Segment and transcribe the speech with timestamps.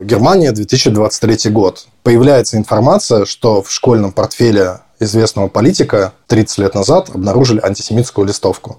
[0.00, 1.88] Германия, 2023 год.
[2.04, 8.78] Появляется информация, что в школьном портфеле известного политика 30 лет назад обнаружили антисемитскую листовку.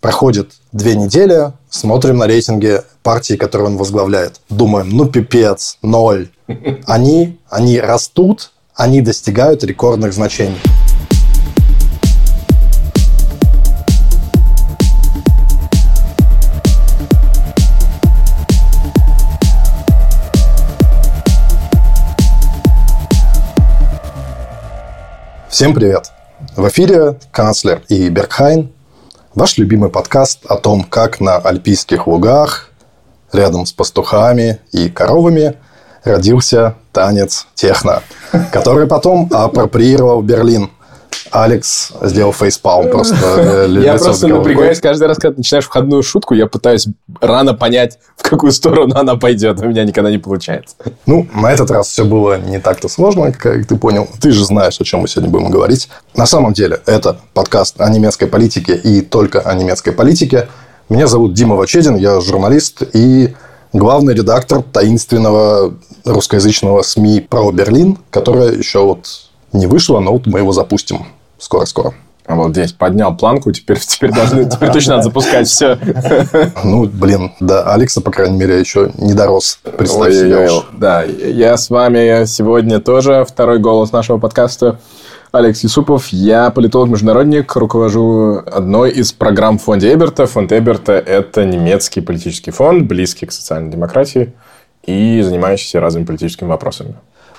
[0.00, 4.40] Проходит две недели, смотрим на рейтинги партии, которую он возглавляет.
[4.48, 6.30] Думаем, ну пипец, ноль.
[6.84, 10.58] Они, они растут, они достигают рекордных значений.
[25.56, 26.12] Всем привет!
[26.54, 28.70] В эфире канцлер и Бергхайн,
[29.34, 32.72] ваш любимый подкаст о том, как на альпийских лугах,
[33.32, 35.54] рядом с пастухами и коровами
[36.04, 38.02] родился танец техно,
[38.52, 40.72] который потом апроприировал Берлин.
[41.30, 43.66] Алекс сделал фейспалм просто.
[43.68, 46.86] Я просто напрягаюсь каждый раз, когда начинаешь входную шутку, я пытаюсь
[47.20, 49.60] рано понять, в какую сторону она пойдет.
[49.60, 50.76] У меня никогда не получается.
[51.06, 54.08] Ну, на этот раз все было не так-то сложно, как ты понял.
[54.20, 55.88] Ты же знаешь, о чем мы сегодня будем говорить.
[56.14, 60.48] На самом деле, это подкаст о немецкой политике и только о немецкой политике.
[60.88, 63.34] Меня зовут Дима Вачедин, я журналист и
[63.72, 70.40] главный редактор таинственного русскоязычного СМИ про Берлин, которое еще вот не вышло, но вот мы
[70.40, 71.06] его запустим
[71.38, 71.94] скоро-скоро.
[72.26, 75.78] А вот здесь поднял планку, теперь, теперь, должны, теперь точно надо запускать все.
[76.64, 79.60] Ну, блин, да, Алекса, по крайней мере, еще не дорос.
[79.62, 80.48] Представь себе.
[80.72, 84.80] Да, я с вами сегодня тоже, второй голос нашего подкаста.
[85.30, 90.26] Алекс Юсупов, я политолог-международник, руковожу одной из программ фонда Эберта.
[90.26, 94.32] Фонд Эберта– это немецкий политический фонд, близкий к социальной демократии
[94.84, 96.94] и занимающийся разными политическими вопросами.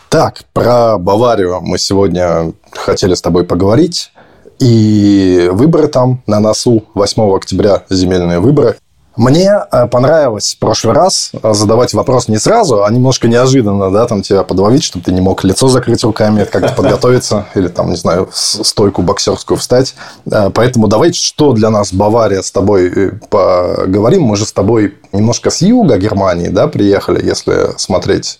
[0.09, 4.11] Так, про Баварию мы сегодня хотели с тобой поговорить.
[4.59, 8.77] И выборы там на носу 8 октября земельные выборы.
[9.17, 14.21] Мне э, понравилось в прошлый раз задавать вопрос не сразу, а немножко неожиданно, да, там
[14.21, 18.29] тебя подловить, чтобы ты не мог лицо закрыть руками, как-то подготовиться, или там, не знаю,
[18.31, 19.95] стойку боксерскую встать.
[20.31, 24.21] Э, поэтому давай, что для нас Бавария с тобой э, поговорим.
[24.21, 28.39] Мы же с тобой немножко с юга Германии, да, приехали, если смотреть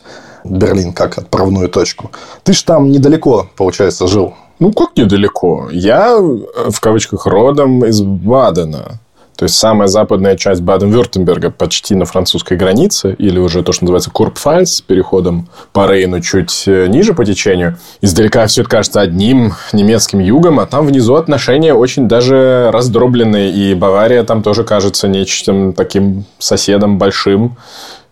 [0.49, 2.11] Берлин как отправную точку.
[2.43, 4.33] Ты ж там недалеко, получается, жил.
[4.59, 5.69] Ну, как недалеко?
[5.71, 8.99] Я, в кавычках, родом из Бадена.
[9.37, 14.09] То есть, самая западная часть Баден-Вюртемберга почти на французской границе, или уже то, что называется
[14.09, 17.77] Курпфальц, с переходом по Рейну чуть э, ниже по течению.
[18.01, 23.75] Издалека все это кажется одним немецким югом, а там внизу отношения очень даже раздробленные, и
[23.75, 27.57] Бавария там тоже кажется нечто таким соседом большим.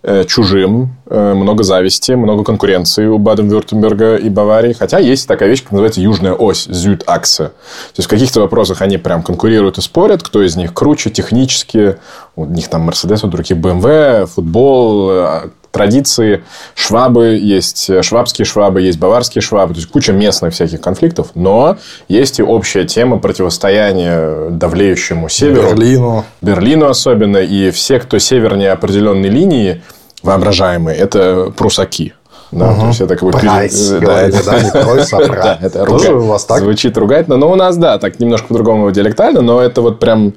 [0.08, 4.74] Э, чужим, э, много зависти, много конкуренции у Баден-Вюртемберга и Баварии.
[4.74, 7.46] Хотя есть такая вещь, как называется южная ось, Зюд-Аксе.
[7.46, 11.98] То есть, в каких-то вопросах они прям конкурируют и спорят, кто из них круче технически.
[12.36, 16.44] У них там Мерседес, у других BMW, футбол, э, традиции.
[16.76, 19.74] Швабы есть, швабские швабы, есть баварские швабы.
[19.74, 21.30] То есть, куча местных всяких конфликтов.
[21.34, 21.78] Но
[22.08, 25.72] есть и общая тема противостояния давлеющему северу.
[25.72, 26.26] Берлину.
[26.42, 27.38] Берлину особенно.
[27.38, 29.82] И все, кто севернее определенной линии,
[30.26, 32.14] воображаемые, это прусаки.
[32.52, 32.82] Да, угу.
[32.82, 34.00] то есть это как бы Прайс, пере...
[34.02, 36.24] говорили, да, не пройс, а да, это Тоже руга...
[36.24, 36.60] у вас так?
[36.60, 40.34] Звучит ругательно, но у нас, да, так немножко по-другому диалектально, но это вот прям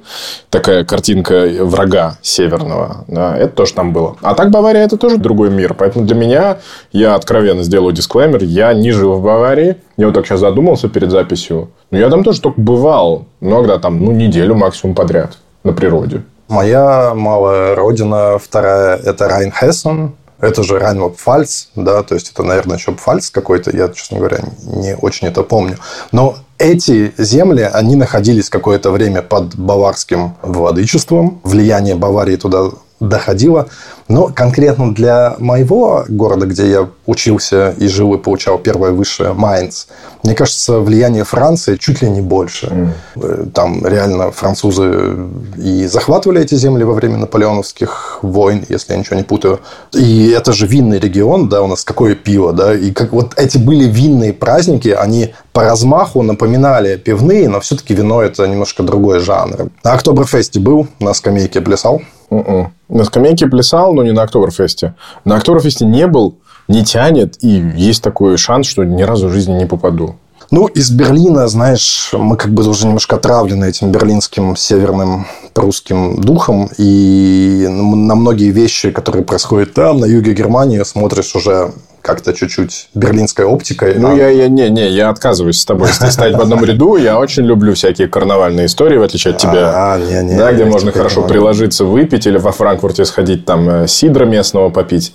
[0.49, 3.05] такая картинка врага северного.
[3.07, 4.17] Да, это тоже там было.
[4.21, 5.73] А так Бавария это тоже другой мир.
[5.75, 6.57] Поэтому для меня,
[6.91, 9.77] я откровенно сделаю дисклеймер, я не жил в Баварии.
[9.95, 11.69] Я вот так сейчас задумался перед записью.
[11.91, 13.25] Но я там тоже только бывал.
[13.39, 16.23] Иногда там, ну, неделю максимум подряд на природе.
[16.49, 20.15] Моя малая родина, вторая, это Райнхессен.
[20.41, 24.95] Это же Райнланд-Пфальц, да, то есть это, наверное, еще Пфальц какой-то, я, честно говоря, не
[24.95, 25.77] очень это помню.
[26.13, 31.41] Но эти земли, они находились какое-то время под баварским владычеством.
[31.43, 32.69] Влияние Баварии туда
[33.01, 33.67] доходило.
[34.09, 39.85] Но конкретно для моего города, где я учился и жил и получал первое высшее, Майнц,
[40.23, 42.91] мне кажется, влияние Франции чуть ли не больше.
[43.15, 43.51] Mm.
[43.51, 45.15] Там реально французы
[45.57, 49.59] и захватывали эти земли во время наполеоновских войн, если я ничего не путаю.
[49.93, 53.59] И это же винный регион, да, у нас какое пиво, да, и как вот эти
[53.59, 59.69] были винные праздники, они по размаху напоминали пивные, но все-таки вино это немножко другой жанр.
[59.83, 62.01] На Октоберфесте был, на скамейке плясал.
[62.29, 62.67] Mm-mm.
[62.89, 64.95] На скамейке плясал, но не на Октоберфесте.
[65.25, 66.37] На Октоберфесте не был,
[66.67, 70.15] не тянет, и есть такой шанс, что ни разу в жизни не попаду.
[70.51, 76.69] Ну, из Берлина, знаешь, мы как бы уже немножко отравлены этим берлинским северным прусским духом,
[76.77, 83.45] и на многие вещи, которые происходят там, на юге Германии, смотришь уже как-то чуть-чуть берлинской
[83.45, 83.95] оптикой.
[83.95, 84.15] Ну, а...
[84.15, 86.95] я, я, не, не, я отказываюсь с тобой стоять в одном ряду.
[86.95, 89.93] Я очень люблю всякие карнавальные истории, в отличие от тебя.
[89.93, 93.87] А, не, не, да, где можно хорошо приложиться, выпить или во Франкфурте сходить, там, э,
[93.87, 95.13] сидра местного попить.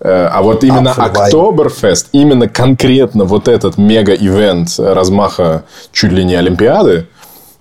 [0.00, 7.06] Э, а вот именно Октоберфест, именно конкретно вот этот мега-ивент размаха чуть ли не Олимпиады,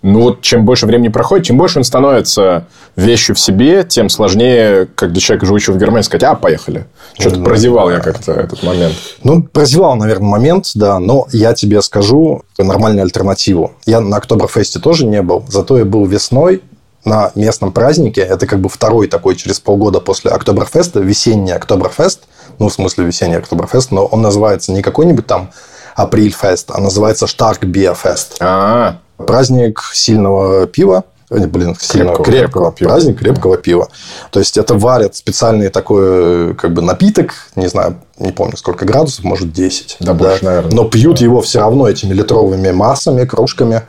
[0.02, 2.66] ну вот чем больше времени проходит, чем больше он становится
[2.96, 6.86] вещью в себе, тем сложнее, как для человека, живущего в Германии, сказать, а, поехали.
[7.20, 8.96] Что-то да, прозевал я как-то этот момент.
[9.24, 13.74] Ну, прозевал, наверное, момент, да, но я тебе скажу нормальную альтернативу.
[13.86, 16.62] Я на Октоберфесте тоже не был, зато я был весной
[17.06, 18.22] на местном празднике.
[18.22, 22.22] Это как бы второй такой через полгода после Октоберфеста, весенний Октоберфест,
[22.58, 25.52] ну, в смысле весенний Октоберфест, но он называется не какой-нибудь там
[25.96, 28.38] Апрельфест, а называется Штарк Биерфест.
[28.40, 32.90] А, праздник сильного пива, блин, сильного, крепкого, крепкого пива.
[32.90, 33.90] праздник крепкого пива.
[34.32, 39.24] То есть это варят специальный такой как бы напиток, не знаю, не помню сколько градусов,
[39.26, 39.98] может 10.
[40.00, 40.14] Да, да.
[40.14, 40.72] больше, наверное.
[40.72, 43.84] Но пьют его все равно этими литровыми массами, кружками.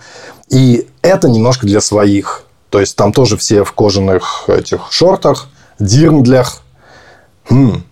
[0.50, 2.42] И это немножко для своих.
[2.70, 5.48] То есть там тоже все в кожаных этих шортах,
[5.78, 6.62] дирндлях.
[7.48, 7.82] Хм,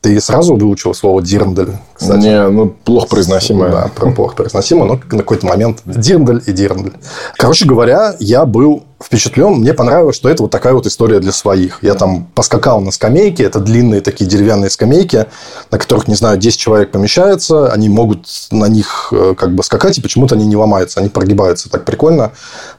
[0.00, 1.78] ты сразу выучил слово дирндель?
[1.98, 2.24] Кстати?
[2.24, 3.70] Не, ну, плохо произносимое.
[3.70, 6.94] Да, плохо произносимое, но на какой-то момент дирндель и дирндель.
[7.36, 9.54] Короче говоря, я был впечатлен.
[9.54, 11.82] Мне понравилось, что это вот такая вот история для своих.
[11.82, 13.44] Я там поскакал на скамейке.
[13.44, 15.26] Это длинные такие деревянные скамейки,
[15.70, 17.72] на которых, не знаю, 10 человек помещается.
[17.72, 21.00] Они могут на них э, как бы скакать, и почему-то они не ломаются.
[21.00, 22.32] Они прогибаются так прикольно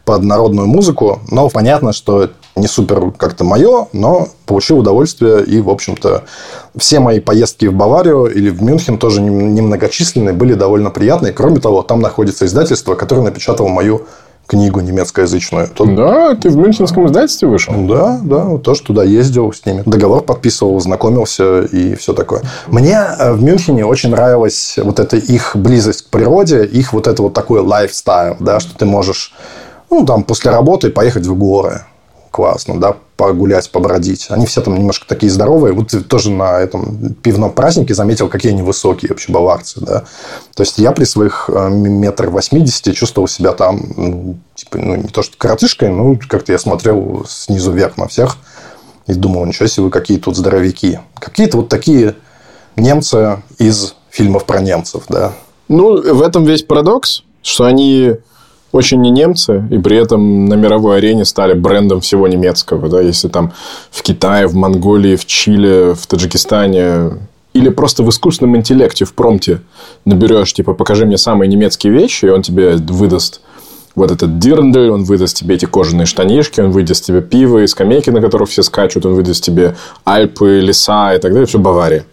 [0.06, 1.20] под народную музыку.
[1.30, 5.44] Но понятно, что не супер как-то мое, но получил удовольствие.
[5.46, 6.24] И, в общем-то,
[6.78, 11.32] все мои поездки в Баварию или в Мюнхен тоже немногочисленные, были довольно приятные.
[11.32, 14.02] Кроме того, там находится издательство, которое напечатало мою
[14.48, 15.70] книгу немецкоязычную.
[15.74, 15.96] Тут...
[15.96, 17.74] Да, ты в мюнхенском издательстве вышел?
[17.88, 19.84] Да, да, вот тоже туда ездил с ними.
[19.86, 22.42] Договор подписывал, знакомился и все такое.
[22.68, 27.22] Мне э, в Мюнхене очень нравилась вот эта их близость к природе, их вот это
[27.22, 29.34] вот такой лайфстайл, да, что ты можешь
[29.90, 31.84] ну, там, после работы поехать в горы
[32.32, 34.28] классно, да, погулять, побродить.
[34.30, 35.74] Они все там немножко такие здоровые.
[35.74, 40.04] Вот тоже на этом пивном празднике заметил, какие они высокие вообще баварцы, да.
[40.56, 45.08] То есть, я при своих э, метр восьмидесяти чувствовал себя там, ну, типа, ну, не
[45.08, 48.38] то что коротышкой, но как-то я смотрел снизу вверх на всех
[49.08, 51.00] и думал, ничего себе, вы какие тут здоровяки.
[51.16, 52.16] Какие-то вот такие
[52.76, 55.34] немцы из фильмов про немцев, да.
[55.68, 58.14] Ну, в этом весь парадокс, что они
[58.72, 62.90] очень не немцы, и при этом на мировой арене стали брендом всего немецкого.
[62.90, 63.02] Да?
[63.02, 63.54] Если там
[63.92, 67.12] в Китае, в Монголии, в Чили, в Таджикистане
[67.54, 69.62] или просто в искусственном интеллекте, в промте
[70.06, 73.42] наберешь, типа, покажи мне самые немецкие вещи, и он тебе выдаст
[73.96, 78.12] вот этот дирндель, он выдаст тебе эти кожаные штанишки, он выдаст тебе пиво и скамейки,
[78.12, 79.76] на которых все скачут, он выдаст тебе
[80.06, 82.06] Альпы, леса и так далее, все Бавария.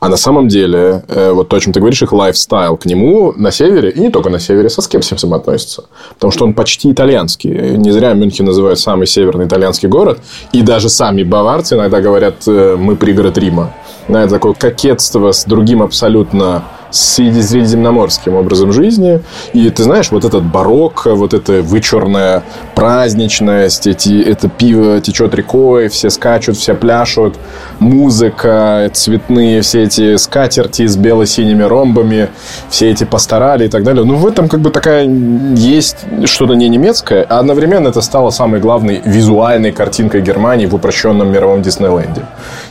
[0.00, 3.32] А на самом деле, э, вот то, о чем ты говоришь, их лайфстайл к нему
[3.36, 5.84] на севере, и не только на севере, со скепсисом относится.
[6.14, 7.76] Потому что он почти итальянский.
[7.76, 10.20] Не зря Мюнхен называют самый северный итальянский город.
[10.52, 13.72] И даже сами баварцы иногда говорят, э, мы пригород Рима.
[14.06, 19.20] Да, это такое кокетство с другим абсолютно средиземноморским образом жизни.
[19.52, 22.42] И ты знаешь, вот этот барокко, вот эта вычурная
[22.74, 27.34] праздничность, эти, это пиво течет рекой, все скачут, все пляшут,
[27.78, 32.28] музыка, цветные все эти скатерти с бело-синими ромбами,
[32.70, 34.04] все эти пасторали и так далее.
[34.04, 35.04] Ну, в этом как бы такая
[35.54, 41.30] есть что-то не немецкое, а одновременно это стало самой главной визуальной картинкой Германии в упрощенном
[41.30, 42.22] мировом Диснейленде.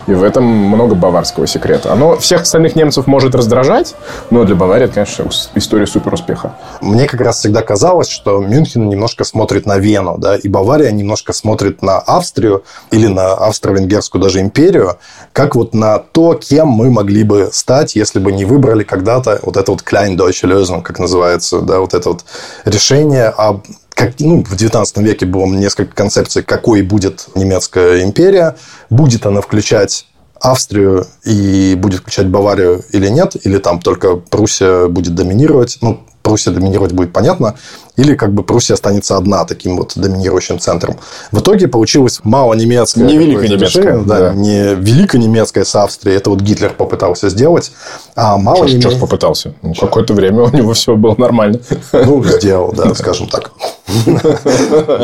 [0.07, 1.91] И в этом много баварского секрета.
[1.91, 3.95] Оно всех остальных немцев может раздражать,
[4.29, 6.55] но для Баварии конечно, история супер успеха.
[6.81, 11.33] Мне как раз всегда казалось, что Мюнхен немножко смотрит на Вену, да, и Бавария немножко
[11.33, 14.97] смотрит на Австрию или на Австро-Венгерскую даже империю,
[15.33, 19.57] как вот на то, кем мы могли бы стать, если бы не выбрали когда-то вот
[19.57, 22.23] это вот Klein Deutsche Lösung, как называется, да, вот это вот
[22.65, 23.65] решение об
[23.97, 28.55] как, ну, в 19 веке было несколько концепций, какой будет немецкая империя,
[28.91, 30.05] будет она включать
[30.39, 35.79] Австрию и будет включать Баварию или нет, или там только Пруссия будет доминировать.
[35.81, 37.55] Ну, Пруссия доминировать будет понятно,
[37.95, 40.97] или как бы Пруссия останется одна таким вот доминирующим центром.
[41.31, 43.05] В итоге получилось мало немецкое.
[43.05, 43.99] Не великое немецкое.
[43.99, 46.17] Да, да, не великое немецкое с Австрией.
[46.17, 47.71] Это вот Гитлер попытался сделать.
[48.15, 49.53] А мало Что ж попытался?
[49.61, 51.61] Ну, какое-то время у него все было нормально.
[51.93, 53.51] Ну, сделал, да, скажем так.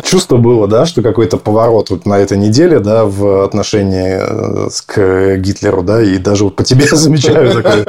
[0.04, 5.38] Чувство было, да, что какой-то поворот вот на этой неделе, да, в отношении э, к
[5.38, 7.86] Гитлеру, да, и даже вот по тебе замечаю такое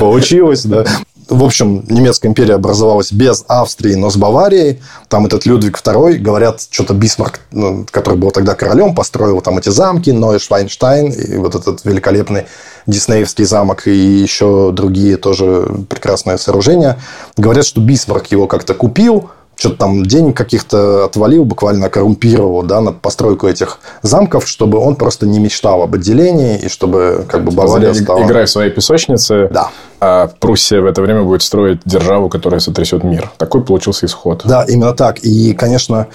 [0.00, 0.84] получилось, да
[1.32, 4.80] в общем, немецкая империя образовалась без Австрии, но с Баварией.
[5.08, 9.70] Там этот Людвиг II, говорят, что-то Бисмарк, ну, который был тогда королем, построил там эти
[9.70, 12.44] замки, Нойшванштайн, и вот этот великолепный
[12.86, 16.98] Диснеевский замок, и еще другие тоже прекрасные сооружения.
[17.36, 19.30] Говорят, что Бисмарк его как-то купил,
[19.62, 25.24] что-то там денег каких-то отвалил, буквально коррумпировал, да, на постройку этих замков, чтобы он просто
[25.24, 28.24] не мечтал об отделении, и чтобы как бы Бавария стала...
[28.24, 29.48] Играй в своей песочнице.
[29.52, 29.70] Да
[30.04, 33.30] а Пруссия в это время будет строить державу, которая сотрясет мир.
[33.38, 34.42] Такой получился исход.
[34.44, 35.20] Да, именно так.
[35.20, 36.08] И, конечно,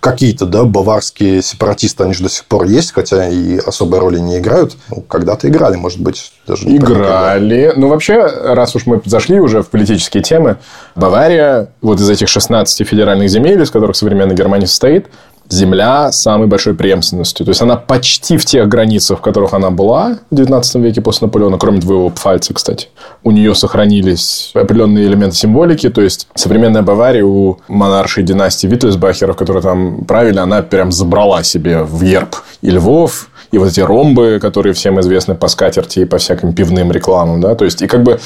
[0.00, 4.38] какие-то да, баварские сепаратисты, они же до сих пор есть, хотя и особой роли не
[4.38, 4.78] играют.
[4.88, 7.74] Ну, когда-то играли, может быть, даже не Играли.
[7.76, 10.56] Ну, вообще, раз уж мы зашли уже в политические темы,
[10.94, 15.08] Бавария, вот из этих 16 федеральных земель, из которых современная Германия состоит,
[15.48, 17.44] земля с самой большой преемственностью.
[17.44, 21.26] То есть, она почти в тех границах, в которых она была в 19 веке после
[21.26, 22.88] Наполеона, кроме двоего Пфальца, кстати.
[23.22, 25.90] У нее сохранились определенные элементы символики.
[25.90, 31.82] То есть, современная Бавария у монаршей династии Виттельсбахеров, которые там правили, она прям забрала себе
[31.82, 36.18] в ерб и львов, и вот эти ромбы, которые всем известны по скатерти и по
[36.18, 38.18] всяким пивным рекламам, да, то есть, и как бы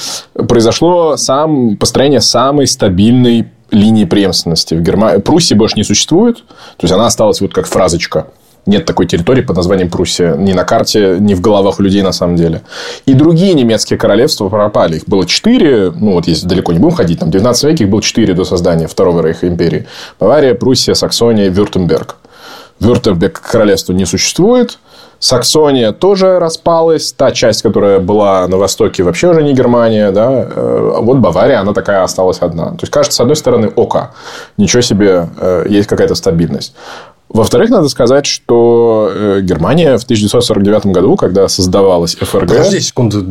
[0.48, 4.75] произошло сам, построение самой стабильной линии преемственности.
[4.75, 6.38] В Германии Пруссии больше не существует.
[6.76, 8.26] То есть, она осталась вот как фразочка.
[8.68, 12.37] Нет такой территории под названием Пруссия ни на карте, ни в головах людей на самом
[12.37, 12.60] деле.
[13.06, 14.96] И другие немецкие королевства пропали.
[14.96, 15.90] Их было четыре.
[15.90, 18.44] Ну, вот если далеко не будем ходить, там в 19 веке их было четыре до
[18.44, 19.87] создания Второго Рейха империи.
[20.20, 22.16] Бавария, Пруссия, Саксония, Вюртемберг.
[22.80, 24.78] Вюртемберг королевства не существует.
[25.18, 27.12] Саксония тоже распалась.
[27.12, 30.12] Та часть, которая была на востоке, вообще уже не Германия.
[30.12, 30.28] Да?
[30.28, 32.70] А вот Бавария, она такая осталась одна.
[32.70, 34.12] То есть, кажется, с одной стороны, око.
[34.56, 36.75] Ничего себе, э, есть какая-то стабильность.
[37.28, 42.49] Во-вторых, надо сказать, что э, Германия в 1949 году, когда создавалась ФРГ...
[42.49, 43.23] Подожди секунду,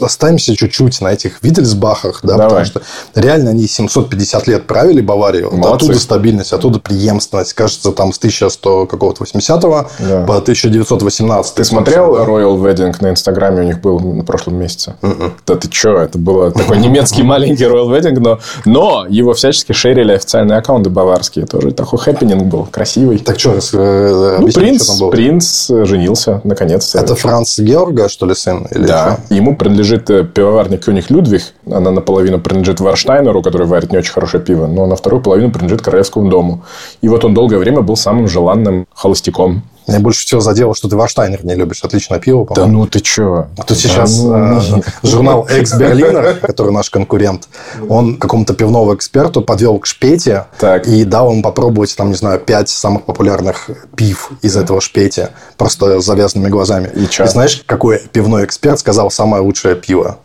[0.00, 2.48] останемся чуть-чуть на этих Виттельсбахах, да, Давай.
[2.48, 2.82] потому что
[3.14, 5.84] реально они 750 лет правили Баварию, Молодцы.
[5.84, 10.24] оттуда стабильность, оттуда преемственность, кажется, там с 1100 какого-то 80-го да.
[10.24, 11.54] по 1918.
[11.54, 14.94] Ты смотрел Royal Wedding на Инстаграме у них был на прошлом месяце?
[15.02, 15.32] Mm-mm.
[15.46, 20.12] Да ты что, это было такой немецкий маленький Royal Wedding, но, но его всячески шерили
[20.12, 23.18] официальные аккаунты баварские, тоже такой хэппенинг был, красивый.
[23.26, 25.10] Так что, э, ну, принц, что там было?
[25.10, 26.94] принц женился, наконец.
[26.94, 28.68] Это Франц Георга, что ли, сын?
[28.70, 29.18] Или да.
[29.24, 29.34] Что?
[29.34, 31.42] Ему принадлежит э, пивоварня König Ludwig.
[31.68, 35.82] Она наполовину принадлежит Варштайнеру, который варит не очень хорошее пиво, но на вторую половину принадлежит
[35.82, 36.62] Королевскому дому.
[37.02, 40.96] И вот он долгое время был самым желанным холостяком меня больше всего задело, что ты
[40.96, 41.82] Варштайнер не любишь.
[41.82, 42.72] Отличное пиво, по-моему.
[42.72, 43.46] Да ну ты чё?
[43.56, 44.58] А тут да сейчас ну...
[44.58, 47.48] э, журнал «Экс-Берлинер», который наш конкурент,
[47.88, 50.86] он какому-то пивному эксперту подвел к шпете так.
[50.86, 56.00] и дал ему попробовать, там, не знаю, пять самых популярных пив из этого шпете, просто
[56.00, 56.90] с завязанными глазами.
[56.94, 60.18] И, и знаешь, какой пивной эксперт сказал самое лучшее пиво?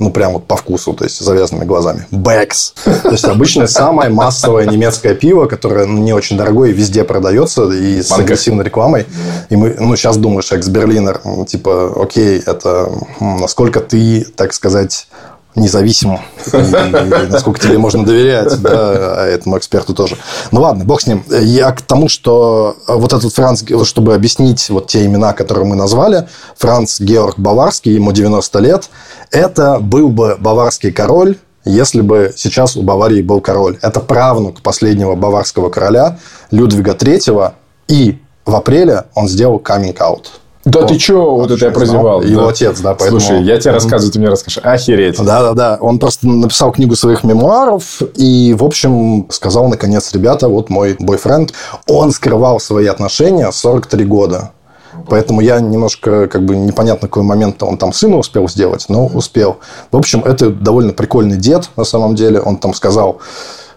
[0.00, 2.06] Ну, прям вот по вкусу, то есть завязанными глазами.
[2.10, 2.72] Бэкс.
[3.02, 7.70] То есть, обычное самое массовое немецкое пиво, которое ну, не очень дорогое и везде продается,
[7.70, 9.06] и с агрессивной рекламой.
[9.50, 12.90] И мы, ну, сейчас думаешь, экс-берлинер, типа, окей, это
[13.20, 15.06] насколько ты, так сказать,
[15.54, 20.16] независим, и, и насколько тебе можно доверять, да, а этому эксперту тоже.
[20.50, 21.24] Ну ладно, бог с ним.
[21.28, 26.28] Я к тому, что вот этот Франц, чтобы объяснить вот те имена, которые мы назвали,
[26.56, 28.90] Франц Георг Баварский, ему 90 лет,
[29.30, 33.78] это был бы баварский король, если бы сейчас у Баварии был король.
[33.82, 36.18] Это правнук последнего баварского короля
[36.50, 37.52] Людвига III,
[37.88, 40.39] и в апреле он сделал каминг-аут.
[40.64, 42.22] Да ты что, вот это я прозевал.
[42.22, 42.48] Его да.
[42.48, 43.20] отец, да, поэтому...
[43.20, 44.60] Слушай, я тебе рассказываю, ты мне расскажешь.
[44.62, 45.16] Охереть.
[45.16, 45.78] Да-да-да.
[45.80, 51.54] Он просто написал книгу своих мемуаров и, в общем, сказал, наконец, ребята, вот мой бойфренд,
[51.88, 54.50] он скрывал свои отношения 43 года.
[55.08, 59.58] Поэтому я немножко, как бы, непонятно, какой момент он там сына успел сделать, но успел.
[59.90, 62.40] В общем, это довольно прикольный дед, на самом деле.
[62.40, 63.20] Он там сказал,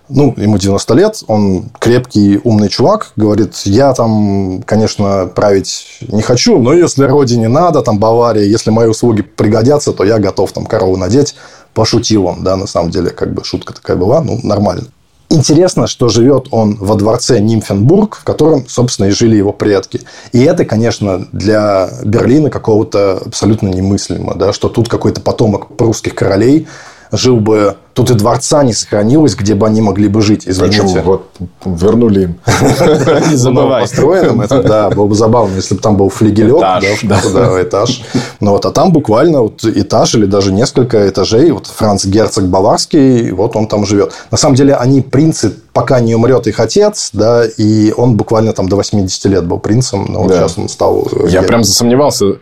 [0.09, 6.59] ну, ему 90 лет, он крепкий, умный чувак, говорит, я там, конечно, править не хочу,
[6.59, 10.97] но если родине надо, там, Бавария, если мои услуги пригодятся, то я готов там корову
[10.97, 11.35] надеть.
[11.73, 14.85] Пошутил он, да, на самом деле, как бы шутка такая была, ну, нормально.
[15.29, 20.01] Интересно, что живет он во дворце Нимфенбург, в котором, собственно, и жили его предки.
[20.31, 26.67] И это, конечно, для Берлина какого-то абсолютно немыслимо, да, что тут какой-то потомок прусских королей
[27.13, 30.81] жил бы Тут и дворца не сохранилось, где бы они могли бы жить, извините.
[30.81, 31.03] Почему?
[31.03, 31.25] Вот
[31.63, 32.39] вернули им.
[33.29, 33.81] Не забывай.
[33.81, 36.57] Построенным это, да, было бы забавно, если бы там был флигелек.
[36.57, 36.83] Этаж.
[37.03, 38.03] Да, да, этаж.
[38.39, 41.51] Ну, вот, а там буквально вот этаж или даже несколько этажей.
[41.51, 44.11] Вот Франц Герцог Баварский, вот он там живет.
[44.31, 48.67] На самом деле, они принцы, пока не умрет их отец, да, и он буквально там
[48.67, 51.07] до 80 лет был принцем, но вот сейчас он стал...
[51.27, 52.37] Я прям засомневался,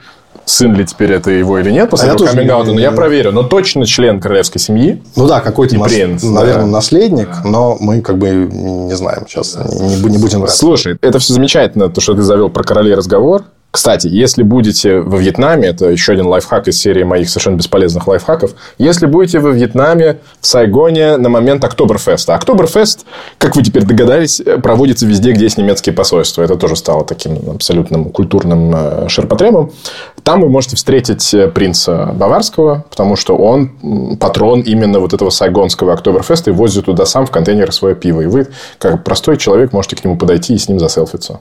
[0.45, 3.31] сын ли теперь это его или нет после а этого каминг но я проверю.
[3.31, 5.01] Но точно член королевской семьи.
[5.15, 6.71] Ну да, какой-то, нас, принц, наверное, да.
[6.71, 11.89] наследник, но мы как бы не знаем сейчас, не, не будем Слушай, это все замечательно,
[11.89, 13.43] то, что ты завел про королей разговор.
[13.71, 18.51] Кстати, если будете во Вьетнаме, это еще один лайфхак из серии моих совершенно бесполезных лайфхаков,
[18.77, 22.35] если будете во Вьетнаме, в Сайгоне на момент Октоберфеста.
[22.35, 23.05] Октоберфест,
[23.37, 26.41] как вы теперь догадались, проводится везде, где есть немецкие посольства.
[26.41, 29.71] Это тоже стало таким абсолютным культурным э, ширпотребом.
[30.23, 35.93] Там вы можете встретить э, принца Баварского, потому что он патрон именно вот этого сайгонского
[35.93, 38.19] Октоберфеста и возит туда сам в контейнеры свое пиво.
[38.19, 38.47] И вы,
[38.79, 41.39] как простой человек, можете к нему подойти и с ним заселфиться.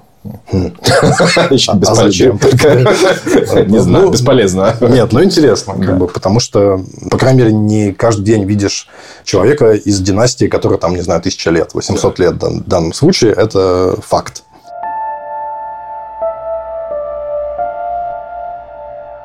[0.52, 0.72] Хм.
[2.28, 2.92] Бесполезно.
[3.26, 3.68] Зачем?
[3.72, 4.76] Не знаю, ну, бесполезно.
[4.80, 8.88] Нет, ну интересно, как бы, потому что, по крайней мере, не каждый день видишь
[9.24, 13.96] человека из династии, которая там, не знаю, тысяча лет, 800 лет в данном случае, это
[14.02, 14.44] факт.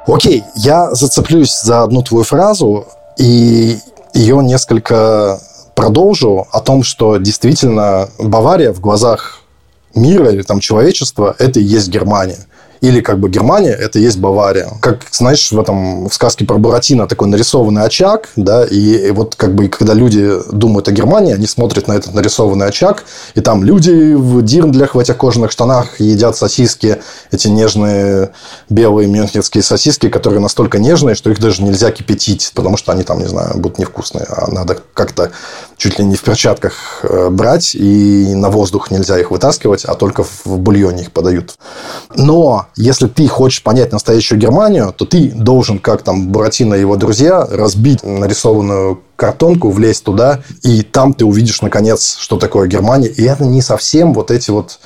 [0.08, 2.88] Окей, я зацеплюсь за одну твою фразу
[3.18, 3.78] и
[4.14, 5.40] ее несколько
[5.74, 9.40] продолжу о том, что действительно Бавария в глазах
[9.96, 12.46] мира или там человечества это и есть Германия.
[12.82, 14.70] Или как бы Германия– это есть Бавария.
[14.82, 19.36] Как, знаешь, в этом в сказке про Буратино такой нарисованный очаг, да, и, и вот
[19.36, 23.04] как бы когда люди думают о Германии, они смотрят на этот нарисованный очаг,
[23.34, 26.98] и там люди в дирндлях, в этих кожаных штанах едят сосиски,
[27.32, 28.32] эти нежные
[28.70, 33.20] белые мюнхенские сосиски, которые настолько нежные, что их даже нельзя кипятить, потому что они там,
[33.20, 35.32] не знаю, будут невкусные, а надо как-то
[35.78, 40.24] чуть ли не в перчатках э, брать, и на воздух нельзя их вытаскивать, а только
[40.24, 41.56] в бульоне их подают.
[42.16, 46.96] Но если ты хочешь понять настоящую Германию, то ты должен, как там Буратино и его
[46.96, 53.08] друзья, разбить нарисованную картонку, влезть туда, и там ты увидишь, наконец, что такое Германия.
[53.08, 54.80] И это не совсем вот эти вот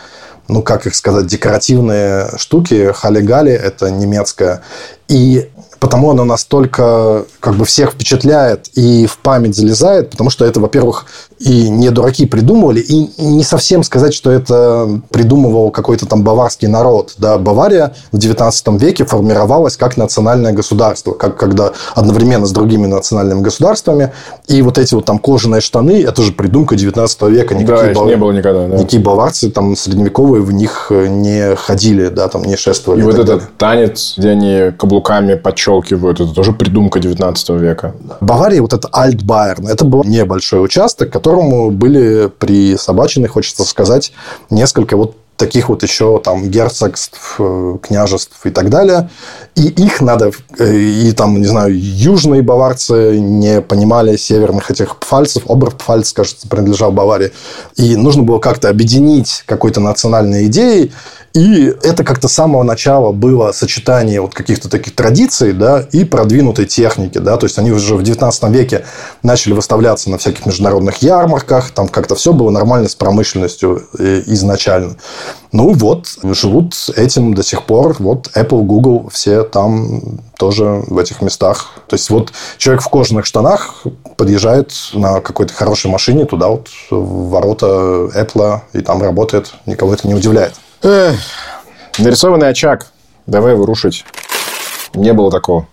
[0.50, 4.64] ну, как их сказать, декоративные штуки, хали-гали, это немецкое.
[5.08, 5.48] И
[5.80, 11.06] потому оно настолько как бы всех впечатляет и в память залезает, потому что это, во-первых,
[11.40, 17.14] и не дураки придумывали, и не совсем сказать, что это придумывал какой-то там баварский народ.
[17.18, 23.42] Да, Бавария в XIX веке формировалась как национальное государство, как когда одновременно с другими национальными
[23.42, 24.12] государствами,
[24.48, 27.56] и вот эти вот там кожаные штаны, это же придумка XIX века.
[27.56, 28.08] Никакие да, бав...
[28.08, 28.68] не было никогда.
[28.68, 28.78] Да.
[28.78, 33.00] Никакие баварцы там средневековые в них не ходили, да, там не шествовали.
[33.00, 33.48] И, и вот этот далее.
[33.58, 35.36] танец, где они каблуками
[35.70, 37.94] подчелкивают, это тоже придумка XIX века.
[38.22, 44.12] Бавария, вот это Альтбайерн, это был небольшой участок, которому были присобачены, хочется сказать,
[44.50, 49.10] несколько вот таких вот еще там герцогств, э, княжеств и так далее.
[49.56, 55.44] И их надо, э, и там, не знаю, южные баварцы не понимали северных этих пфальцев.
[55.50, 57.32] Оберпфальц, кажется, принадлежал Баварии.
[57.76, 60.92] И нужно было как-то объединить какой-то национальной идеей.
[61.34, 66.66] И это как-то с самого начала было сочетание вот каких-то таких традиций да, и продвинутой
[66.66, 67.18] техники.
[67.20, 67.38] Да?
[67.38, 68.86] То есть, они уже в 19 веке
[69.22, 71.72] начали выставляться на всяких международных ярмарках.
[71.72, 74.96] Там как-то все было нормально с промышленностью э, изначально.
[75.52, 77.96] Ну вот, живут этим до сих пор.
[78.00, 81.72] Вот Apple, Google, все там тоже в этих местах.
[81.88, 83.84] То есть, вот человек в кожаных штанах
[84.16, 89.54] подъезжает на какой-то хорошей машине туда вот в ворота Apple и там работает.
[89.66, 90.54] Никого это не удивляет.
[90.84, 91.20] Эх,
[91.98, 92.88] нарисованный очаг.
[93.26, 94.06] Давай его рушить.
[94.94, 95.68] Не было такого.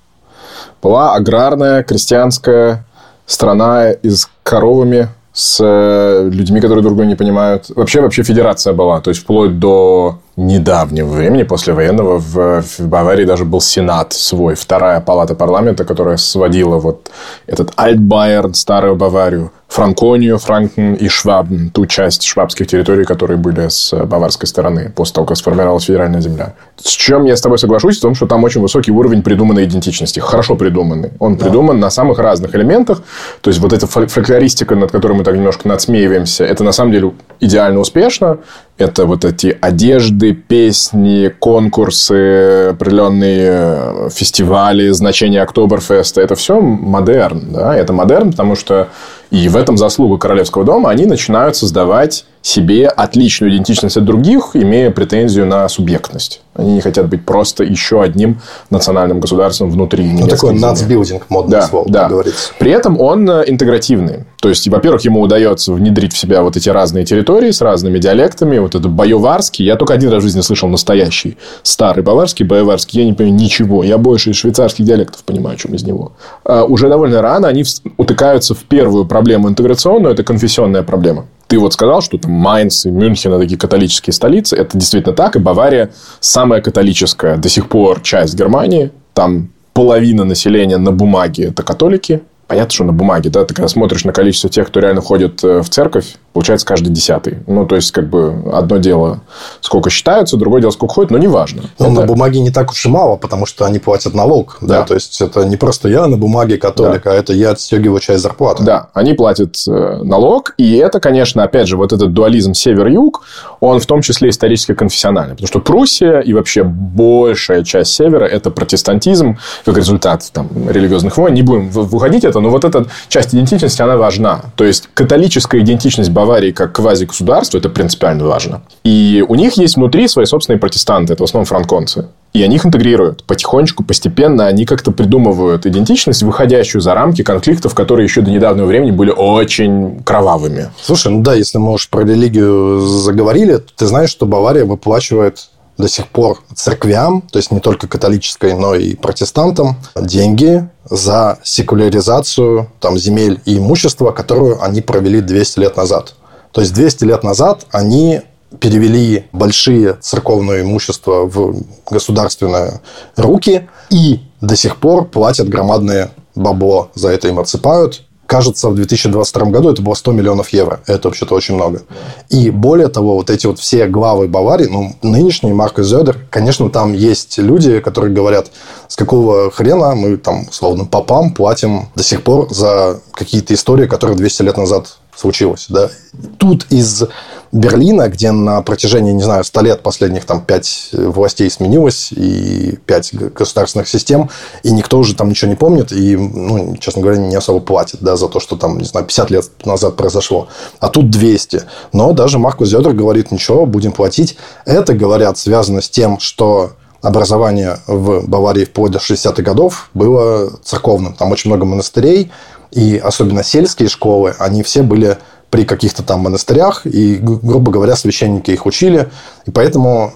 [0.82, 2.84] Была аграрная, крестьянская
[3.26, 7.70] страна из коровами, с э, людьми, которые друг друга не понимают.
[7.76, 9.02] Вообще, вообще федерация была.
[9.02, 14.54] То есть, вплоть до недавнего времени, после военного, в, в Баварии даже был сенат свой,
[14.54, 17.10] вторая палата парламента, которая сводила вот
[17.46, 23.94] этот Альтбайерн, старую Баварию, Франконию, Франкен и Швабн, ту часть швабских территорий, которые были с
[24.06, 26.54] баварской стороны после того, как сформировалась федеральная земля.
[26.82, 30.18] С чем я с тобой соглашусь, в том, что там очень высокий уровень придуманной идентичности.
[30.18, 31.10] Хорошо придуманный.
[31.18, 31.44] Он да.
[31.44, 33.02] придуман на самых разных элементах.
[33.42, 37.12] То есть, вот эта фольклористика, над которой мы так немножко надсмеиваемся, это на самом деле
[37.40, 38.38] идеально успешно.
[38.78, 46.22] Это вот эти одежды, песни, конкурсы, определенные э, фестивали, значение Октоберфеста.
[46.22, 47.52] Это все модерн.
[47.52, 47.76] Да?
[47.76, 48.88] Это модерн, потому что
[49.30, 50.90] и в этом заслуга Королевского дома.
[50.90, 56.42] Они начинают создавать себе отличную идентичность от других, имея претензию на субъектность.
[56.54, 60.04] Они не хотят быть просто еще одним национальным государством внутри.
[60.04, 62.08] Ну, такой нацбилдинг, модное да, слово, да.
[62.08, 62.52] говорится.
[62.58, 64.26] При этом он э, интегративный.
[64.40, 68.58] То есть, во-первых, ему удается внедрить в себя вот эти разные территории с разными диалектами.
[68.58, 69.64] Вот это боеварский.
[69.64, 71.36] Я только один раз в жизни слышал настоящий.
[71.64, 73.00] Старый баварский, боеварский.
[73.00, 73.82] Я не понимаю ничего.
[73.82, 76.12] Я больше из швейцарских диалектов понимаю, чем из него.
[76.44, 77.64] А уже довольно рано они
[77.96, 80.14] утыкаются в первую проблему интеграционную.
[80.14, 81.26] Это конфессионная проблема.
[81.48, 84.56] Ты вот сказал, что там Майнц и Мюнхен– такие католические столицы.
[84.56, 85.36] Это действительно так.
[85.36, 88.90] И Бавария– самая католическая до сих пор часть Германии.
[89.14, 92.22] Там половина населения на бумаге– это католики.
[92.48, 95.62] Понятно, что на бумаге, да, ты когда смотришь на количество тех, кто реально ходит э,
[95.62, 97.38] в церковь, получается каждый десятый.
[97.46, 99.20] Ну, то есть, как бы, одно дело,
[99.62, 101.62] сколько считаются, другое дело, сколько ходит, но неважно.
[101.78, 101.94] Но это...
[101.94, 104.58] на бумаге не так уж и мало, потому что они платят налог.
[104.60, 104.80] Да.
[104.80, 104.82] да?
[104.82, 107.12] То есть, это не просто я на бумаге католик, да.
[107.12, 108.64] а это я отстегиваю часть зарплаты.
[108.64, 113.22] Да, они платят э, налог, и это, конечно, опять же, вот этот дуализм север-юг,
[113.60, 115.36] он в том числе исторически конфессиональный.
[115.36, 121.32] Потому что Пруссия и вообще большая часть севера– это протестантизм, как результат там, религиозных войн.
[121.32, 124.42] Не будем выходить это, но вот эта часть идентичности, она важна.
[124.56, 128.62] То есть, католическая идентичность Баварии как квази-государства– это принципиально важно.
[128.82, 132.08] И у них есть внутри свои собственные протестанты, это в основном франконцы.
[132.32, 133.22] И они их интегрируют.
[133.24, 138.90] Потихонечку, постепенно они как-то придумывают идентичность, выходящую за рамки конфликтов, которые еще до недавнего времени
[138.90, 140.70] были очень кровавыми.
[140.82, 145.88] Слушай, ну да, если мы уж про религию заговорили, ты знаешь, что Бавария выплачивает до
[145.88, 152.96] сих пор церквям, то есть не только католической, но и протестантам, деньги за секуляризацию там,
[152.98, 156.14] земель и имущества, которую они провели 200 лет назад.
[156.52, 158.22] То есть 200 лет назад они
[158.60, 162.80] перевели большие церковные имущества в государственные
[163.16, 169.46] руки и до сих пор платят громадные бабло за это им отсыпают кажется, в 2022
[169.46, 170.80] году это было 100 миллионов евро.
[170.86, 171.82] Это вообще-то очень много.
[172.28, 176.92] И более того, вот эти вот все главы Баварии, ну, нынешний Марко Зёдер, конечно, там
[176.92, 178.50] есть люди, которые говорят,
[178.88, 184.16] с какого хрена мы там, словно попам, платим до сих пор за какие-то истории, которые
[184.16, 185.66] 200 лет назад случилось.
[185.68, 185.90] Да?
[186.38, 187.04] Тут из
[187.52, 193.32] Берлина, где на протяжении, не знаю, 100 лет последних там 5 властей сменилось, и 5
[193.32, 194.30] государственных систем,
[194.62, 198.16] и никто уже там ничего не помнит, и, ну, честно говоря, не особо платит да,
[198.16, 200.48] за то, что там, не знаю, 50 лет назад произошло.
[200.80, 201.62] А тут 200.
[201.92, 204.36] Но даже Маркус Зёдер говорит, ничего, будем платить.
[204.64, 211.14] Это, говорят, связано с тем, что образование в Баварии вплоть до 60-х годов было церковным.
[211.14, 212.32] Там очень много монастырей,
[212.76, 215.16] и особенно сельские школы, они все были
[215.48, 219.08] при каких-то там монастырях, и, грубо говоря, священники их учили.
[219.46, 220.12] И поэтому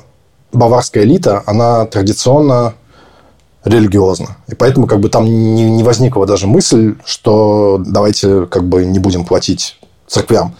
[0.53, 2.75] баварская элита, она традиционно
[3.65, 4.37] религиозна.
[4.47, 8.99] И поэтому как бы там не, не возникла даже мысль, что давайте как бы не
[8.99, 10.55] будем платить церквям.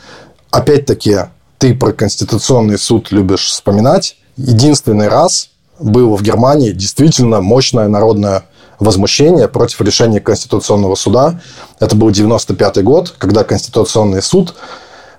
[0.51, 1.17] Опять-таки,
[1.59, 4.17] ты про Конституционный суд любишь вспоминать.
[4.39, 8.45] Единственный раз было в Германии действительно мощное народное
[8.81, 11.41] возмущение против решения Конституционного суда.
[11.79, 14.55] Это был 95 год, когда Конституционный суд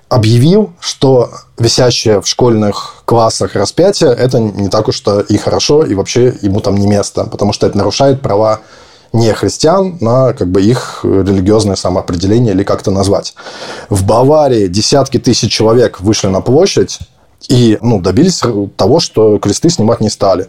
[0.08, 5.94] объявил, что висящее в школьных классах распятие– это не так уж то и хорошо, и
[5.94, 8.60] вообще ему там не место, потому что это нарушает права
[9.12, 13.34] не христиан на как бы их религиозное самоопределение или как-то назвать.
[13.88, 16.98] В Баварии десятки тысяч человек вышли на площадь
[17.48, 18.42] и ну, добились
[18.76, 20.48] того, что кресты снимать не стали.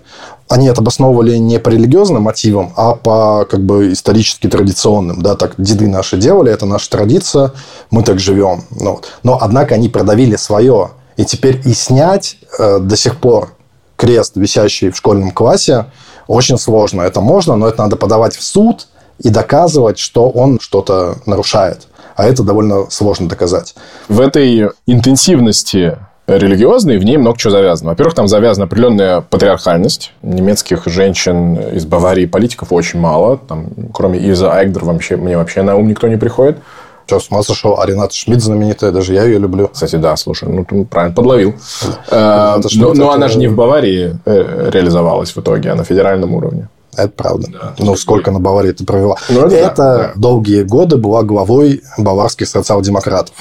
[0.49, 5.21] Они это обосновывали не по религиозным мотивам, а по как бы исторически традиционным.
[5.21, 7.51] Да, так деды наши делали, это наша традиция,
[7.91, 8.63] мы так живем.
[8.71, 10.91] Ну, но, однако, они продавили свое.
[11.17, 13.53] И теперь и снять э, до сих пор
[13.95, 15.86] крест, висящий в школьном классе,
[16.27, 17.01] очень сложно.
[17.01, 18.88] Это можно, но это надо подавать в суд
[19.19, 21.88] и доказывать, что он что-то нарушает.
[22.15, 23.75] А это довольно сложно доказать.
[24.08, 27.91] В этой интенсивности религиозный, в ней много чего завязано.
[27.91, 30.13] Во-первых, там завязана определенная патриархальность.
[30.21, 33.38] Немецких женщин из Баварии политиков очень мало.
[33.38, 36.57] Там, кроме Иза Айгдер, вообще, мне вообще на ум никто не приходит.
[37.05, 39.67] Сейчас с ума сошел, а Рената Шмидт знаменитая, даже я ее люблю.
[39.67, 41.53] Кстати, да, слушай, ну ты правильно подловил.
[42.09, 42.55] Да.
[42.57, 46.33] Э, но, но она же не в Баварии э, реализовалась в итоге, а на федеральном
[46.33, 46.69] уровне.
[46.95, 47.47] Это правда.
[47.51, 49.17] Да, ну, сколько на Баварии ты провела.
[49.29, 50.12] Ну, это это да.
[50.15, 53.36] долгие годы была главой баварских социал-демократов.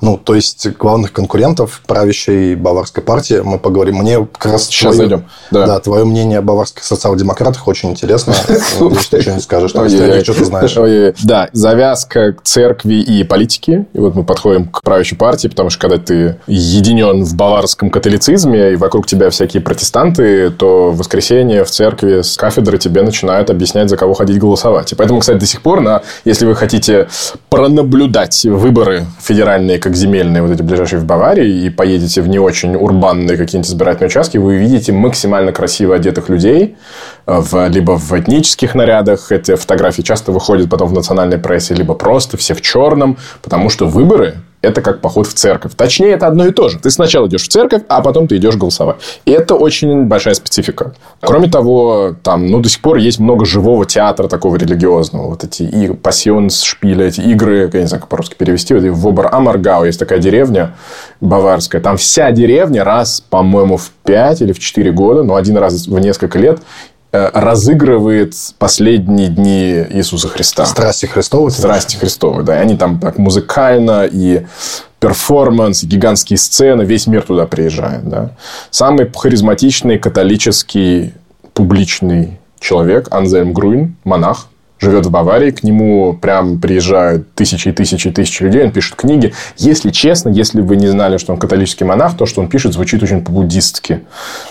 [0.00, 3.96] Ну, то есть, главных конкурентов правящей баварской партии мы поговорим.
[3.96, 4.66] Мне как раз...
[4.66, 5.28] Сейчас твое, зайдем.
[5.50, 5.66] Да.
[5.66, 8.34] да, твое мнение о баварских социал-демократах очень интересно.
[8.80, 11.14] Надеюсь, ты что-нибудь скажешь, если что-то знаешь.
[11.22, 13.86] Да, завязка церкви и политики.
[13.92, 18.72] И вот мы подходим к правящей партии, потому что когда ты единен в баварском католицизме,
[18.72, 23.88] и вокруг тебя всякие протестанты, то в воскресенье в церкви с кафедры тебе начинают объяснять,
[23.88, 24.92] за кого ходить голосовать.
[24.92, 27.08] И поэтому, кстати, до сих пор, на, если вы хотите
[27.48, 32.74] пронаблюдать выборы федеральные, как земельные, вот эти ближайшие в Баварии, и поедете в не очень
[32.76, 36.76] урбанные какие-нибудь избирательные участки, вы увидите максимально красиво одетых людей,
[37.26, 41.94] э, в, либо в этнических нарядах, эти фотографии часто выходят потом в национальной прессе, либо
[41.94, 45.72] просто все в черном, потому что выборы это как поход в церковь.
[45.74, 46.78] Точнее, это одно и то же.
[46.78, 48.96] Ты сначала идешь в церковь, а потом ты идешь голосовать.
[49.24, 50.94] И это очень большая специфика.
[51.20, 55.28] Кроме того, там, ну, до сих пор есть много живого театра такого религиозного.
[55.28, 59.08] Вот эти и пассионс шпиля, эти игры, я не знаю, как по-русски перевести, вот в
[59.08, 60.74] Обер Амаргау есть такая деревня
[61.20, 61.80] баварская.
[61.80, 65.98] Там вся деревня раз, по-моему, в 5 или в 4 года, но один раз в
[65.98, 66.60] несколько лет
[67.12, 70.64] разыгрывает последние дни Иисуса Христа.
[70.66, 71.50] Страсти Христовы.
[71.50, 72.58] Страсти Христовы, да.
[72.58, 74.46] И они там так музыкально и
[75.00, 78.08] перформанс, гигантские сцены, весь мир туда приезжает.
[78.08, 78.30] Да.
[78.70, 81.14] Самый харизматичный католический
[81.54, 84.46] публичный человек Анзельм Груин, монах,
[84.80, 88.96] живет в Баварии, к нему прям приезжают тысячи и тысячи и тысячи людей, он пишет
[88.96, 89.32] книги.
[89.56, 93.02] Если честно, если вы не знали, что он католический монах, то, что он пишет, звучит
[93.02, 94.00] очень по-буддистски.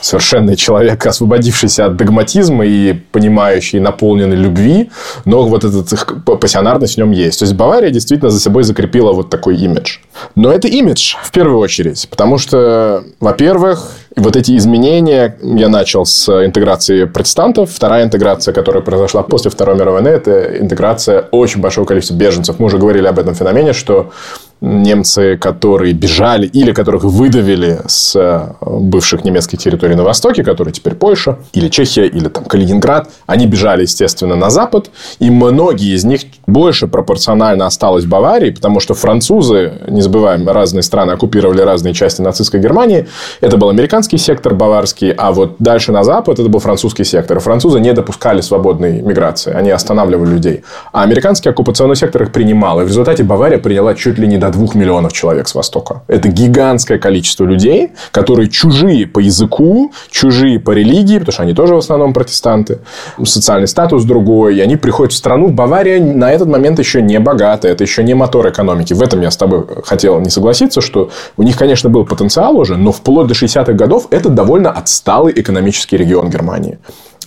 [0.02, 4.92] Совершенный человек, освободившийся от догматизма и понимающий, наполненный любви,
[5.26, 5.84] но вот эта
[6.24, 7.39] пассионарность в нем есть.
[7.39, 9.98] То есть, Бавария действительно за собой закрепила вот такой имидж.
[10.36, 16.28] Но это имидж, в первую очередь, потому что, во-первых, вот эти изменения я начал с
[16.45, 17.72] интеграции протестантов.
[17.72, 22.60] Вторая интеграция, которая произошла после Второй мировой войны, это интеграция очень большого количества беженцев.
[22.60, 24.12] Мы уже говорили об этом феномене, что
[24.62, 30.95] немцы, которые бежали или которых выдавили с э, бывших немецких территорий на востоке, которые теперь
[30.95, 36.22] Польша, или Чехия, или там Калининград, они бежали, естественно, на запад, и многие из них
[36.45, 42.22] больше пропорционально осталось в Баварии, потому что французы, не забываем, разные страны оккупировали разные части
[42.22, 43.08] нацистской Германии,
[43.39, 47.39] это был американский сектор баварский, а вот дальше на запад это был французский сектор.
[47.39, 50.63] Французы не допускали свободной миграции, они останавливали людей.
[50.91, 54.49] А американский оккупационный сектор их принимал, и в результате Бавария приняла чуть ли не до
[54.50, 56.04] 2 миллионов человек с Востока.
[56.08, 61.76] Это гигантское количество людей, которые чужие по языку, чужие по религии, потому что они тоже
[61.76, 62.80] в основном протестанты,
[63.24, 65.50] социальный статус другой, и они приходят в страну.
[65.50, 68.94] Бавария на этот момент еще не богатая, это еще не мотор экономики.
[68.94, 72.78] В этом я с тобой хотел не согласиться, что у них, конечно, был потенциал уже,
[72.78, 76.80] но вплоть до 60-х годов это довольно отсталый экономический регион Германии.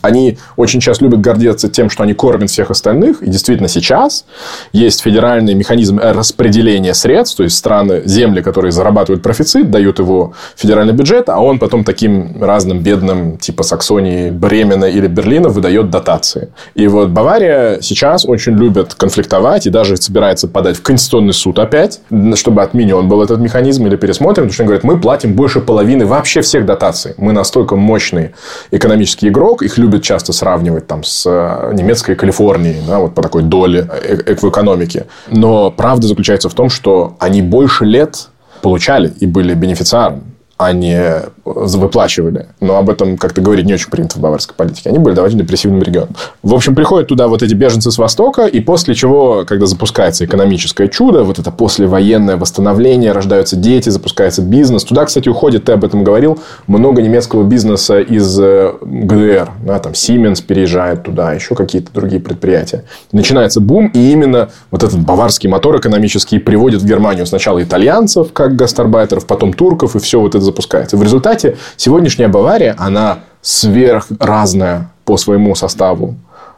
[0.02, 3.22] Они очень часто любят гордиться тем, что они кормят всех остальных.
[3.22, 4.24] И действительно сейчас
[4.72, 7.36] есть федеральный механизм распределения средств.
[7.36, 12.42] То есть страны, земли, которые зарабатывают профицит, дают его федеральный бюджет, а он потом таким
[12.42, 16.52] разным бедным, типа Саксонии, Бремена или Берлина, выдает дотации.
[16.74, 22.00] И вот Бавария сейчас очень любит конфликтовать и даже собирается подать в Конституционный суд опять,
[22.34, 24.44] чтобы отменен был этот механизм или пересмотрен.
[24.44, 27.14] Потому что они говорят, мы платим больше половины вообще всех дотаций.
[27.18, 28.34] Мы настолько мощный
[28.70, 33.22] экономический игрок, их любят любят часто сравнивать там, с э, немецкой Калифорнией, да, вот по
[33.22, 35.06] такой доле э, в экономике.
[35.30, 38.28] Но правда заключается в том, что они больше лет
[38.62, 40.31] получали и были бенефициаром
[40.64, 42.46] а не выплачивали.
[42.60, 44.90] Но об этом как-то говорить не очень принято в баварской политике.
[44.90, 46.14] Они были довольно депрессивным регионом.
[46.42, 50.88] В общем, приходят туда вот эти беженцы с Востока, и после чего, когда запускается экономическое
[50.88, 54.84] чудо, вот это послевоенное восстановление, рождаются дети, запускается бизнес.
[54.84, 59.50] Туда, кстати, уходит, ты об этом говорил, много немецкого бизнеса из э, ГДР.
[59.64, 62.84] Да, там Siemens переезжает туда, еще какие-то другие предприятия.
[63.10, 68.54] Начинается бум, и именно вот этот баварский мотор экономический приводит в Германию сначала итальянцев, как
[68.54, 70.96] гастарбайтеров, потом турков, и все вот это запускается.
[70.96, 76.14] В результате сегодняшняя Бавария, она сверх разная по своему составу.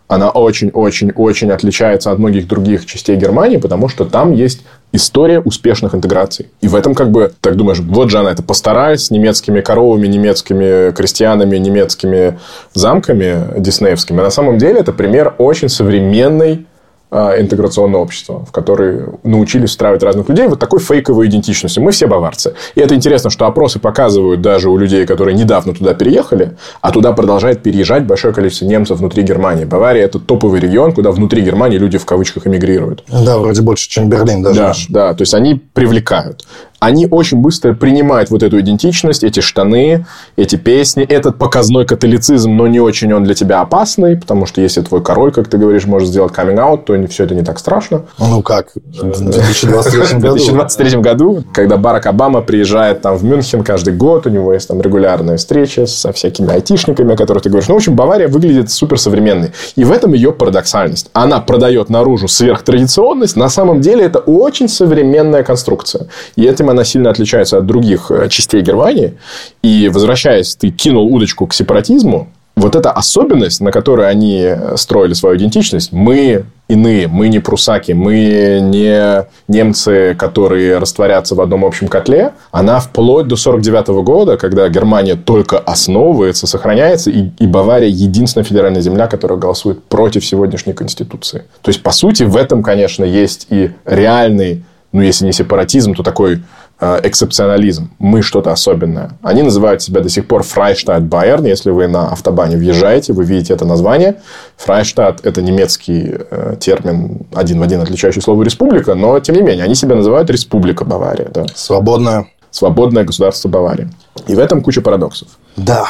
[0.07, 4.61] Она очень-очень-очень отличается от многих других частей Германии, потому что там есть
[4.92, 6.48] история успешных интеграций.
[6.61, 10.07] И в этом как бы, так думаешь, вот же она это постаралась с немецкими коровами,
[10.07, 12.38] немецкими крестьянами, немецкими
[12.74, 14.20] замками диснеевскими.
[14.20, 16.66] А на самом деле это пример очень современной
[17.14, 21.83] интеграционное общество, в которое научились встраивать разных людей вот такой фейковой идентичностью.
[21.83, 22.55] Мы все баварцы.
[22.74, 27.12] И это интересно, что опросы показывают даже у людей, которые недавно туда переехали, а туда
[27.12, 29.64] продолжает переезжать большое количество немцев внутри Германии.
[29.64, 33.05] Бавария– это топовый регион, куда внутри Германии люди в кавычках эмигрируют.
[33.09, 34.59] Да, вроде больше, чем Берлин даже.
[34.59, 36.44] Да, да, то есть они привлекают
[36.84, 40.04] они очень быстро принимают вот эту идентичность, эти штаны,
[40.36, 44.82] эти песни, этот показной католицизм, но не очень он для тебя опасный, потому что если
[44.82, 48.02] твой король, как ты говоришь, может сделать каминг-аут, то все это не так страшно.
[48.18, 48.68] Ну как?
[48.74, 50.18] В 2023 году.
[50.18, 54.68] В 2023 году, когда Барак Обама приезжает там в Мюнхен каждый год, у него есть
[54.68, 57.68] там регулярные встречи со всякими айтишниками, о которых ты говоришь.
[57.68, 59.52] Ну, в общем, Бавария выглядит суперсовременной.
[59.76, 61.08] И в этом ее парадоксальность.
[61.14, 66.08] Она продает наружу сверхтрадиционность, на самом деле это очень современная конструкция.
[66.36, 69.14] И этим она сильно отличается от других э, частей Германии.
[69.62, 75.37] И, возвращаясь, ты кинул удочку к сепаратизму, вот эта особенность, на которой они строили свою
[75.37, 82.32] идентичность, мы иные, мы не прусаки, мы не немцы, которые растворятся в одном общем котле,
[82.52, 88.82] она вплоть до 49 года, когда Германия только основывается, сохраняется, и, и Бавария единственная федеральная
[88.82, 91.44] земля, которая голосует против сегодняшней конституции.
[91.60, 96.04] То есть, по сути, в этом, конечно, есть и реальный, ну, если не сепаратизм, то
[96.04, 96.63] такой Э,
[97.02, 97.90] эксепционализм.
[97.98, 99.12] Мы что-то особенное.
[99.22, 101.44] Они называют себя до сих пор Фрайштадт Байерн.
[101.44, 104.20] Если вы на автобане въезжаете, вы видите это название.
[104.56, 109.64] Фрайштадт– это немецкий э, термин, один в один отличающий слово республика, но, тем не менее,
[109.64, 111.28] они себя называют Республика Бавария.
[111.32, 111.46] Да.
[111.54, 112.28] Свободное.
[112.50, 113.88] Свободное государство Баварии.
[114.26, 115.28] И в этом куча парадоксов.
[115.56, 115.86] Да.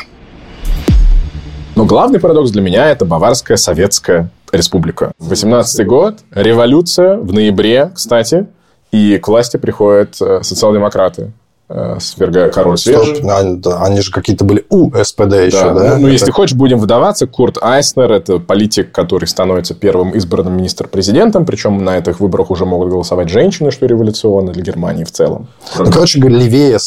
[1.75, 5.13] Но главный парадокс для меня– это Баварская Советская Республика.
[5.19, 8.47] 18 год, революция в ноябре, кстати–
[8.95, 11.33] и к власти приходят э, социал-демократы.
[11.67, 13.21] Э, свергая король свежий.
[13.23, 15.75] Они, они же какие-то были у СПД еще, да?
[15.75, 15.95] да?
[15.97, 17.27] Ну, ну, если хочешь, будем вдаваться.
[17.27, 22.91] Курт Айснер– это политик, который становится первым избранным министр-президентом, причем на этих выборах уже могут
[22.91, 25.49] голосовать женщины, что революционно для Германии в целом.
[25.79, 26.79] Ну, короче говоря, левее,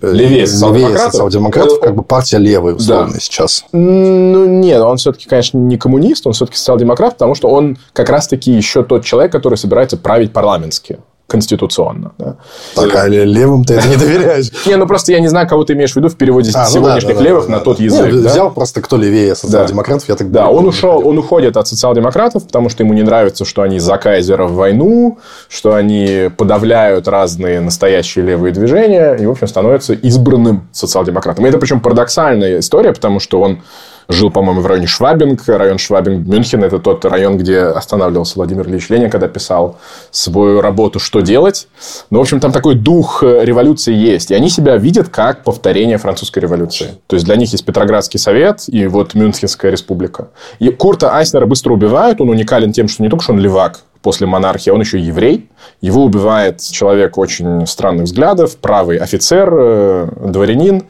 [0.00, 3.20] левее социал-демократов, социал-демократов как бы партия левая, условно, да.
[3.20, 3.66] сейчас.
[3.72, 8.50] Ну, нет, он все-таки, конечно, не коммунист, он все-таки социал-демократ, потому что он как раз-таки
[8.50, 12.12] еще тот человек, который собирается править парламентски конституционно.
[12.18, 12.36] Да.
[12.74, 14.50] Так, а левым ты это не доверяешь?
[14.66, 16.70] Не, ну просто я не знаю, кого ты имеешь в виду в переводе а, ну
[16.70, 18.12] сегодняшних левых на тот язык.
[18.12, 22.68] Взял просто кто левее социал-демократов, я так Да, он ушел, он уходит от социал-демократов, потому
[22.68, 28.24] что ему не нравится, что они за Кайзера в войну, что они подавляют разные настоящие
[28.24, 31.46] левые движения, и, в общем, становится избранным социал-демократом.
[31.46, 33.62] И это причем парадоксальная история, потому что он
[34.08, 35.42] жил, по-моему, в районе Швабинг.
[35.46, 39.78] Район Швабинг Мюнхен– это тот район, где останавливался Владимир Ильич Ленин, когда писал
[40.10, 41.68] свою работу «Что делать?».
[42.10, 44.30] Ну, в общем, там такой дух революции есть.
[44.30, 46.98] И они себя видят как повторение французской революции.
[47.06, 50.28] То есть, для них есть Петроградский совет и вот Мюнхенская республика.
[50.58, 52.20] И Курта Айснера быстро убивают.
[52.20, 55.48] Он уникален тем, что не только что он левак, после монархии, он еще еврей.
[55.80, 60.84] Его убивает человек очень странных взглядов, правый офицер, э, дворянин,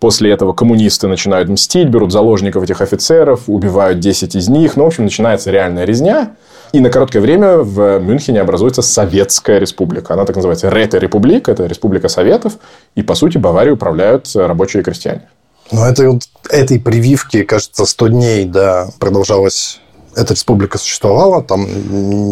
[0.00, 4.76] После этого коммунисты начинают мстить, берут заложников этих офицеров, убивают 10 из них.
[4.76, 6.36] Ну, в общем, начинается реальная резня.
[6.72, 10.14] И на короткое время в Мюнхене образуется Советская республика.
[10.14, 12.58] Она так называется Рета Република, это республика Советов.
[12.94, 15.28] И, по сути, Баварию управляют рабочие и крестьяне.
[15.72, 19.80] Ну, это вот этой прививки, кажется, 100 дней, да, продолжалась
[20.16, 21.66] эта республика существовала, там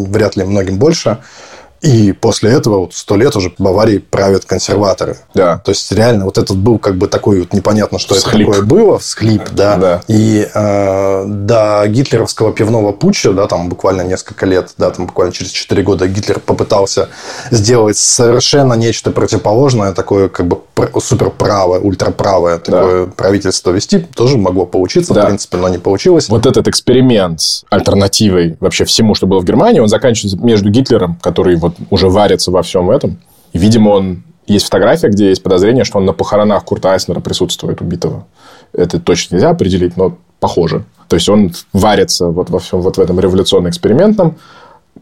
[0.04, 1.18] вряд ли многим больше.
[1.86, 5.18] И после этого вот сто лет уже Баварии правят консерваторы.
[5.34, 5.58] Да.
[5.58, 8.48] То есть реально вот этот был как бы такой вот непонятно, что всхлип.
[8.48, 9.76] это такое было, всхлип, да.
[9.76, 10.02] да.
[10.08, 15.52] И э, до гитлеровского пивного путча, да, там буквально несколько лет, да, там буквально через
[15.52, 17.08] 4 года Гитлер попытался
[17.52, 20.58] сделать совершенно нечто противоположное, такое как бы
[21.00, 23.12] суперправое, ультраправое такое да.
[23.12, 25.22] правительство вести, тоже могло получиться, да.
[25.22, 26.28] в принципе, но не получилось.
[26.28, 31.18] Вот этот эксперимент с альтернативой вообще всему, что было в Германии, он заканчивается между Гитлером,
[31.22, 33.18] который вот уже варится во всем этом.
[33.52, 34.22] Видимо, он...
[34.46, 38.28] Есть фотография, где есть подозрение, что он на похоронах Курта Айснера присутствует убитого.
[38.72, 40.84] Это точно нельзя определить, но похоже.
[41.08, 44.36] То есть, он варится вот во всем вот в этом революционно-экспериментном.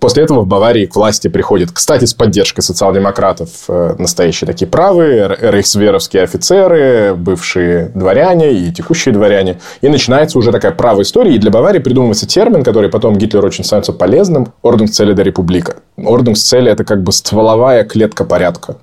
[0.05, 5.35] После этого в Баварии к власти приходит, кстати, с поддержкой социал-демократов, э, настоящие такие правые,
[5.41, 9.61] рейхсверовские офицеры, бывшие дворяне и текущие дворяне.
[9.81, 11.35] И начинается уже такая правая история.
[11.35, 14.53] И для Баварии придумывается термин, который потом Гитлер очень становится полезным.
[14.61, 15.77] Орденсцеле де република.
[15.97, 18.77] Орденсцеле– это как бы стволовая клетка порядка.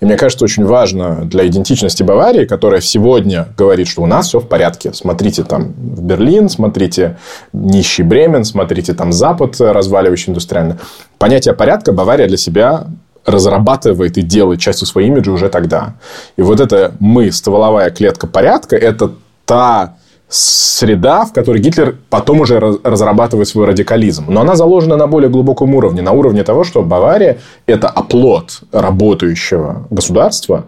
[0.00, 4.40] И мне кажется, очень важно для идентичности Баварии, которая сегодня говорит, что у нас все
[4.40, 4.92] в порядке.
[4.92, 7.16] Смотрите там в Берлин, смотрите
[7.52, 10.78] нищий Бремен, смотрите там Запад, разваливающий индустриально.
[11.18, 12.86] Понятие порядка Бавария для себя
[13.24, 15.94] разрабатывает и делает частью своего имиджа уже тогда.
[16.36, 19.12] И вот это мы, стволовая клетка порядка, это
[19.46, 19.96] та
[20.28, 24.24] среда, в которой Гитлер потом уже разрабатывает свой радикализм.
[24.28, 26.02] Но она заложена на более глубоком уровне.
[26.02, 30.64] На уровне того, что Бавария– это оплот работающего государства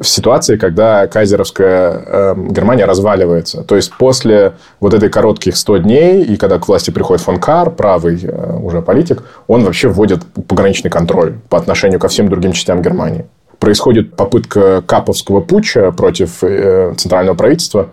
[0.00, 3.62] в ситуации, когда кайзеровская э, Германия разваливается.
[3.62, 7.70] То есть, после вот этой коротких 100 дней, и когда к власти приходит фон Кар,
[7.70, 12.82] правый э, уже политик, он вообще вводит пограничный контроль по отношению ко всем другим частям
[12.82, 13.26] Германии.
[13.58, 17.88] Происходит попытка каповского путча против э, центрального правительства,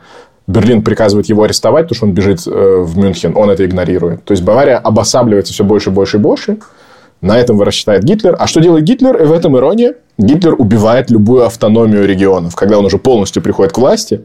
[0.47, 4.23] Берлин приказывает его арестовать, потому что он бежит э, в Мюнхен, он это игнорирует.
[4.23, 6.57] То есть Бавария обосабливается все больше больше и больше.
[7.21, 8.35] На этом выращивает Гитлер.
[8.37, 9.21] А что делает Гитлер?
[9.21, 9.95] И в этом ирония.
[10.17, 14.21] Гитлер убивает любую автономию регионов, когда он уже полностью приходит к власти.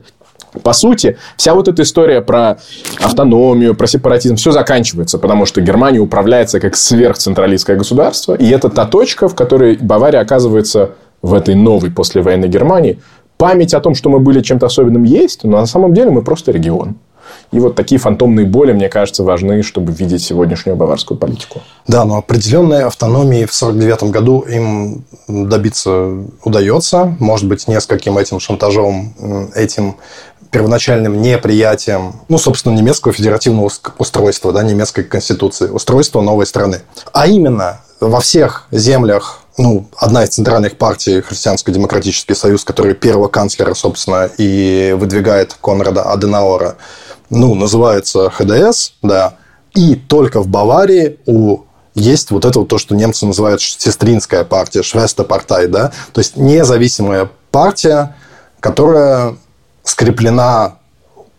[0.62, 2.58] По сути, вся вот эта история про
[3.00, 8.84] автономию, про сепаратизм, все заканчивается, потому что Германия управляется как сверхцентралистское государство, и это та
[8.84, 10.90] точка, в которой Бавария оказывается
[11.22, 12.98] в этой новой послевоенной Германии
[13.40, 16.52] память о том, что мы были чем-то особенным, есть, но на самом деле мы просто
[16.52, 16.96] регион.
[17.52, 21.62] И вот такие фантомные боли, мне кажется, важны, чтобы видеть сегодняшнюю баварскую политику.
[21.86, 27.16] Да, но определенной автономии в 1949 году им добиться удается.
[27.18, 29.14] Может быть, нескольким этим шантажом,
[29.54, 29.96] этим
[30.50, 36.80] первоначальным неприятием, ну, собственно, немецкого федеративного устройства, да, немецкой конституции, устройства новой страны.
[37.12, 43.74] А именно, во всех землях ну, одна из центральных партий Христианско-демократический союз, который первого канцлера,
[43.74, 46.76] собственно, и выдвигает Конрада Аденауэра,
[47.28, 49.34] ну, называется ХДС, да,
[49.74, 51.60] и только в Баварии у
[51.94, 57.30] есть вот это вот то, что немцы называют сестринская партия, Швестопартай, да, то есть независимая
[57.50, 58.16] партия,
[58.60, 59.36] которая
[59.84, 60.78] скреплена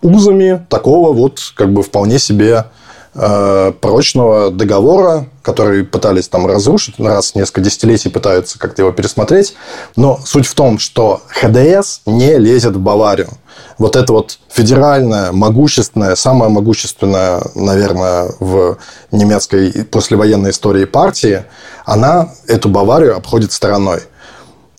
[0.01, 2.65] узами такого вот как бы вполне себе
[3.13, 9.55] прочного договора, который пытались там разрушить, раз в несколько десятилетий пытаются как-то его пересмотреть.
[9.95, 13.29] Но суть в том, что ХДС не лезет в Баварию.
[13.77, 18.77] Вот это вот федеральная, могущественная, самая могущественная, наверное, в
[19.11, 21.43] немецкой послевоенной истории партии,
[21.85, 24.01] она эту Баварию обходит стороной.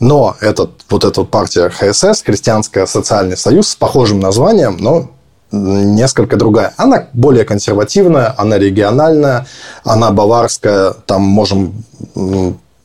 [0.01, 5.11] Но этот, вот эта партия ХСС, Христианский социальный союз, с похожим названием, но
[5.53, 6.73] несколько другая.
[6.77, 9.47] Она более консервативная, она региональная,
[9.85, 11.85] она баварская, там можем...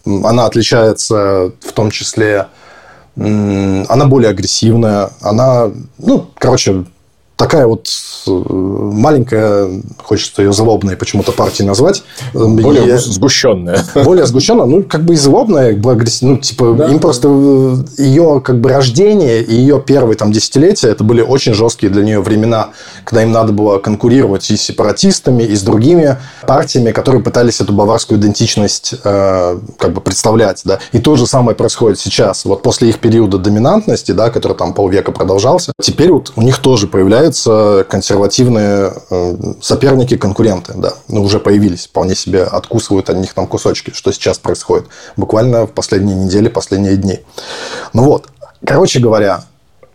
[0.05, 2.47] Она отличается в том числе...
[3.15, 5.71] Она более агрессивная, она...
[5.97, 6.85] Ну, короче,
[7.37, 7.87] такая вот
[8.27, 12.03] э, маленькая, хочется ее злобной почему-то партией назвать.
[12.33, 13.79] Более и, сгущенная.
[14.03, 15.79] Более сгущенная, ну, как бы и злобная.
[16.21, 20.89] Ну, типа, да, им просто э, ее как бы рождение и ее первые там десятилетия,
[20.89, 22.69] это были очень жесткие для нее времена,
[23.05, 27.71] когда им надо было конкурировать и с сепаратистами, и с другими партиями, которые пытались эту
[27.71, 30.79] баварскую идентичность э, как бы представлять, да.
[30.91, 32.45] И то же самое происходит сейчас.
[32.45, 36.87] Вот после их периода доминантности, да, который там полвека продолжался, теперь вот у них тоже
[36.87, 43.33] появляется появляются консервативные э, соперники, конкуренты, да, ну, уже появились, вполне себе откусывают от них
[43.33, 47.19] там кусочки, что сейчас происходит, буквально в последние недели, последние дни.
[47.93, 48.27] Ну вот,
[48.65, 49.43] короче говоря,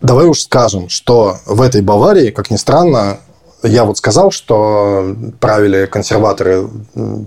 [0.00, 3.18] давай уж скажем, что в этой Баварии, как ни странно,
[3.62, 6.68] я вот сказал, что правили консерваторы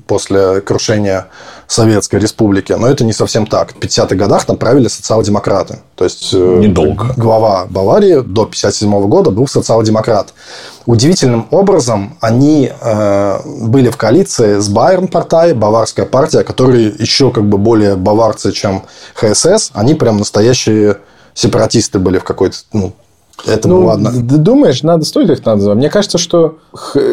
[0.08, 1.28] после крушения
[1.68, 3.74] Советской Республики, но это не совсем так.
[3.74, 5.80] В 50-х годах там правили социал-демократы.
[5.96, 7.14] То есть э, Недолго.
[7.18, 10.34] глава Баварии до 57 года был социал-демократ.
[10.86, 17.46] Удивительным образом они э, были в коалиции с Байерн Партай, баварская партия, которые еще как
[17.46, 18.84] бы более баварцы, чем
[19.16, 19.72] ХСС.
[19.74, 20.98] Они прям настоящие
[21.34, 22.94] сепаратисты были в какой-то ну,
[23.46, 24.12] это ну, ладно.
[24.12, 25.78] Ты думаешь, надо стоит их надо называть?
[25.78, 26.58] Мне кажется, что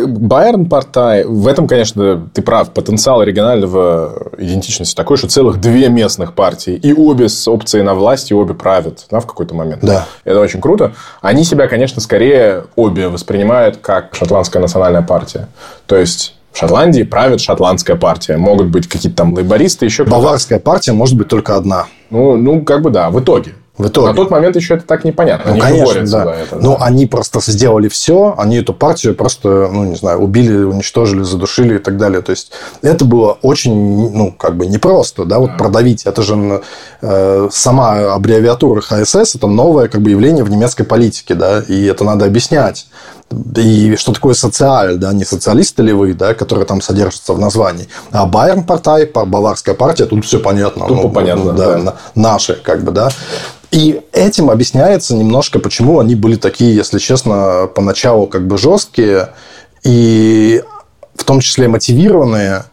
[0.07, 6.35] Байерн Партай, в этом, конечно, ты прав, потенциал регионального идентичности такой, что целых две местных
[6.35, 9.83] партии, и обе с опцией на власть, и обе правят да, в какой-то момент.
[9.83, 10.07] Да.
[10.25, 10.93] Это очень круто.
[11.21, 15.49] Они себя, конечно, скорее обе воспринимают как шотландская национальная партия.
[15.87, 18.37] То есть в Шотландии правит шотландская партия.
[18.37, 21.87] Могут быть какие-то там лейбористы, еще Баварская партия может быть только одна.
[22.11, 23.55] Ну, ну, как бы да, в итоге.
[23.79, 24.09] В итоге.
[24.09, 25.55] На тот момент еще это так непонятно.
[25.55, 26.07] Ну, они конечно, да.
[26.07, 26.85] За это, Но да.
[26.85, 31.79] они просто сделали все, они эту партию просто, ну, не знаю, убили, уничтожили, задушили и
[31.79, 32.21] так далее.
[32.21, 32.53] То есть,
[32.83, 36.05] это было очень, ну, как бы непросто, да, вот продавить.
[36.05, 36.63] Это же
[37.01, 42.05] э, сама аббревиатура ХСС, это новое как бы явление в немецкой политике, да, и это
[42.05, 42.87] надо объяснять.
[43.57, 47.89] И что такое социаль, да, не социалисты ли вы, да, которые там содержатся в названии,
[48.11, 50.87] а Байерн Партай, Баварская партия, тут все понятно.
[50.87, 51.97] Тупо ну, понятно, да, да.
[52.15, 53.11] Наши, как бы, да.
[53.71, 59.31] И этим объясняется немножко, почему они были такие, если честно, поначалу как бы жесткие
[59.83, 60.63] и
[61.15, 62.65] в том числе мотивированные,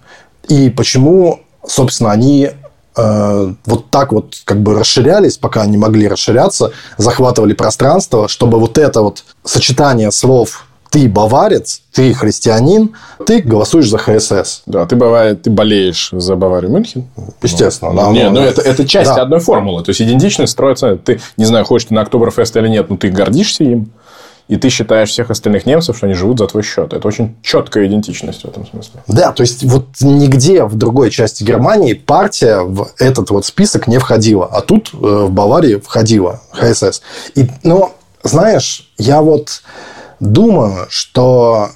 [0.47, 2.51] и почему, собственно, они
[2.99, 8.77] э, вот так вот как бы расширялись, пока они могли расширяться, захватывали пространство, чтобы вот
[8.77, 12.95] это вот сочетание слов ты баварец, ты христианин,
[13.25, 14.63] ты голосуешь за ХСС.
[14.65, 17.07] Да, ты, бывает, ты болеешь за Баварию Мюнхен.
[17.43, 17.91] Естественно.
[17.91, 19.21] Ну, да, не, ну, это, это часть да.
[19.21, 19.83] одной формулы.
[19.83, 20.95] То есть, идентичность строится...
[20.97, 23.91] Ты, не знаю, хочешь ты на Октоберфест или нет, но ты гордишься им.
[24.49, 26.91] И ты считаешь всех остальных немцев, что они живут за твой счет.
[26.91, 29.01] Это очень четкая идентичность в этом смысле.
[29.07, 33.99] Да, то есть вот нигде в другой части Германии партия в этот вот список не
[33.99, 37.01] входила, а тут э, в Баварии входила ХСС.
[37.35, 37.93] И, но
[38.23, 39.61] знаешь, я вот
[40.19, 41.69] Думаю, что,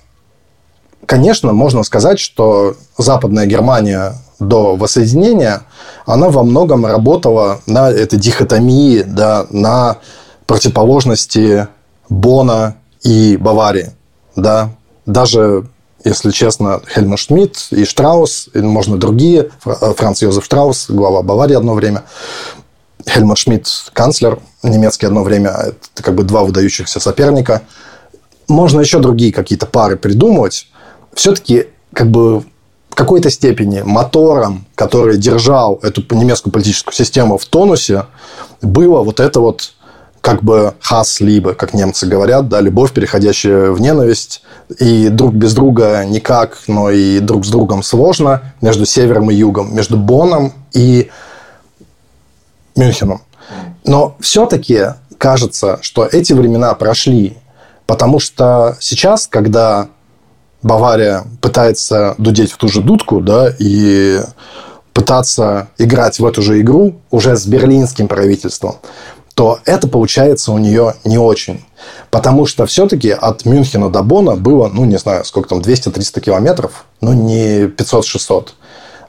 [1.06, 5.62] конечно, можно сказать, что Западная Германия до воссоединения,
[6.06, 9.98] она во многом работала на этой дихотомии, да, на
[10.46, 11.70] противоположности
[12.10, 13.92] Бона и Баварии.
[14.36, 14.72] Да.
[15.06, 15.68] Даже,
[16.04, 21.74] если честно, Хельмут Шмидт и Штраус, и, можно другие, Франц Йозеф Штраус, глава Баварии одно
[21.74, 22.04] время,
[23.08, 27.62] Хельмут Шмидт, канцлер немецкий одно время, это как бы два выдающихся соперника–
[28.48, 30.68] можно еще другие какие-то пары придумывать.
[31.14, 32.42] Все-таки как бы
[32.90, 38.06] в какой-то степени мотором, который держал эту немецкую политическую систему в тонусе,
[38.62, 39.74] было вот это вот
[40.24, 44.42] как бы хас либо, как немцы говорят, да, любовь, переходящая в ненависть,
[44.80, 49.76] и друг без друга никак, но и друг с другом сложно, между севером и югом,
[49.76, 51.12] между Боном и
[52.76, 53.22] Мюнхеном.
[53.86, 57.38] Но все-таки кажется, что эти времена прошли,
[57.86, 59.90] Потому что сейчас, когда
[60.62, 64.22] Бавария пытается дудеть в ту же дудку, да, и
[64.94, 68.78] пытаться играть в эту же игру уже с берлинским правительством,
[69.36, 71.66] то это получается у нее не очень.
[72.12, 76.86] Потому что все-таки от Мюнхена до Бона было, ну, не знаю, сколько там, 200-300 километров,
[77.02, 78.50] ну, не 500-600.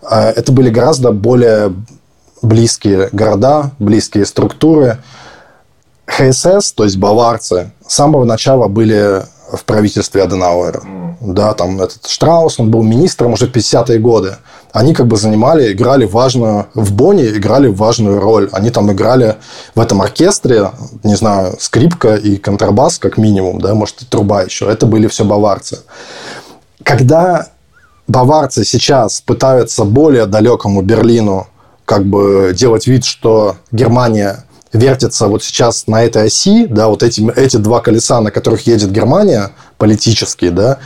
[0.02, 1.74] А это были гораздо более
[2.42, 4.98] близкие города, близкие структуры.
[6.06, 9.22] ХСС, то есть баварцы, с самого начала были
[9.56, 10.80] в правительстве Аденауэра.
[10.80, 11.14] Mm.
[11.20, 14.36] Да, там этот Штраус, он был министром уже в 50-е годы.
[14.72, 16.66] Они как бы занимали, играли важную...
[16.74, 18.48] В Бонне играли важную роль.
[18.52, 19.36] Они там играли
[19.74, 20.70] в этом оркестре,
[21.02, 24.66] не знаю, скрипка и контрабас как минимум, да, может, и труба еще.
[24.66, 25.78] Это были все баварцы.
[26.82, 27.48] Когда
[28.08, 31.46] баварцы сейчас пытаются более далекому Берлину
[31.84, 34.44] как бы делать вид, что Германия
[34.74, 38.90] вертится вот сейчас на этой оси, да, вот эти, эти два колеса, на которых едет
[38.90, 40.78] Германия, политические, да,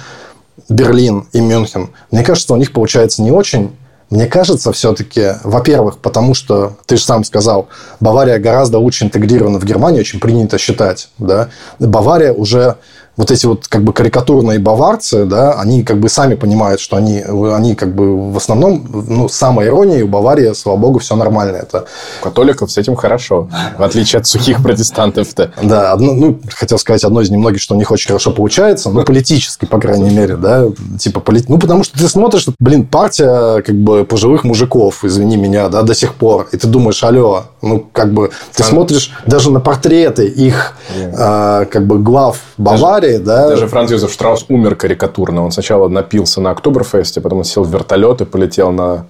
[0.68, 3.74] Берлин и Мюнхен, мне кажется, у них получается не очень.
[4.10, 7.68] Мне кажется, все-таки, во-первых, потому что, ты же сам сказал,
[8.00, 11.10] Бавария гораздо лучше интегрирована в Германию, очень принято считать.
[11.18, 11.50] Да?
[11.78, 12.76] Бавария уже
[13.18, 17.20] вот эти вот как бы карикатурные баварцы, да, они как бы сами понимают, что они,
[17.20, 21.56] они как бы в основном, ну, самая ирония, у Баварии, слава богу, все нормально.
[21.56, 21.86] Это...
[22.20, 25.50] У католиков с этим хорошо, в отличие от сухих протестантов-то.
[25.60, 29.02] Да, одно, ну, хотел сказать, одно из немногих, что у них очень хорошо получается, ну,
[29.02, 30.66] политически, по крайней мере, да,
[30.96, 31.42] типа, поли...
[31.48, 35.94] ну, потому что ты смотришь, блин, партия как бы пожилых мужиков, извини меня, да, до
[35.94, 40.74] сих пор, и ты думаешь, алло, ну, как бы, ты смотришь даже на портреты их,
[40.94, 43.48] э, как бы, глав Баварии, Италии, да.
[43.48, 45.44] Даже Франц Йозеф Штраус умер карикатурно.
[45.44, 49.06] Он сначала напился на Октоберфесте, потом он сел в вертолет и полетел на,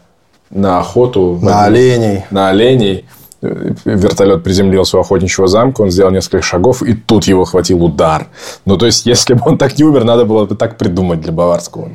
[0.51, 1.39] на охоту.
[1.43, 2.25] На оленей.
[2.31, 3.07] На оленей
[3.41, 8.27] вертолет приземлился у охотничьего замка, он сделал несколько шагов, и тут его хватил удар.
[8.65, 11.33] Ну, то есть, если бы он так не умер, надо было бы так придумать для
[11.33, 11.89] Баварского.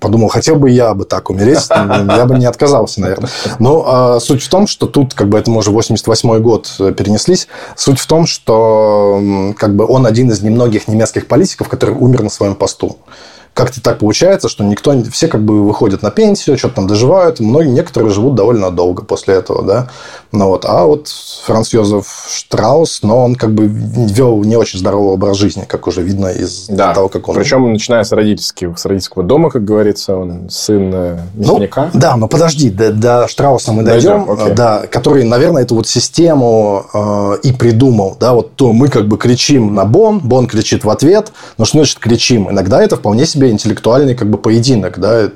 [0.00, 3.30] Подумал, хотел бы я бы так умереть, я бы не отказался, наверное.
[3.58, 7.46] Но а, суть в том, что тут, как бы, это мы уже 88 год перенеслись,
[7.76, 12.30] суть в том, что как бы он один из немногих немецких политиков, который умер на
[12.30, 12.96] своем посту
[13.54, 17.70] как-то так получается, что никто, все как бы выходят на пенсию, что-то там доживают, многие,
[17.70, 19.88] некоторые живут довольно долго после этого, да.
[20.32, 20.64] Ну, вот.
[20.64, 21.08] А вот
[21.44, 26.02] Франц Йозеф Штраус, но он как бы вел не очень здоровый образ жизни, как уже
[26.02, 26.92] видно из да.
[26.92, 27.36] того, как он...
[27.36, 31.90] Причем, начиная с, родительских, с родительского дома, как говорится, он сын э, мясника.
[31.94, 35.86] Ну, да, но подожди, до, до Штрауса мы дойдем, дойдем да, который, наверное, эту вот
[35.86, 40.82] систему э, и придумал, да, вот то мы как бы кричим на Бон, Бон кричит
[40.82, 42.50] в ответ, но что значит кричим?
[42.50, 44.98] Иногда это вполне себе себе интеллектуальный как бы поединок.
[44.98, 45.30] Да?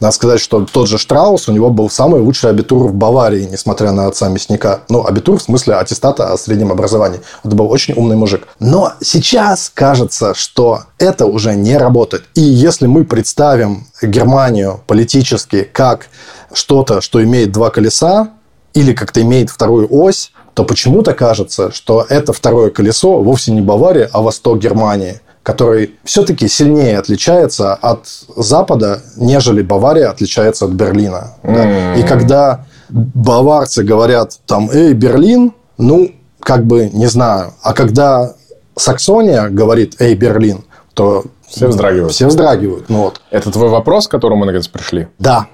[0.00, 3.92] Надо сказать, что тот же Штраус, у него был самый лучший абитур в Баварии, несмотря
[3.92, 4.80] на отца мясника.
[4.88, 7.20] Ну, абитур в смысле аттестата о среднем образовании.
[7.44, 8.46] Это был очень умный мужик.
[8.60, 12.24] Но сейчас кажется, что это уже не работает.
[12.34, 16.08] И если мы представим Германию политически как
[16.52, 18.30] что-то, что имеет два колеса,
[18.74, 24.10] или как-то имеет вторую ось, то почему-то кажется, что это второе колесо вовсе не Бавария,
[24.12, 31.34] а восток Германии который все-таки сильнее отличается от Запада, нежели Бавария отличается от Берлина.
[31.44, 32.00] Mm-hmm.
[32.00, 37.52] И когда баварцы говорят там, эй, Берлин, ну, как бы, не знаю.
[37.62, 38.34] А когда
[38.74, 42.12] Саксония говорит, эй, Берлин, то все вздрагивают.
[42.12, 42.88] Все вздрагивают.
[42.88, 43.20] Ну, вот.
[43.30, 45.06] Это твой вопрос, к которому мы наконец пришли?
[45.20, 45.46] Да.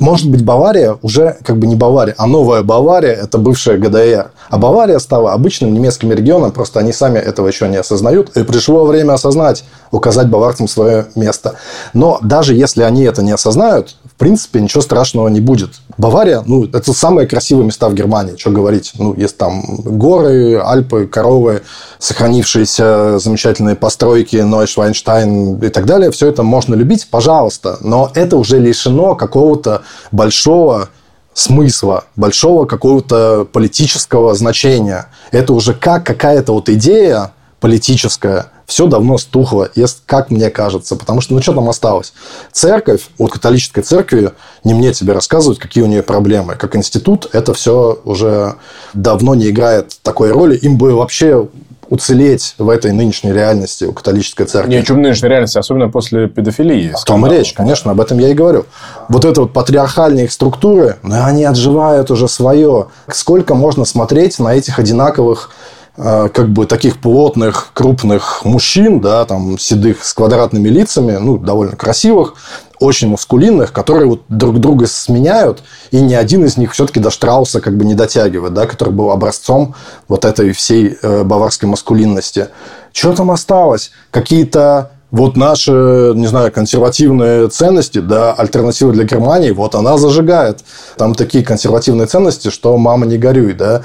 [0.00, 4.30] Может быть, Бавария уже как бы не Бавария, а новая Бавария– это бывшая ГДР.
[4.48, 8.36] А Бавария стала обычным немецким регионом, просто они сами этого еще не осознают.
[8.36, 11.54] И пришло время осознать, указать баварцам свое место.
[11.92, 15.70] Но даже если они это не осознают, принципе, ничего страшного не будет.
[15.96, 18.92] Бавария, ну, это самые красивые места в Германии, что говорить.
[18.98, 21.62] Ну, есть там горы, Альпы, коровы,
[21.98, 26.10] сохранившиеся замечательные постройки, Нойшвайнштайн и так далее.
[26.10, 27.78] Все это можно любить, пожалуйста.
[27.80, 30.88] Но это уже лишено какого-то большого
[31.32, 35.06] смысла, большого какого-то политического значения.
[35.30, 39.70] Это уже как какая-то вот идея политическая, все давно стухло,
[40.04, 40.94] как мне кажется.
[40.94, 42.12] Потому что, ну, что там осталось?
[42.52, 46.54] Церковь, вот католической церкви, не мне тебе рассказывать, какие у нее проблемы.
[46.54, 48.56] Как институт, это все уже
[48.92, 50.54] давно не играет такой роли.
[50.56, 51.48] Им бы вообще
[51.88, 54.74] уцелеть в этой нынешней реальности у католической церкви.
[54.74, 56.92] Не, чем нынешней реальности, особенно после педофилии.
[56.92, 58.66] О том и речь, конечно, об этом я и говорю.
[59.08, 62.88] Вот это вот патриархальные их структуры, ну, они отживают уже свое.
[63.10, 65.50] Сколько можно смотреть на этих одинаковых
[65.98, 72.34] как бы таких плотных, крупных мужчин, да, там, седых, с квадратными лицами, ну, довольно красивых,
[72.78, 77.60] очень мускулинных, которые вот друг друга сменяют, и ни один из них все-таки до Штрауса
[77.60, 79.74] как бы не дотягивает, да, который был образцом
[80.06, 82.48] вот этой всей э, баварской маскулинности.
[82.92, 83.90] Что там осталось?
[84.12, 90.60] Какие-то вот наши, не знаю, консервативные ценности, да, альтернатива для Германии, вот она зажигает.
[90.96, 93.82] Там такие консервативные ценности, что мама не горюй, да.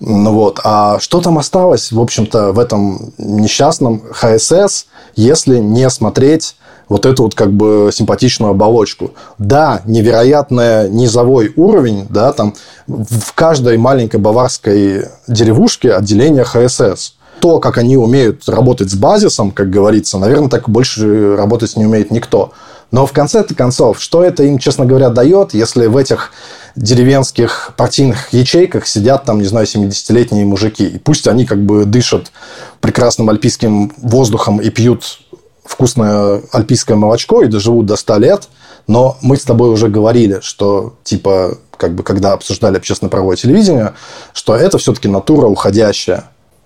[0.00, 0.60] Ну вот.
[0.64, 6.56] А что там осталось, в общем-то, в этом несчастном ХСС, если не смотреть
[6.88, 9.12] вот эту вот как бы симпатичную оболочку.
[9.38, 12.54] Да, невероятный низовой уровень, да, там
[12.86, 17.14] в каждой маленькой баварской деревушке отделение ХСС.
[17.40, 22.10] То, как они умеют работать с базисом, как говорится, наверное, так больше работать не умеет
[22.10, 22.52] никто.
[22.90, 26.30] Но в конце концов, что это им, честно говоря, дает, если в этих
[26.76, 30.86] деревенских партийных ячейках сидят там, не знаю, 70-летние мужики.
[30.86, 32.32] И пусть они как бы дышат
[32.80, 35.20] прекрасным альпийским воздухом и пьют
[35.64, 38.48] вкусное альпийское молочко и доживут до 100 лет,
[38.86, 43.94] но мы с тобой уже говорили, что типа как бы когда обсуждали общественно-правовое телевидение,
[44.32, 46.24] что это все-таки натура уходящая.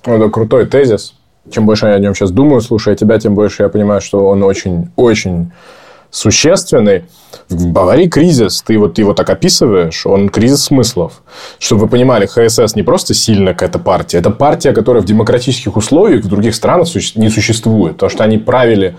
[0.09, 1.15] Это крутой тезис.
[1.51, 4.43] Чем больше я о нем сейчас думаю, слушая тебя, тем больше я понимаю, что он
[4.43, 5.53] очень-очень
[6.11, 7.05] существенный.
[7.51, 11.23] В Баварии кризис, ты вот его так описываешь, он кризис смыслов.
[11.59, 16.25] Чтобы вы понимали, ХСС не просто сильная какая-то партия, это партия, которая в демократических условиях
[16.25, 17.95] в других странах не существует.
[17.95, 18.97] Потому что они правили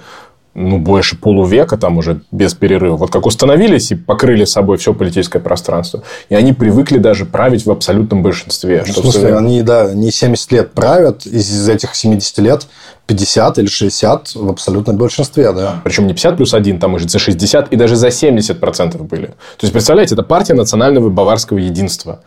[0.56, 2.97] ну, больше полувека там уже без перерыва.
[2.97, 6.04] Вот как установились и покрыли собой все политическое пространство.
[6.30, 8.84] И они привыкли даже править в абсолютном большинстве.
[8.88, 12.68] Ну, в смысле, они, да, не 70 лет правят, из этих 70 лет
[13.06, 15.82] 50 или 60 в абсолютном большинстве, да.
[15.84, 19.28] Причем не 50 плюс 1, там уже за 60 и даже за 70 процентов были.
[19.28, 22.22] То есть, представляете, это партия национального баварского единства.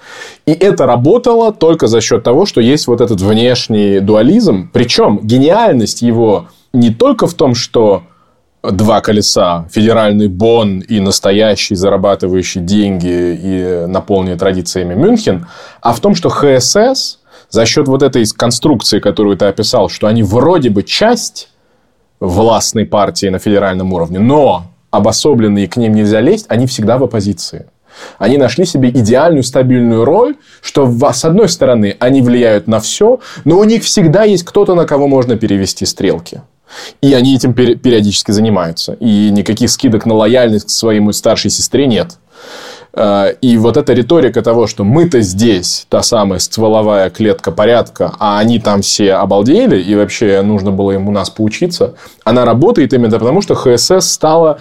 [0.47, 4.70] И это работало только за счет того, что есть вот этот внешний дуализм.
[4.73, 8.03] Причем гениальность его не только в том, что
[8.62, 15.46] два колеса, федеральный Бон и настоящий зарабатывающий деньги и наполненный традициями Мюнхен,
[15.80, 17.18] а в том, что ХСС
[17.50, 21.50] за счет вот этой конструкции, которую ты описал, что они вроде бы часть
[22.20, 27.66] властной партии на федеральном уровне, но обособленные к ним нельзя лезть, они всегда в оппозиции.
[28.18, 33.58] Они нашли себе идеальную стабильную роль, что с одной стороны они влияют на все, но
[33.58, 36.42] у них всегда есть кто-то, на кого можно перевести стрелки.
[37.01, 38.95] И они этим периодически занимаются.
[38.95, 42.18] И никаких скидок на лояльность к своему старшей сестре нет.
[42.95, 48.39] Э, и вот эта риторика того, что мы-то здесь, та самая стволовая клетка порядка, а
[48.39, 51.95] они там все обалдели, и вообще нужно было им у нас поучиться,
[52.25, 54.61] она работает именно потому, что ХСС стала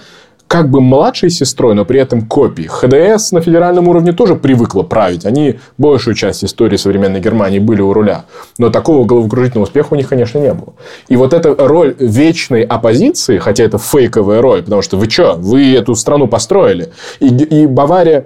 [0.51, 2.67] как бы младшей сестрой, но при этом копией.
[2.67, 5.25] ХДС на федеральном уровне тоже привыкла править.
[5.25, 8.25] Они большую часть истории современной Германии были у руля.
[8.57, 10.73] Но такого головокружительного успеха у них, конечно, не было.
[11.07, 15.73] И вот эта роль вечной оппозиции, хотя это фейковая роль, потому что вы что, вы
[15.73, 16.89] эту страну построили.
[17.21, 18.25] И, и Бавария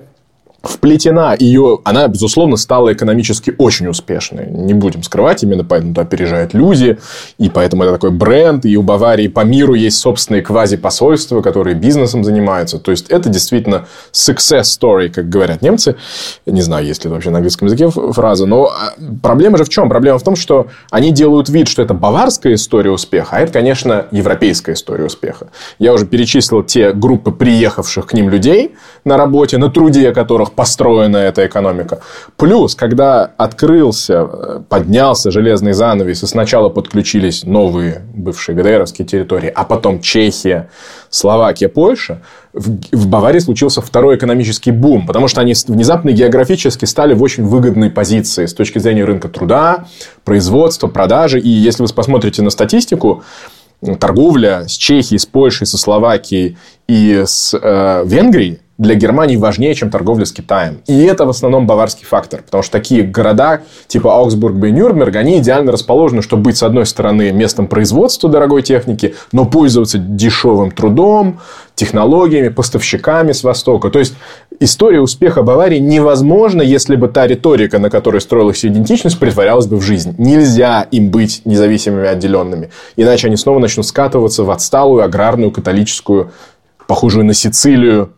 [0.67, 4.47] вплетена ее, она, безусловно, стала экономически очень успешной.
[4.47, 6.97] Не будем скрывать, именно поэтому туда переезжают люди,
[7.37, 12.23] и поэтому это такой бренд, и у Баварии по миру есть собственные квази-посольства, которые бизнесом
[12.23, 12.79] занимаются.
[12.79, 15.95] То есть, это действительно success story, как говорят немцы.
[16.45, 19.69] Не знаю, есть ли это вообще на английском языке фраза, но а, проблема же в
[19.69, 19.89] чем?
[19.89, 24.07] Проблема в том, что они делают вид, что это баварская история успеха, а это, конечно,
[24.11, 25.47] европейская история успеха.
[25.79, 31.17] Я уже перечислил те группы приехавших к ним людей на работе, на труде которых построена
[31.17, 31.99] эта экономика.
[32.37, 39.63] Плюс, когда открылся, э, поднялся железный занавес, и сначала подключились новые бывшие ГДРовские территории, а
[39.65, 40.69] потом Чехия,
[41.09, 42.21] Словакия, Польша,
[42.53, 47.89] в Баварии случился второй экономический бум, потому что они внезапно географически стали в очень выгодной
[47.89, 49.85] позиции с точки зрения рынка труда,
[50.23, 51.39] производства, продажи.
[51.39, 53.23] И если вы посмотрите на статистику,
[53.99, 59.89] торговля с Чехией, с Польшей, со Словакией и с э, Венгрией для Германии важнее, чем
[59.89, 60.81] торговля с Китаем.
[60.85, 65.39] И это в основном баварский фактор, потому что такие города типа Аугсбург и Нюрнберг, они
[65.39, 71.39] идеально расположены, чтобы быть, с одной стороны, местом производства дорогой техники, но пользоваться дешевым трудом,
[71.75, 73.89] технологиями, поставщиками с Востока.
[73.89, 74.15] То есть,
[74.59, 79.81] история успеха Баварии невозможна, если бы та риторика, на которой строилась идентичность, притворялась бы в
[79.81, 80.15] жизнь.
[80.17, 82.71] Нельзя им быть независимыми, отделенными.
[82.97, 86.31] Иначе они снова начнут скатываться в отсталую, аграрную, католическую,
[86.87, 88.11] похожую на Сицилию,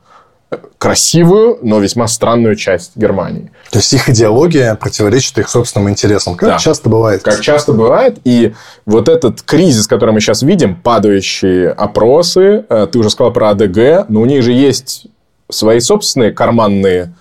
[0.78, 3.52] красивую, но весьма странную часть Германии.
[3.72, 6.58] То есть их идеология противоречит их собственным интересам, как да.
[6.58, 7.24] часто бывает.
[7.24, 8.20] Как часто бывает.
[8.24, 8.54] И
[8.86, 14.08] вот этот кризис, который мы сейчас видим, падающие опросы, э, ты уже сказал про АДГ,
[14.08, 15.08] но у них же есть
[15.50, 17.14] свои собственные карманные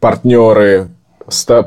[0.00, 0.88] партнеры,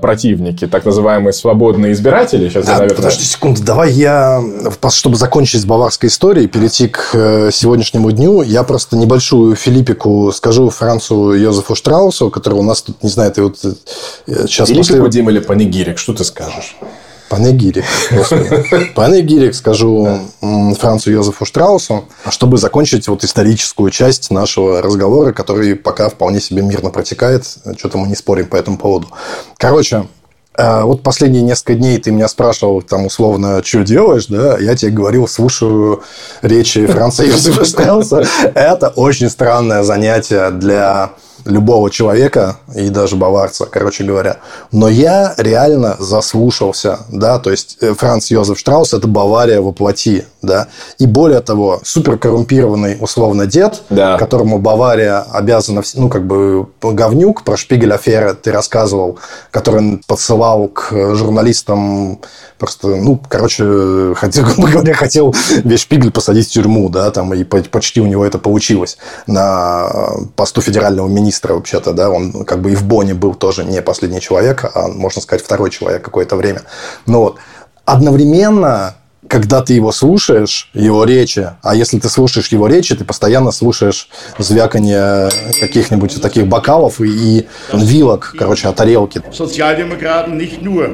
[0.02, 2.50] противники, так называемые свободные избиратели.
[2.50, 2.96] Сейчас, а, я, наверное...
[2.96, 4.42] Подожди секунду, давай я,
[4.90, 10.70] чтобы закончить с баварской историей, перейти к э, сегодняшнему дню, я просто небольшую филиппику скажу
[10.70, 13.74] Францу Йозефу Штраусу, который у нас тут, не знаю, ты вот э,
[14.48, 14.70] сейчас...
[14.70, 15.12] Филиппику, после...
[15.12, 16.76] Дим, или Панегирик, что ты скажешь?
[17.36, 17.84] Панегирик.
[18.96, 20.20] Панегирик, скажу
[20.80, 26.92] Францу Йозефу Штраусу, чтобы закончить вот историческую часть нашего разговора, который пока вполне себе мирно
[26.92, 27.46] протекает.
[27.78, 29.08] Что-то мы не спорим по этому поводу.
[29.58, 30.08] Короче,
[30.58, 34.92] э, вот последние несколько дней ты меня спрашивал, там, условно, что делаешь, да, я тебе
[34.92, 36.04] говорил, слушаю
[36.42, 38.26] речи Франца Йозефа Штрауса.
[38.54, 41.12] Это очень странное занятие для
[41.46, 44.38] любого человека и даже баварца, короче говоря.
[44.72, 50.68] Но я реально заслушался, да, то есть э, Франц Йозеф Штраус– это Бавария воплоти, да,
[50.98, 54.18] и более того, суперкоррумпированный условно дед, да.
[54.18, 59.20] которому Бавария обязана, ну, как бы, говнюк, про шпигель аферы ты рассказывал,
[59.52, 62.20] который подсылал к журналистам
[62.58, 67.44] просто, ну, короче, хотел, грубо говоря, хотел весь Шпигель посадить в тюрьму, да, там, и
[67.44, 69.90] почти у него это получилось на
[70.36, 74.22] посту федерального министра, вообще-то, да, он как бы и в Бонне был тоже не последний
[74.22, 76.62] человек, а, можно сказать, второй человек какое-то время.
[77.06, 77.38] Но вот
[77.86, 78.96] одновременно
[79.28, 84.10] когда ты его слушаешь, его речи, а если ты слушаешь его речи, ты постоянно слушаешь
[84.38, 89.22] звяканье каких-нибудь таких бокалов и, и вилок, короче, от тарелки.
[89.32, 90.90] Социал-демократы nicht nur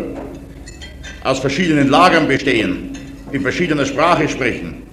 [1.23, 2.97] aus verschiedenen Lagern bestehen,
[3.31, 4.83] in verschiedener Sprache sprechen,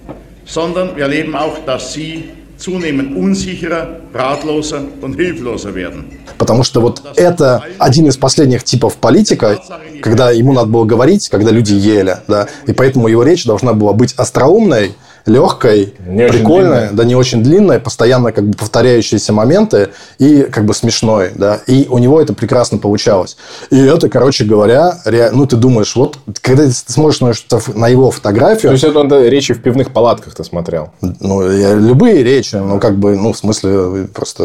[0.45, 2.29] sondern wir erleben auch, dass sie
[2.59, 6.05] zunehmend unsicherer, ratloser und hilfloser werden.
[6.37, 9.59] Потому что вот это один из последних типов политика,
[10.01, 13.93] когда ему надо было говорить, когда люди ели, да, и поэтому его речь должна была
[13.93, 14.93] быть остроумной,
[15.25, 20.73] легкой, не прикольной, да не очень длинной, постоянно как бы повторяющиеся моменты и как бы
[20.73, 21.59] смешной, да.
[21.67, 23.37] И у него это прекрасно получалось.
[23.69, 25.29] И это, короче говоря, ре...
[25.31, 27.33] ну ты думаешь, вот когда ты смотришь на,
[27.75, 28.69] на его фотографию...
[28.69, 30.91] То есть это он речи в пивных палатках ты смотрел?
[31.01, 34.43] Ну, я, любые речи, ну как бы, ну в смысле просто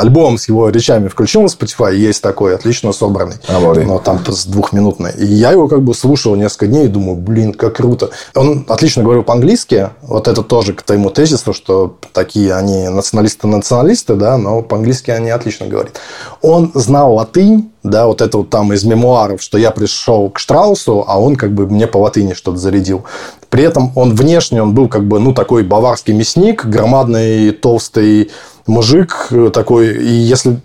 [0.00, 3.36] альбом с его речами включил на Spotify, есть такой, отлично собранный.
[3.48, 3.82] А, вот.
[3.84, 5.12] Но там с двухминутный.
[5.18, 8.10] И я его как бы слушал несколько дней и думаю, блин, как круто.
[8.34, 14.38] Он отлично говорил по-английски, вот это тоже к твоему тезису, что такие они националисты-националисты, да,
[14.38, 16.00] но по-английски они отлично говорят.
[16.40, 21.04] Он знал латынь, да, вот это вот там из мемуаров, что я пришел к Штраусу,
[21.06, 23.04] а он как бы мне по латыни что-то зарядил.
[23.50, 28.30] При этом он внешне, он был как бы, ну, такой баварский мясник, громадный, толстый
[28.66, 29.94] мужик такой.
[29.94, 30.60] И если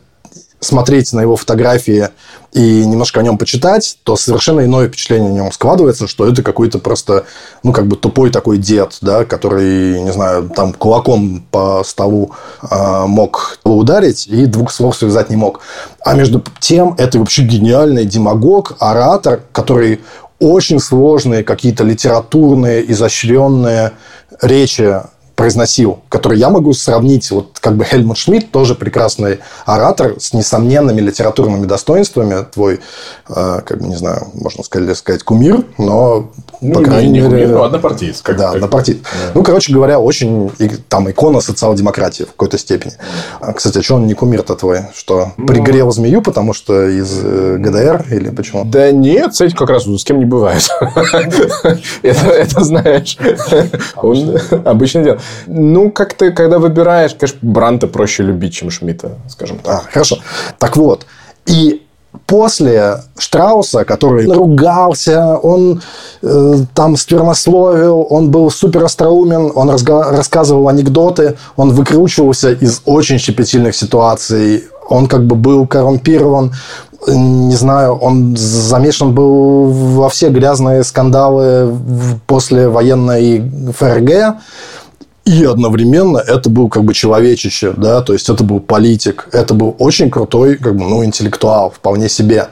[0.63, 2.09] смотреть на его фотографии
[2.53, 6.79] и немножко о нем почитать, то совершенно иное впечатление о нем складывается, что это какой-то
[6.79, 7.25] просто,
[7.63, 13.05] ну, как бы тупой такой дед, да, который, не знаю, там кулаком по столу э,
[13.05, 15.61] мог ударить и двух слов связать не мог.
[16.03, 20.01] А между тем, это вообще гениальный демагог, оратор, который
[20.39, 23.93] очень сложные какие-то литературные, изощренные
[24.41, 25.01] речи
[25.43, 31.01] произносил, который я могу сравнить, вот как бы Хельмут Шмидт, тоже прекрасный оратор с несомненными
[31.01, 32.79] литературными достоинствами, твой,
[33.27, 36.31] э, как бы, не знаю, можно сказать, сказать кумир, но,
[36.61, 37.43] ну, по крайней не, не мере...
[37.43, 38.21] Кумир, но однопартиец.
[38.21, 38.55] Как, да, как...
[38.55, 38.99] однопартиец.
[39.01, 39.31] Да.
[39.33, 40.49] Ну, короче говоря, очень
[40.87, 42.93] там икона социал-демократии в какой-то степени.
[43.41, 44.83] А, кстати, а что он не кумир-то твой?
[44.95, 45.45] Что, ну...
[45.45, 48.63] пригрел змею, потому что из э, ГДР или почему?
[48.63, 50.65] Да нет, кстати, как раз с кем не бывает.
[52.01, 53.17] Это, знаешь,
[54.63, 55.19] обычное дело.
[55.47, 59.75] Ну, как ты, когда выбираешь, конечно, Бранта проще любить, чем Шмидта, скажем так.
[59.75, 60.17] А, хорошо.
[60.59, 61.05] Так вот,
[61.45, 61.83] и
[62.25, 65.81] после Штрауса, который ругался, он
[66.21, 73.75] э, там сквернословил, он был супер остроумен, он рассказывал анекдоты, он выкручивался из очень щепетильных
[73.75, 76.53] ситуаций, он как бы был коррумпирован,
[77.07, 81.75] не знаю, он замешан был во все грязные скандалы
[82.27, 84.37] после военной ФРГ,
[85.25, 89.75] и одновременно это был как бы человечище, да, то есть это был политик, это был
[89.79, 92.49] очень крутой, как бы, ну, интеллектуал, вполне себе.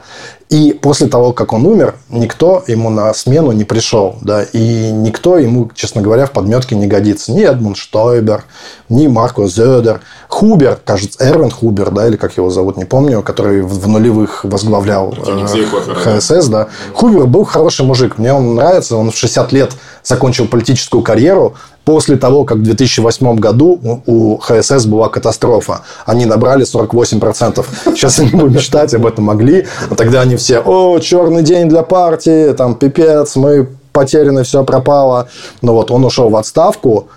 [0.48, 5.38] И после того, как он умер, никто ему на смену не пришел, да, и никто
[5.38, 7.32] ему, честно говоря, в подметке не годится.
[7.32, 8.44] Ни Эдмунд Штойбер,
[8.90, 13.62] ни Марко Зёдер, Хубер, кажется, Эрвин Хубер, да, или как его зовут, не помню, который
[13.62, 16.68] в нулевых возглавлял э, ХСС, да.
[16.92, 21.54] Хубер был хороший мужик, мне он нравится, он в 60 лет закончил политическую карьеру,
[21.84, 25.82] после того, как в 2008 году у ХСС была катастрофа.
[26.06, 27.64] Они набрали 48%.
[27.86, 29.66] Сейчас они бы мечтать об этом могли.
[29.90, 35.28] А тогда они все, о, черный день для партии, там, пипец, мы потеряны, все пропало.
[35.60, 37.08] Но вот он ушел в отставку,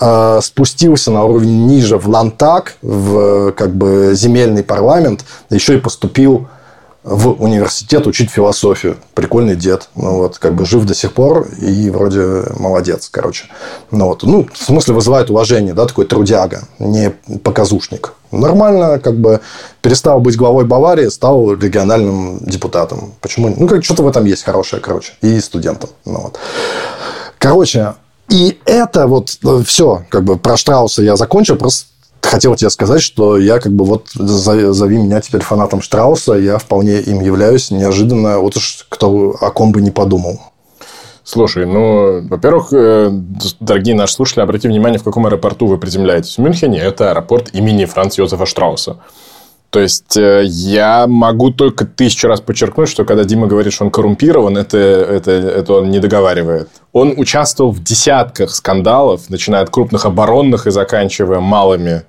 [0.00, 6.46] э, спустился на уровень ниже в Лантак, в как бы земельный парламент, еще и поступил
[7.04, 8.96] в университет учить философию.
[9.14, 9.88] Прикольный дед.
[9.96, 13.46] Ну, вот, как бы жив до сих пор и вроде молодец, короче.
[13.90, 17.10] Ну, вот, ну, в смысле вызывает уважение, да, такой трудяга, не
[17.42, 18.12] показушник.
[18.30, 19.40] Нормально, как бы
[19.82, 23.14] перестал быть главой Баварии, стал региональным депутатом.
[23.20, 23.54] Почему?
[23.56, 25.12] Ну, как что-то в этом есть хорошее, короче.
[25.20, 25.90] И студентом.
[26.04, 26.38] Ну, вот.
[27.38, 27.94] Короче,
[28.28, 31.56] и это вот э, все, как бы про Штрауса я закончил.
[31.56, 31.86] Просто
[32.22, 37.00] хотел тебе сказать, что я как бы вот зови меня теперь фанатом Штрауса, я вполне
[37.00, 40.40] им являюсь неожиданно, вот уж кто о ком бы не подумал.
[41.24, 43.10] Слушай, ну, во-первых, э,
[43.60, 46.36] дорогие наши слушатели, обратите внимание, в каком аэропорту вы приземляетесь.
[46.36, 48.96] В Мюнхене это аэропорт имени Франца Йозефа Штрауса.
[49.72, 53.90] То есть, э, я могу только тысячу раз подчеркнуть, что когда Дима говорит, что он
[53.90, 56.68] коррумпирован, это, это, это он не договаривает.
[56.92, 62.02] Он участвовал в десятках скандалов, начиная от крупных оборонных и заканчивая малыми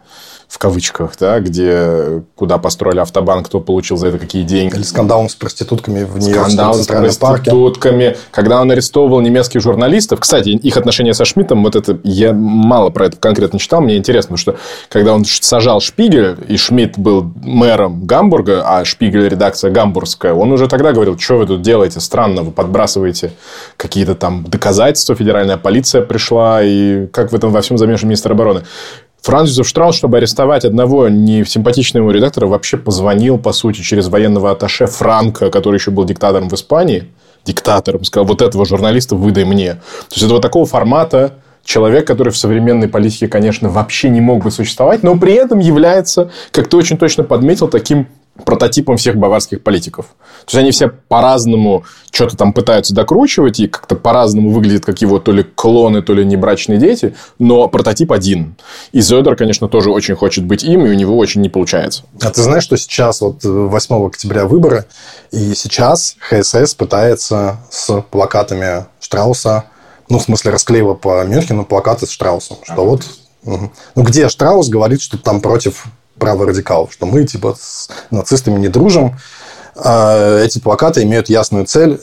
[0.48, 4.76] в кавычках, да, где куда построили автобан, кто получил за это какие деньги.
[4.76, 8.10] Или скандалом с проститутками в Скандал с проститутками.
[8.10, 8.20] Парке.
[8.32, 10.20] Когда он арестовывал немецких журналистов.
[10.20, 14.38] Кстати, их отношения со Шмидтом, вот это я мало про это конкретно читал, мне интересно,
[14.38, 14.58] что
[14.90, 20.68] когда он сажал Шпигель, и Шмидт был мэром Гамбурга, а Шпигель редакция гамбургская, он уже
[20.68, 23.32] тогда говорил, что вы тут делаете, странно, вы подбрасываете
[23.78, 28.64] какие-то там доказательства, федеральная полиция пришла, и как в этом во всем замешан министр обороны.
[29.24, 34.86] Франц Юзеф Штраус, чтобы арестовать одного несимпатичного редактора, вообще позвонил, по сути, через военного атташе
[34.86, 37.06] Франка, который еще был диктатором в Испании,
[37.46, 39.76] диктатором, сказал, вот этого журналиста выдай мне.
[39.76, 44.44] То есть, это вот такого формата человек, который в современной политике, конечно, вообще не мог
[44.44, 48.10] бы существовать, но при этом является, как ты очень точно подметил, таким
[48.46, 50.08] прототипом всех баварских политиков.
[50.46, 55.20] То есть, они все по-разному что-то там пытаются докручивать, и как-то по-разному выглядят, как его
[55.20, 58.56] то ли клоны, то ли небрачные дети, но прототип один.
[58.92, 62.04] И Зёдер, конечно, тоже очень хочет быть им, и у него очень не получается.
[62.22, 64.86] А ты знаешь, что сейчас, вот 8 октября выборы,
[65.32, 69.66] и сейчас ХСС пытается с плакатами Штрауса,
[70.10, 73.04] ну, в смысле, расклеила по Мюнхену плакаты с Штраусом, что вот
[73.46, 75.86] Ну, где Штраус говорит, что там против
[76.24, 79.18] праворадикалов, что мы типа с нацистами не дружим.
[79.76, 82.00] А эти плакаты имеют ясную цель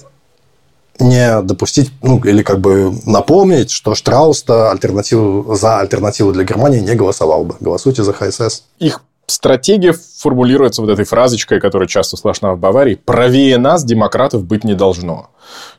[0.98, 6.94] не допустить, ну, или как бы напомнить, что Штраус-то альтернативу, за альтернативу для Германии не
[6.94, 7.56] голосовал бы.
[7.60, 8.64] Голосуйте за ХСС.
[8.78, 9.00] Их
[9.30, 12.94] стратегия формулируется вот этой фразочкой, которая часто слышна в Баварии.
[12.94, 15.30] «Правее нас демократов быть не должно».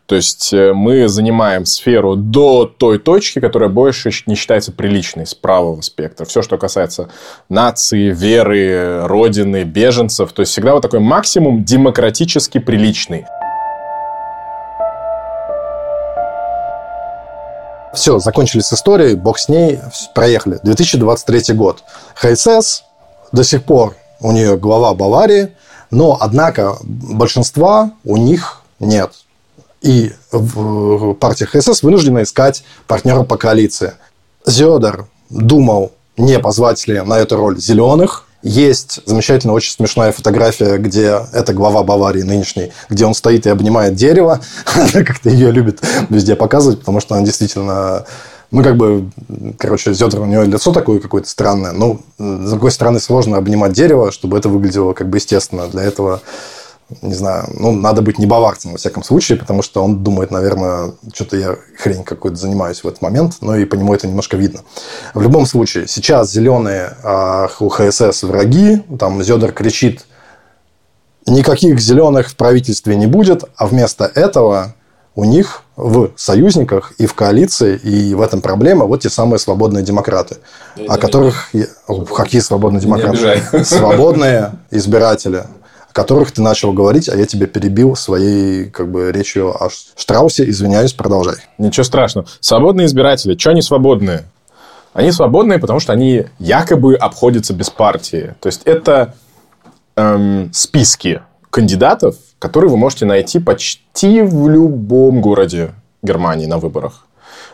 [0.06, 5.34] То есть, э, мы занимаем сферу до той точки, которая больше не считается приличной с
[5.34, 6.26] правого спектра.
[6.26, 7.10] Все, что касается
[7.48, 10.34] нации, веры, родины, беженцев.
[10.34, 13.26] То есть, всегда вот такой максимум демократически приличный.
[17.94, 19.80] Все, закончили с историей, бог с ней,
[20.16, 20.60] проехали.
[20.64, 21.84] 2023 год.
[22.16, 22.84] ХСС
[23.32, 25.50] до сих пор у нее глава Баварии,
[25.90, 29.12] но, однако, большинства у них нет.
[29.82, 30.14] И
[31.20, 33.94] партия ХСС вынуждена искать партнера по коалиции.
[34.46, 38.26] Зёдер думал, не позвать ли на эту роль зеленых.
[38.44, 43.96] Есть замечательная, очень смешная фотография, где это глава Баварии нынешний, где он стоит и обнимает
[43.96, 44.42] дерево.
[44.94, 48.06] Как-то ее любит везде показывать, потому что она действительно
[48.52, 49.10] ну, как бы,
[49.58, 51.72] короче, Зетер, у него лицо такое какое-то странное.
[51.72, 55.68] Ну, с другой стороны, сложно обнимать дерево, чтобы это выглядело как бы естественно.
[55.68, 56.22] Для этого,
[57.02, 60.92] не знаю, ну, надо быть не баварцем, во всяком случае, потому что он думает, наверное,
[61.14, 64.60] что-то я хрень какой-то занимаюсь в этот момент, но и по нему это немножко видно.
[65.14, 70.06] В любом случае, сейчас зеленые а, у ХСС враги, там Зедер кричит,
[71.26, 74.76] никаких зеленых в правительстве не будет, а вместо этого
[75.16, 79.84] у них в союзниках и в коалиции, и в этом проблема вот те самые свободные
[79.84, 80.38] демократы,
[80.88, 81.50] о которых...
[81.54, 81.66] Я...
[81.88, 83.64] О, какие свободные демократы?
[83.66, 85.44] Свободные избиратели,
[85.90, 90.50] о которых ты начал говорить, а я тебя перебил своей как бы речью о Штраусе.
[90.50, 91.36] Извиняюсь, продолжай.
[91.58, 92.28] Ничего страшного.
[92.40, 93.38] Свободные избиратели.
[93.38, 94.24] Что они свободные?
[94.94, 98.36] Они свободные, потому что они якобы обходятся без партии.
[98.40, 99.16] То есть, это
[99.96, 101.22] эм, списки
[101.52, 105.72] кандидатов, которые вы можете найти почти в любом городе
[106.02, 107.06] Германии на выборах.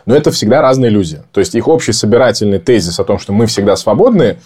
[0.06, 1.20] Но это всегда разные люди.
[1.32, 4.38] То есть, их общий собирательный тезис о том, что мы всегда свободны,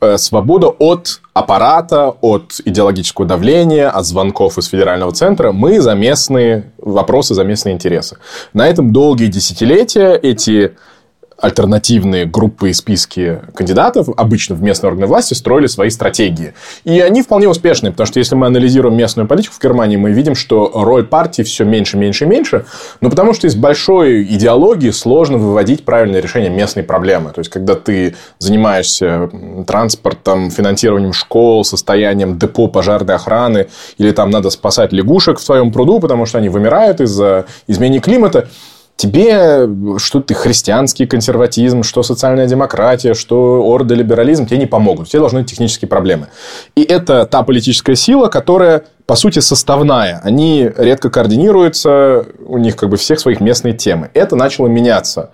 [0.00, 5.52] э, свобода от аппарата, от идеологического давления, от звонков из федерального центра.
[5.52, 8.16] Мы за местные вопросы, за местные интересы.
[8.54, 10.76] На этом долгие десятилетия эти
[11.44, 16.54] альтернативные группы и списки кандидатов, обычно в местные органы власти, строили свои стратегии.
[16.84, 20.34] И они вполне успешные, потому что если мы анализируем местную политику в Германии, мы видим,
[20.34, 22.64] что роль партии все меньше, меньше и меньше,
[23.02, 27.30] но потому что из большой идеологии сложно выводить правильное решение местной проблемы.
[27.32, 29.28] То есть, когда ты занимаешься
[29.66, 33.66] транспортом, финансированием школ, состоянием депо пожарной охраны,
[33.98, 38.48] или там надо спасать лягушек в твоем пруду, потому что они вымирают из-за изменения климата,
[38.96, 39.68] тебе
[39.98, 45.08] что ты христианский консерватизм, что социальная демократия, что ордолиберализм тебе не помогут.
[45.08, 46.28] Тебе должны быть технические проблемы.
[46.76, 50.20] И это та политическая сила, которая, по сути, составная.
[50.22, 54.10] Они редко координируются, у них как бы всех своих местные темы.
[54.14, 55.30] Это начало меняться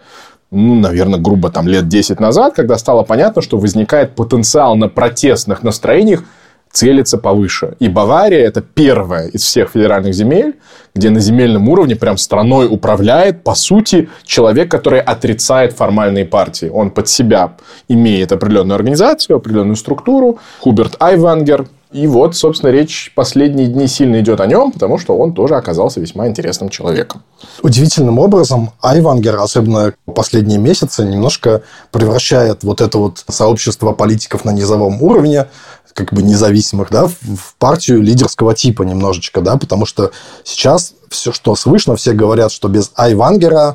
[0.51, 5.63] ну, наверное, грубо там лет 10 назад, когда стало понятно, что возникает потенциал на протестных
[5.63, 6.25] настроениях
[6.73, 7.75] целится повыше.
[7.81, 10.55] И Бавария– это первая из всех федеральных земель,
[10.95, 16.71] где на земельном уровне прям страной управляет, по сути, человек, который отрицает формальные партии.
[16.73, 17.57] Он под себя
[17.89, 20.39] имеет определенную организацию, определенную структуру.
[20.61, 21.67] Хуберт Айвангер.
[21.93, 26.01] И вот, собственно, речь последние дни сильно идет о нем, потому что он тоже оказался
[26.01, 27.23] весьма интересным человеком.
[27.63, 35.03] Удивительным образом Айвангер, особенно последние месяцы, немножко превращает вот это вот сообщество политиков на низовом
[35.03, 35.47] уровне
[35.93, 40.13] как бы независимых, да, в партию лидерского типа немножечко, да, потому что
[40.45, 43.75] сейчас все, что слышно, все говорят, что без Айвангера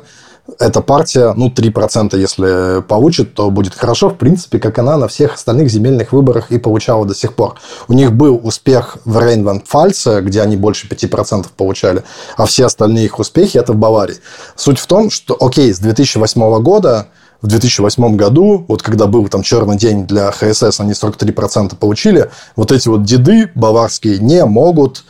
[0.58, 5.34] эта партия, ну, 3% если получит, то будет хорошо, в принципе, как она на всех
[5.34, 7.56] остальных земельных выборах и получала до сих пор.
[7.88, 12.04] У них был успех в Рейнванд-Фальце, где они больше 5% получали,
[12.36, 14.16] а все остальные их успехи– это в Баварии.
[14.54, 17.08] Суть в том, что, окей, с 2008 года
[17.42, 22.72] в 2008 году, вот когда был там черный день для ХСС, они 43% получили, вот
[22.72, 25.04] эти вот деды баварские не могут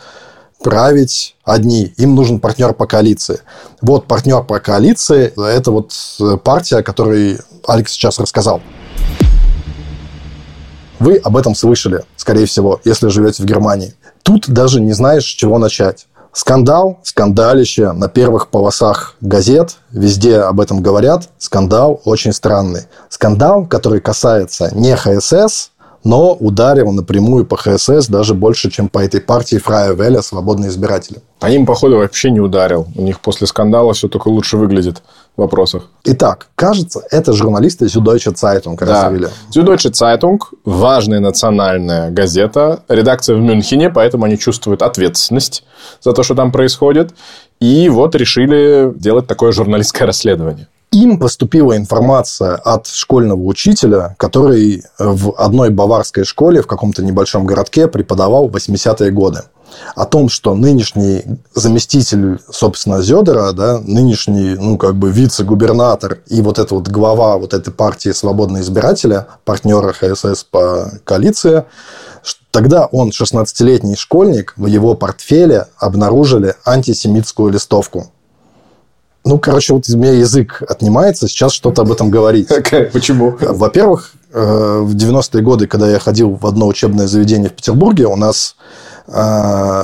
[0.62, 1.94] править одни.
[1.96, 3.40] Им нужен партнер по коалиции.
[3.80, 5.92] Вот партнер по коалиции– это вот
[6.42, 8.61] партия, о которой Алекс сейчас рассказал.
[10.98, 13.94] Вы об этом слышали, скорее всего, если живете в Германии.
[14.22, 16.07] Тут даже не знаешь, с чего начать.
[16.32, 21.30] Скандал, скандалище на первых полосах газет, везде об этом говорят.
[21.38, 22.82] Скандал очень странный.
[23.09, 25.70] Скандал, который касается не ХСС,
[26.07, 31.18] но ударил напрямую по ХСС даже больше, чем по этой партии Фрая Веля «Свободные избиратели».
[31.40, 32.86] По ним, походу, вообще не ударил.
[32.94, 35.02] У них после скандала все только лучше выглядит
[35.36, 35.90] в вопросах.
[36.04, 39.11] Итак, кажется, это журналисты Süddeutsche Zeitung да.
[39.52, 45.64] Süddeutsche Zeitung– важная национальная газета, редакция в Мюнхене, поэтому они чувствуют ответственность
[46.00, 47.16] за то, что там происходит.
[47.59, 55.34] И вот решили делать такое журналистское расследование им поступила информация от школьного учителя, который в
[55.37, 59.43] одной баварской школе в каком-то небольшом городке преподавал 80-е годы.
[59.97, 61.24] О том, что нынешний
[61.55, 67.53] заместитель, собственно, Зедера, да, нынешний, ну, как бы вице-губернатор и вот эта вот глава вот
[67.53, 71.64] этой партии «Свободные избиратели», партнера ХСС по коалиции,
[72.57, 78.11] Тогда он, 16-летний школьник, в его портфеле обнаружили антисемитскую листовку.
[79.27, 82.49] Ну, короче, вот из меня язык отнимается сейчас что-то об этом говорить.
[82.93, 83.37] Почему?
[83.41, 88.14] Во-первых, э, в 90-е годы, когда я ходил в одно учебное заведение в Петербурге, у
[88.14, 88.55] нас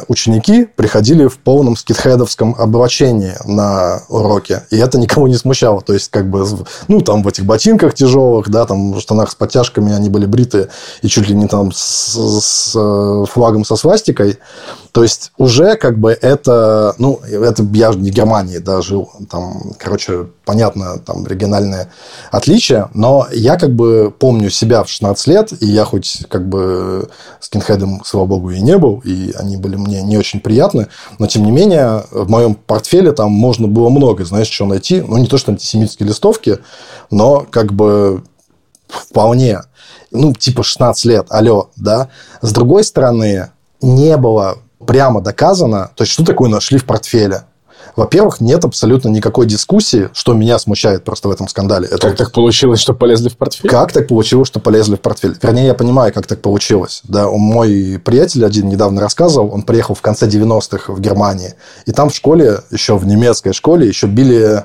[0.08, 5.80] ученики приходили в полном скитхедовском облачении на уроке, и это никого не смущало.
[5.80, 6.46] То есть, как бы,
[6.88, 10.68] ну, там в этих ботинках тяжелых, да, там в штанах с подтяжками они были бриты,
[11.02, 14.38] и чуть ли не там с, с э, флагом со свастикой.
[14.92, 19.72] То есть, уже как бы это, ну, это я не в Германии, да, жил, там,
[19.78, 21.88] короче, понятно, там региональные
[22.30, 27.08] отличия, но я как бы помню себя в 16 лет, и я хоть как бы
[27.40, 29.00] скинхедом, слава богу, и не был,
[29.36, 30.88] они были мне не очень приятны,
[31.18, 35.16] но тем не менее в моем портфеле там можно было много, знаешь, что найти, ну
[35.18, 36.58] не то что антисемитские листовки,
[37.10, 38.24] но как бы
[38.88, 39.62] вполне,
[40.10, 42.08] ну типа 16 лет, алло, да.
[42.40, 43.50] С другой стороны,
[43.80, 47.44] не было прямо доказано, то есть что такое нашли в портфеле.
[47.94, 51.88] Во-первых, нет абсолютно никакой дискуссии, что меня смущает просто в этом скандале.
[51.88, 52.08] Это...
[52.08, 53.68] Как так получилось, что полезли в портфель?
[53.68, 55.36] Как так получилось, что полезли в портфель?
[55.42, 57.02] Вернее, я понимаю, как так получилось.
[57.04, 62.08] Да, мой приятель один недавно рассказывал, он приехал в конце 90-х в Германии, и там
[62.08, 64.64] в школе, еще в немецкой школе, еще били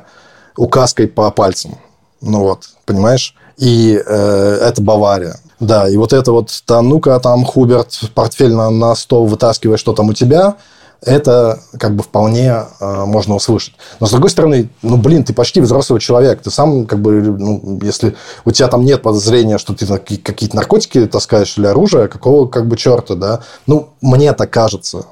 [0.56, 1.78] указкой по пальцам.
[2.22, 3.36] Ну вот, понимаешь?
[3.58, 5.36] И э, это Бавария.
[5.60, 9.94] Да, и вот это вот, там, ну-ка, там, Хуберт, портфель на, на стол вытаскивай, что
[9.94, 10.56] там у тебя–
[11.02, 13.76] это как бы вполне э, можно услышать.
[14.00, 16.42] Но с другой стороны, ну, блин, ты почти взрослый человек.
[16.42, 21.06] Ты сам, как бы, ну, если у тебя там нет подозрения, что ты какие-то наркотики
[21.06, 23.42] таскаешь или оружие, какого как бы черта, да?
[23.68, 25.06] Ну, мне так кажется.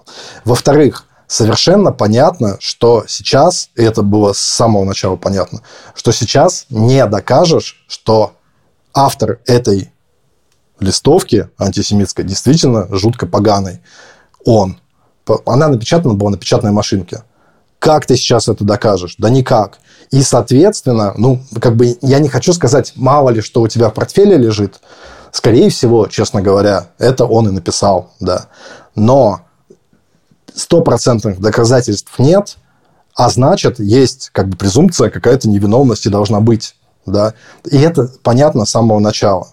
[0.43, 5.61] Во-вторых, совершенно понятно, что сейчас, и это было с самого начала понятно,
[5.93, 8.33] что сейчас не докажешь, что
[8.93, 9.91] автор этой
[10.79, 13.81] листовки антисемитской действительно жутко поганый.
[14.43, 14.79] Он–
[15.45, 17.23] она напечатана была на печатной машинке.
[17.79, 19.15] Как ты сейчас это докажешь?
[19.17, 19.79] Да никак.
[20.11, 23.93] И, соответственно, ну, как бы я не хочу сказать, мало ли, что у тебя в
[23.93, 24.79] портфеле лежит.
[25.31, 28.45] Скорее всего, честно говоря, это он и написал, да.
[28.95, 29.41] Но
[30.53, 32.57] стопроцентных доказательств нет,
[33.15, 37.33] а значит, есть как бы презумпция какая-то невиновности должна быть, да.
[37.69, 39.49] И это понятно с самого начала.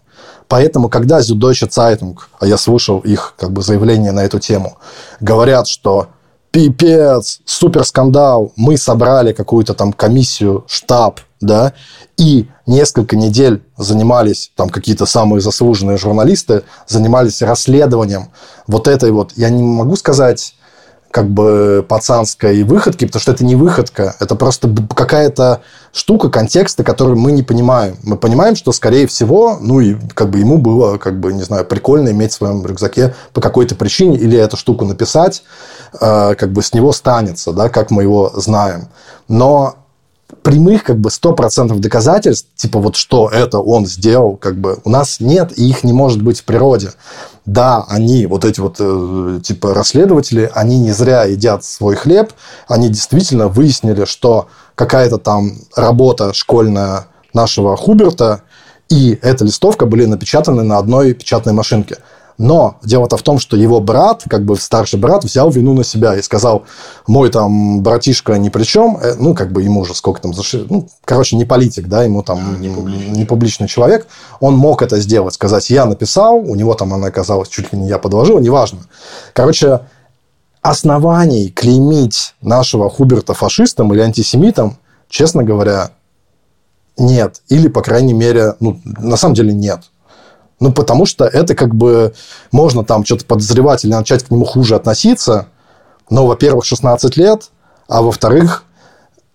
[0.52, 4.76] Поэтому, когда Süddeutsche Zeitung, а я слушал их как бы заявление на эту тему,
[5.18, 6.08] говорят, что
[6.50, 11.72] пипец, супер скандал, мы собрали какую-то там комиссию, штаб, да,
[12.18, 18.28] и несколько недель занимались, там какие-то самые заслуженные журналисты, занимались расследованием
[18.66, 20.54] вот этой вот, я не могу сказать
[21.12, 25.60] как бы пацанской выходки, потому что это не выходка, это просто какая-то
[25.92, 27.98] штука, контекста, которую мы не понимаем.
[28.02, 31.66] Мы понимаем, что, скорее всего, ну, и как бы ему было, как бы, не знаю,
[31.66, 35.44] прикольно иметь в своем рюкзаке по какой-то причине или эту штуку написать,
[36.00, 38.88] э, как бы с него станется, да, как мы его знаем.
[39.28, 39.76] Но
[40.42, 45.20] прямых как бы 100% доказательств, типа вот что это он сделал, как бы у нас
[45.20, 46.92] нет, и их не может быть в природе.
[47.44, 52.32] Да, они, вот эти вот э, типа расследователи, они не зря едят свой хлеб,
[52.68, 58.42] они действительно выяснили, что какая-то там работа школьная нашего Хуберта
[58.92, 61.96] и эта листовка были напечатаны на одной печатной машинке.
[62.38, 66.16] Но дело-то в том, что его брат, как бы старший брат, взял вину на себя
[66.16, 66.64] и сказал,
[67.06, 70.32] мой там братишка ни при чем, э, ну, как бы ему уже сколько там,
[70.68, 73.08] ну, короче, не политик, да, ему там не публичный.
[73.10, 74.06] не публичный человек,
[74.40, 77.88] он мог это сделать, сказать, я написал, у него там она оказалась, чуть ли не
[77.88, 78.80] я подложил, неважно.
[79.34, 79.80] Короче,
[80.62, 84.78] оснований клеймить нашего Хуберта фашистом или антисемитом,
[85.08, 85.90] честно говоря,
[86.96, 87.42] нет.
[87.48, 89.80] Или, по крайней мере, ну, на самом деле нет.
[90.62, 92.14] Ну, потому что это как бы
[92.52, 95.48] можно там что-то подозревать или начать к нему хуже относиться.
[96.08, 97.50] Но, во-первых, 16 лет,
[97.88, 98.62] а во-вторых,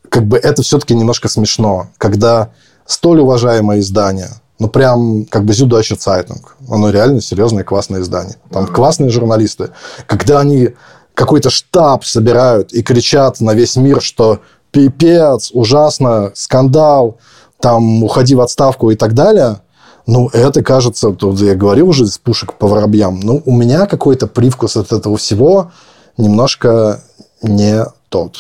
[0.07, 2.51] как бы это все-таки немножко смешно, когда
[2.85, 8.37] столь уважаемое издание, ну, прям как бы Süddeutsche Zeitung, оно реально серьезное классное издание.
[8.49, 8.71] Там mm-hmm.
[8.71, 9.71] классные журналисты.
[10.05, 10.75] Когда они
[11.13, 14.39] какой-то штаб собирают и кричат на весь мир, что
[14.71, 17.17] пипец, ужасно, скандал,
[17.59, 19.59] там, уходи в отставку и так далее–
[20.07, 24.25] ну, это кажется, тут я говорил уже из пушек по воробьям, ну, у меня какой-то
[24.27, 25.71] привкус от этого всего
[26.17, 27.01] немножко
[27.43, 28.37] не тот.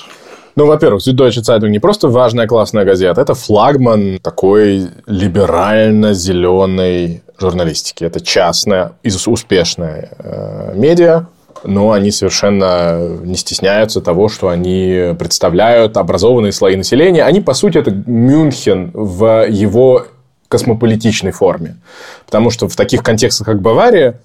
[0.55, 8.03] Ну, во-первых, Süddeutsche Zeitung не просто важная классная газета, это флагман такой либерально-зеленой журналистики.
[8.03, 8.93] Это частная,
[9.27, 11.27] успешная э, медиа,
[11.63, 17.23] но они совершенно не стесняются того, что они представляют образованные слои населения.
[17.23, 20.07] Они, по сути, это Мюнхен в его
[20.47, 21.77] космополитичной форме.
[22.25, 24.19] Потому что в таких контекстах, как Бавария,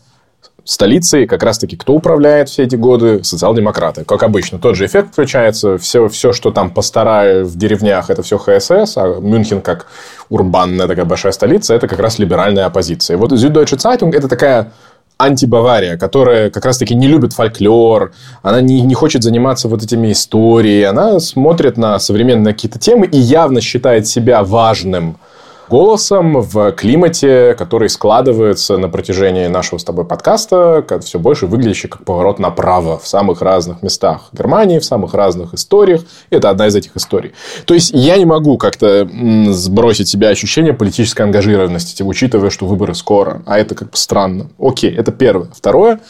[0.64, 3.24] столицей как раз-таки кто управляет все эти годы?
[3.24, 4.04] Социал-демократы.
[4.04, 5.78] Как обычно, тот же эффект включается.
[5.78, 9.86] Все, все что там постараю в деревнях, это все ХСС, а Мюнхен как
[10.28, 13.16] урбанная такая большая столица, это как раз либеральная оппозиция.
[13.16, 14.72] Вот Süddeutsche Zeitung– это такая
[15.18, 18.12] антибавария, которая как раз-таки не любит фольклор,
[18.42, 23.18] она не, не хочет заниматься вот этими историями, она смотрит на современные какие-то темы и
[23.18, 25.16] явно считает себя важным–
[25.72, 31.88] голосом в климате, который складывается на протяжении нашего с тобой подкаста, как все больше выглядящий
[31.88, 36.02] как поворот направо в самых разных местах Германии, в самых разных историях.
[36.28, 37.32] Это одна из этих историй.
[37.64, 39.08] То есть, я не могу как-то
[39.48, 43.42] сбросить себе ощущение политической ангажированности, учитывая, что выборы скоро.
[43.46, 44.50] А это как бы странно.
[44.58, 45.48] Окей, это первое.
[45.56, 46.00] Второе,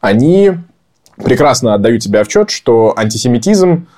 [0.00, 0.52] они
[1.16, 3.88] прекрасно отдают себе отчет, что антисемитизм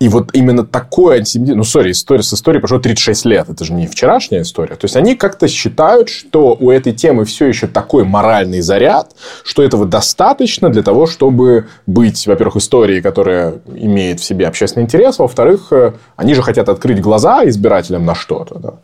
[0.00, 1.56] и вот именно такой антисемитизм...
[1.58, 3.48] Ну, сори, история с историей прошло 36 лет.
[3.48, 4.76] Это же не вчерашняя история.
[4.76, 9.62] То есть, они как-то считают, что у этой темы все еще такой моральный заряд, что
[9.62, 15.72] этого достаточно для того, чтобы быть, во-первых, историей, которая имеет в себе общественный интерес, во-вторых,
[15.72, 18.58] э, они же хотят открыть глаза избирателям на что-то.
[18.58, 18.74] Да?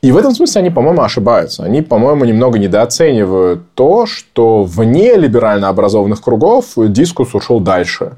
[0.00, 1.64] И в этом смысле они, по-моему, ошибаются.
[1.64, 8.12] Они, по-моему, немного недооценивают то, что вне либерально образованных кругов дискус ушел дальше.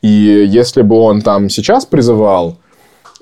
[0.00, 2.56] И если бы он там сейчас сейчас призывал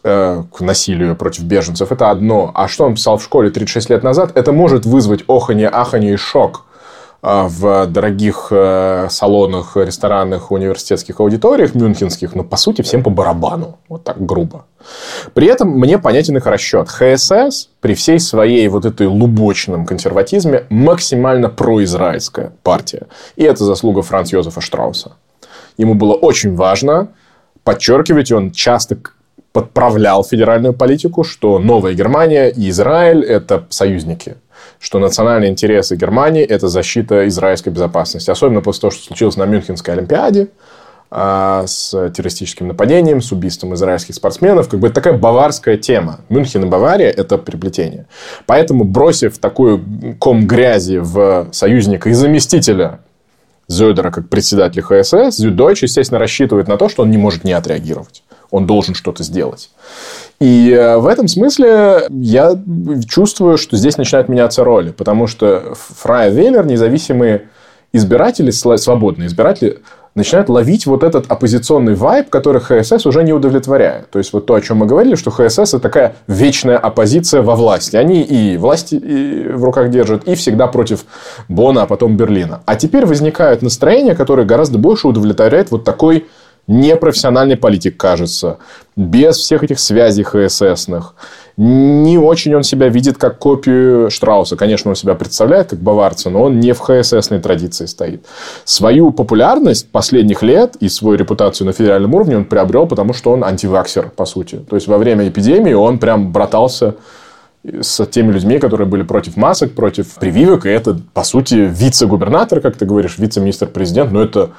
[0.05, 2.51] э, к насилию против беженцев, это одно.
[2.55, 6.17] А что он писал в школе 36 лет назад, это может вызвать оханье, аханье и
[6.17, 6.65] шок
[7.23, 13.79] э, в дорогих э, салонах, ресторанах, университетских аудиториях мюнхенских, но по сути всем по барабану,
[13.89, 14.65] вот так грубо.
[15.35, 16.89] При этом мне понятен их расчет.
[16.89, 23.07] ХСС при всей своей вот этой лубочном консерватизме максимально произраильская партия.
[23.37, 25.13] И это заслуга Франц Йозефа Штрауса.
[25.77, 27.09] Ему было очень важно
[27.65, 28.99] подчеркивать, он часто
[29.53, 34.37] подправлял федеральную политику, что Новая Германия и Израиль– это союзники
[34.79, 38.31] что национальные интересы Германии– это защита израильской безопасности.
[38.31, 40.49] Особенно после того, что случилось на Мюнхенской Олимпиаде
[41.11, 44.69] а, с террористическим нападением, с убийством израильских спортсменов.
[44.69, 46.21] Как бы это такая баварская тема.
[46.29, 48.07] Мюнхен и Бавария– это приплетение.
[48.47, 49.83] Поэтому, бросив такой
[50.19, 53.01] ком грязи в союзника и заместителя
[53.71, 58.25] Зёдера как председателя ХСС, Зюдойч, естественно, рассчитывает на то, что он не может не отреагировать.
[58.51, 59.71] Он должен что-то сделать.
[60.41, 62.61] И э, в этом смысле я
[63.09, 64.91] чувствую, что здесь начинают меняться роли.
[64.91, 67.49] Потому что Фрая Веллер, независимые
[67.93, 69.79] избиратели, свободные избиратели,
[70.15, 74.11] начинают ловить вот этот оппозиционный вайб, который ХСС уже не удовлетворяет.
[74.11, 77.55] То есть, вот то, о чем мы говорили, что ХСС– это такая вечная оппозиция во
[77.55, 77.97] власти.
[77.97, 78.97] Они и власти
[79.53, 81.05] в руках держат, и всегда против
[81.49, 82.61] Бона, а потом Берлина.
[82.67, 86.27] А теперь возникают настроения, которые гораздо больше удовлетворяют вот такой
[86.67, 88.59] непрофессиональный политик, кажется,
[88.97, 91.15] без всех этих связей ХССных.
[91.57, 94.57] Не очень он себя видит как копию Штрауса.
[94.57, 98.25] Конечно, он себя представляет как баварца, но он не в ХССной традиции стоит.
[98.65, 103.45] Свою популярность последних лет и свою репутацию на федеральном уровне он приобрел, потому что он
[103.45, 104.57] антиваксер, по сути.
[104.69, 106.97] То есть, во время эпидемии он прям братался
[107.63, 110.65] с теми людьми, которые были против масок, против прививок.
[110.65, 114.13] И это, по сути, вице-губернатор, как ты говоришь, вице-министр-президент.
[114.13, 114.51] Но это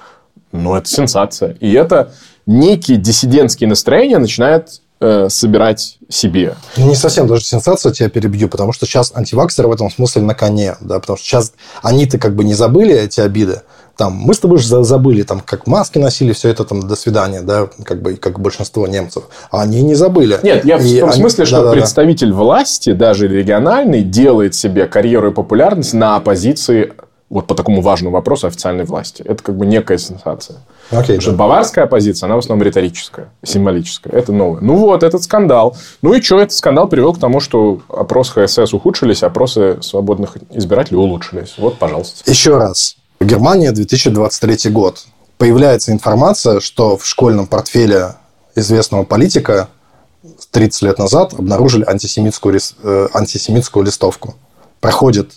[0.52, 1.56] ну, это сенсация.
[1.60, 2.12] И это
[2.46, 6.56] некие диссидентские настроения начинают э, собирать себе.
[6.78, 10.36] Ну, не совсем даже сенсация, тебя перебью, потому что сейчас антиваксеры в этом смысле на
[10.36, 13.62] коне, да, потому что сейчас они-то как бы не забыли эти обиды,
[13.98, 17.42] там, мы с тобой же забыли, там, как маски носили, все это там, до свидания,
[17.42, 19.26] да, как бы, как большинство немцев.
[19.52, 20.40] А они не забыли.
[20.42, 21.20] Нет, я и в том они...
[21.20, 26.94] смысле, что да, представитель власти, даже региональный, делает себе карьеру и популярность на оппозиции
[27.32, 29.24] вот по такому важному вопросу официальной власти.
[29.26, 30.58] Это как бы некая сенсация.
[30.92, 31.22] Okay, Потому да.
[31.22, 34.14] что баварская оппозиция, она в основном риторическая, символическая.
[34.14, 34.60] Это новое.
[34.60, 35.78] Ну вот, этот скандал.
[36.02, 40.98] Ну и что, этот скандал привел к тому, что опросы ХСС ухудшились, опросы свободных избирателей
[40.98, 41.56] улучшились.
[41.58, 42.30] Вот, пожалуйста.
[42.30, 42.98] Еще раз.
[43.22, 45.06] Германия, 2023 год.
[45.38, 48.16] Появляется информация, что в школьном портфеле
[48.56, 49.70] известного политика
[50.52, 54.36] 30 лет назад обнаружили антисемитскую, э, антисемитскую листовку.
[54.82, 55.32] Проходит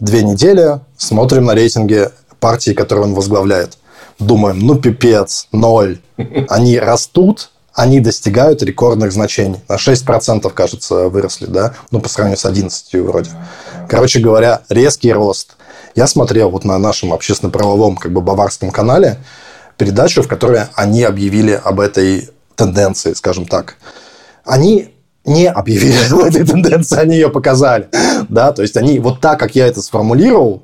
[0.00, 2.08] две недели, смотрим на рейтинги
[2.40, 3.78] партии, которую он возглавляет.
[4.18, 6.00] Думаем, ну пипец, ноль.
[6.48, 9.60] Они растут, они достигают рекордных значений.
[9.68, 11.74] На 6%, кажется, выросли, да?
[11.90, 13.30] Ну, по сравнению с 11 вроде.
[13.88, 15.56] Короче говоря, резкий рост.
[15.94, 19.18] Я смотрел вот на нашем общественно-правовом как бы баварском канале
[19.76, 23.76] передачу, в которой они объявили об этой тенденции, скажем так.
[24.44, 24.94] Они
[25.24, 27.88] не объявили об этой тенденции, они ее показали.
[28.28, 30.62] Да, то есть они вот так, как я это сформулировал,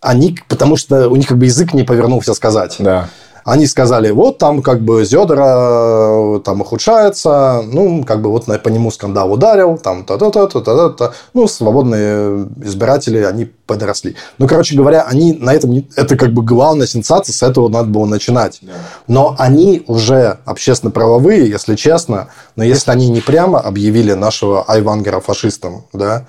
[0.00, 2.76] они, потому что у них как бы язык не повернулся сказать.
[2.78, 3.08] Да.
[3.44, 8.90] Они сказали, вот там как бы Зедора там ухудшается, ну, как бы вот по нему
[8.90, 14.16] скандал ударил, там та-та-та, та-та-та, ну, свободные избиратели, они подросли.
[14.38, 18.06] Ну, короче говоря, они на этом, это как бы главная сенсация, с этого надо было
[18.06, 18.60] начинать.
[19.08, 25.84] Но они уже общественно-правовые, если честно, но если они не прямо объявили нашего Айвангера фашистом,
[25.92, 26.26] да,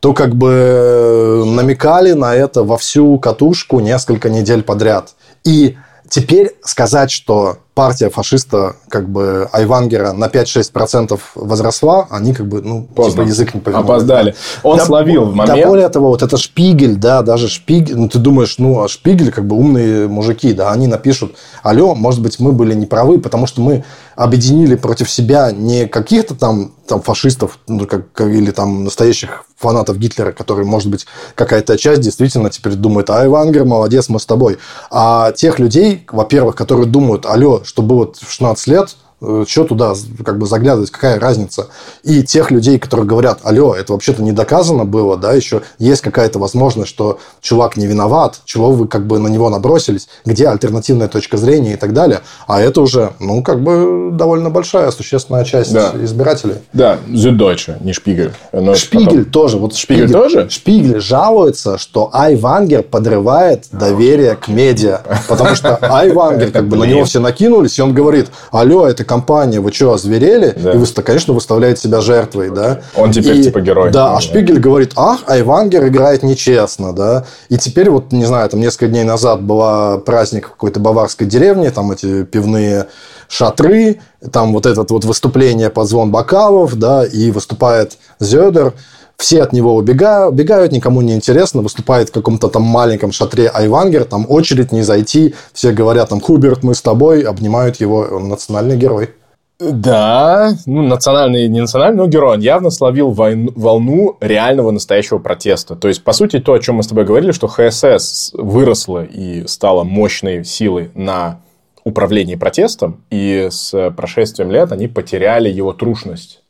[0.00, 5.14] то как бы намекали на это во всю катушку несколько недель подряд.
[5.44, 5.76] И
[6.16, 12.84] Теперь сказать, что партия фашиста, как бы, Айвангера на 5-6% возросла, они как бы, ну,
[12.84, 13.24] Поздно.
[13.24, 13.84] типа язык не повернули.
[13.84, 14.34] Опоздали.
[14.62, 15.60] Он да, словил в момент.
[15.60, 19.30] Да, более того, вот это Шпигель, да, даже Шпигель, ну, ты думаешь, ну, а Шпигель,
[19.30, 23.60] как бы, умные мужики, да, они напишут, алло, может быть, мы были неправы, потому что
[23.60, 23.84] мы
[24.16, 30.32] объединили против себя не каких-то там, там фашистов, ну, как, или там настоящих фанатов Гитлера,
[30.32, 34.58] которые, может быть, какая-то часть действительно теперь думает, ай, Вангер, молодец, мы с тобой.
[34.90, 39.94] А тех людей, во-первых, которые думают, алло, что было в 16 лет, что туда
[40.24, 41.68] как бы заглядывать, какая разница?
[42.02, 46.38] И тех людей, которые говорят, алло, это вообще-то не доказано было, да, еще есть какая-то
[46.38, 51.38] возможность, что чувак не виноват, чего вы как бы на него набросились, где альтернативная точка
[51.38, 52.20] зрения и так далее.
[52.46, 55.92] А это уже, ну, как бы довольно большая, существенная часть да.
[56.02, 56.56] избирателей.
[56.74, 58.32] Да, Süddeutsche, не Шпигель.
[58.52, 59.24] Но Шпигель потом...
[59.24, 59.56] тоже.
[59.56, 60.50] Вот Шпигель, Шпигель тоже?
[60.50, 65.00] Шпигель жалуется, что Айвангер подрывает доверие к медиа.
[65.26, 69.60] Потому что Айвангер, как бы на него все накинулись, и он говорит, алло, это компания,
[69.60, 70.52] вы что, озверели?
[70.56, 70.72] Да.
[70.72, 72.80] И вы, конечно, выставляете себя жертвой, да?
[72.94, 73.90] Он теперь и, типа герой.
[73.90, 77.24] Да, а Шпигель говорит, ах, Айвангер играет нечестно, да?
[77.48, 81.70] И теперь вот, не знаю, там несколько дней назад была праздник в какой-то баварской деревне,
[81.70, 82.86] там эти пивные
[83.28, 84.00] шатры,
[84.32, 88.72] там вот это вот выступление под звон бокалов, да, и выступает Зёдер,
[89.16, 94.04] все от него убегают, убегают, никому не интересно, выступает в каком-то там маленьком шатре Айвангер,
[94.04, 98.76] там очередь не зайти, все говорят там, Хуберт, мы с тобой, обнимают его, он национальный
[98.76, 99.10] герой.
[99.58, 102.34] Да, ну, национальный, не национальный, но герой.
[102.34, 105.76] Он явно словил войну, волну реального настоящего протеста.
[105.76, 109.46] То есть, по сути, то, о чем мы с тобой говорили, что ХСС выросла и
[109.46, 111.40] стала мощной силой на
[111.84, 116.42] управлении протестом, и с прошествием лет они потеряли его трушность.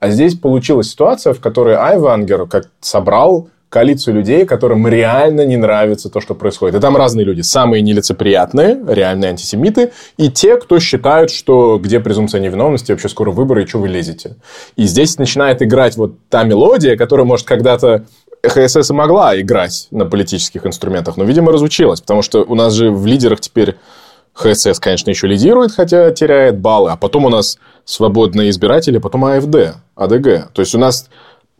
[0.00, 6.10] А здесь получилась ситуация, в которой Айвангер как собрал коалицию людей, которым реально не нравится
[6.10, 6.74] то, что происходит.
[6.74, 7.42] И там разные люди.
[7.42, 13.62] Самые нелицеприятные, реальные антисемиты, и те, кто считают, что где презумпция невиновности, вообще скоро выборы,
[13.62, 14.36] и что вы лезете.
[14.74, 18.06] И здесь начинает играть вот та мелодия, которая, может, когда-то
[18.44, 22.90] ХСС и могла играть на политических инструментах, но, видимо, разучилась, потому что у нас же
[22.90, 23.76] в лидерах теперь
[24.32, 26.90] ХСС, конечно, еще лидирует, хотя теряет баллы.
[26.90, 30.52] А потом у нас свободные избиратели, потом АФД, АДГ.
[30.52, 31.08] То есть у нас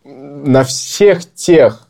[0.04, 1.86] на всех тех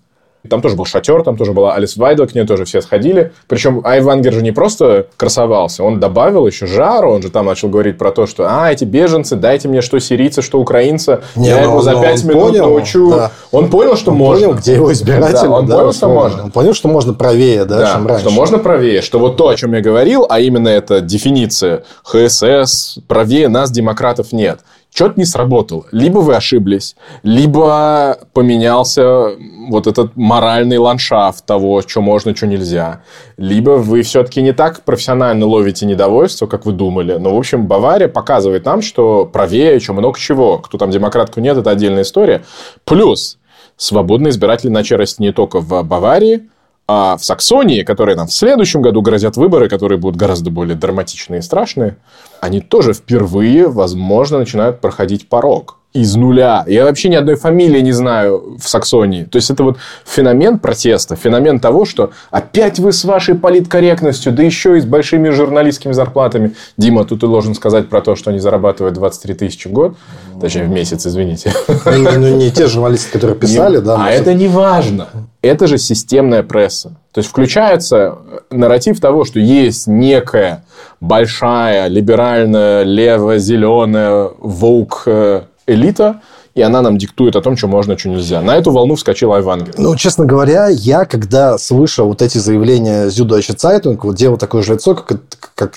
[0.48, 3.32] там тоже был шатер, там тоже была Алис Вайдл, к ней тоже все сходили.
[3.46, 7.98] Причем Айвангер же не просто красовался, он добавил еще жару, он же там начал говорить
[7.98, 11.82] про то, что а, эти беженцы, дайте мне что сирийцы, что украинцы, не, я его
[11.82, 13.10] за пять минут понял, научу.
[13.10, 13.32] Да.
[13.52, 14.46] Он понял, что он можно.
[14.46, 15.48] понял, где его избиратели.
[15.48, 16.44] Да, он да, понял, что можно.
[16.44, 18.24] Он понял, что можно правее, да, да чем раньше.
[18.24, 22.98] что можно правее, что вот то, о чем я говорил, а именно это дефиниция ХСС,
[23.06, 24.60] правее нас, демократов, нет
[24.92, 25.84] что-то не сработало.
[25.92, 29.30] Либо вы ошиблись, либо поменялся
[29.68, 33.02] вот этот моральный ландшафт того, что можно, что нельзя.
[33.36, 37.16] Либо вы все-таки не так профессионально ловите недовольство, как вы думали.
[37.18, 40.58] Но, в общем, Бавария показывает нам, что правее, что много чего.
[40.58, 42.44] Кто там демократку нет, это отдельная история.
[42.84, 43.38] Плюс
[43.76, 46.48] свободные избиратели начали расти не только в Баварии,
[46.92, 51.38] а в Саксонии, которые нам в следующем году грозят выборы, которые будут гораздо более драматичные
[51.38, 51.96] и страшные,
[52.40, 56.64] они тоже впервые, возможно, начинают проходить порог из нуля.
[56.68, 59.24] Я вообще ни одной фамилии не знаю в Саксонии.
[59.24, 64.42] То есть, это вот феномен протеста, феномен того, что опять вы с вашей политкорректностью, да
[64.42, 66.54] еще и с большими журналистскими зарплатами.
[66.76, 69.96] Дима, тут ты должен сказать про то, что они зарабатывают 23 тысячи в год.
[70.40, 71.52] Точнее, в месяц, извините.
[71.68, 74.04] Ну, ну не те журналисты, которые писали, да.
[74.04, 75.08] А это не важно.
[75.42, 76.96] Это же системная пресса.
[77.12, 78.18] То есть, включается
[78.50, 80.64] нарратив того, что есть некая
[81.00, 86.20] большая, либеральная, лево-зеленая, волк э, элита,
[86.54, 88.40] и она нам диктует о том, что можно, что нельзя.
[88.42, 89.74] На эту волну вскочил Айвангер.
[89.78, 94.74] Ну, честно говоря, я, когда слышал вот эти заявления Süddeutsche Zeitung, вот делал такое же
[94.74, 95.18] лицо, как,
[95.60, 95.74] как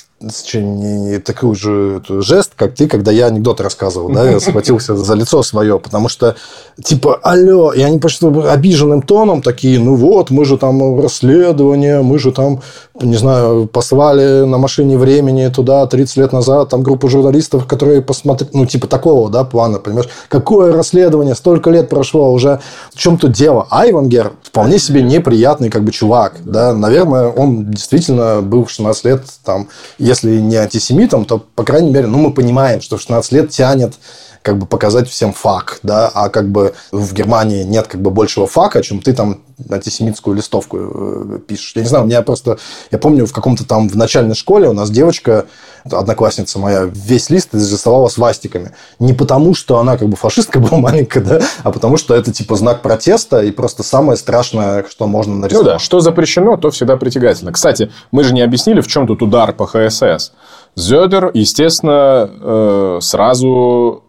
[0.54, 5.44] не такой же жест, как ты, когда я анекдот рассказывал, да, я схватился за лицо
[5.44, 6.36] свое, потому что,
[6.82, 12.20] типа, алло, и они почти обиженным тоном такие, ну вот, мы же там расследование, мы
[12.20, 12.62] же там,
[13.02, 18.52] не знаю, послали на машине времени туда 30 лет назад, там группу журналистов, которые посмотрели,
[18.54, 22.62] ну, типа такого, да, плана, понимаешь, какое расследование, столько лет прошло, уже
[22.94, 23.68] в чем тут дело.
[23.70, 29.24] Айвангер вполне себе неприятный, как бы, чувак, да, наверное, он действительно был в 16 лет,
[29.44, 29.68] там,
[29.98, 33.96] если не антисемитом, то, по крайней мере, ну, мы понимаем, что в 16 лет тянет
[34.44, 38.46] как бы показать всем фак, да, а как бы в Германии нет как бы большего
[38.46, 39.40] фака, чем ты там
[39.70, 41.72] антисемитскую листовку э, пишешь.
[41.76, 42.58] Я не знаю, у меня просто...
[42.92, 45.46] Я помню, в каком-то там в начальной школе у нас девочка,
[45.90, 48.72] одноклассница моя, весь лист изрисовала свастиками.
[49.00, 52.58] Не потому, что она как бы фашистка была маленькая, да, а потому, что это типа
[52.58, 55.66] знак протеста и просто самое страшное, что можно нарисовать.
[55.66, 57.54] Ну да, что запрещено, то всегда притягательно.
[57.54, 60.34] Кстати, мы же не объяснили, в чем тут удар по ХСС.
[60.76, 64.04] Зёдер, естественно, э, сразу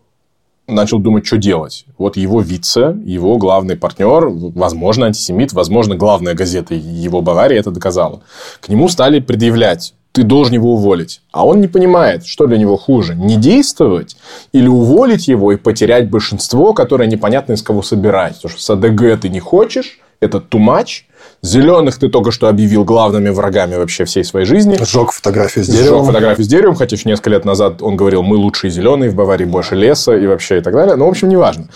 [0.66, 1.84] начал думать, что делать.
[1.98, 8.22] Вот его вице, его главный партнер, возможно, антисемит, возможно, главная газета его Баварии это доказала.
[8.60, 11.22] К нему стали предъявлять ты должен его уволить.
[11.32, 13.16] А он не понимает, что для него хуже.
[13.16, 14.16] Не действовать
[14.52, 18.36] или уволить его и потерять большинство, которое непонятно из кого собирать.
[18.36, 21.02] Потому что с АДГ ты не хочешь, это too much.
[21.44, 24.78] Зеленых ты только что объявил главными врагами вообще всей своей жизни.
[24.82, 25.98] Сжег фотографию с деревом.
[25.98, 29.14] Сжег фотографию с деревом, хотя еще несколько лет назад он говорил, мы лучшие зеленые, в
[29.14, 30.96] Баварии больше леса и вообще и так далее.
[30.96, 31.68] Но, в общем, неважно.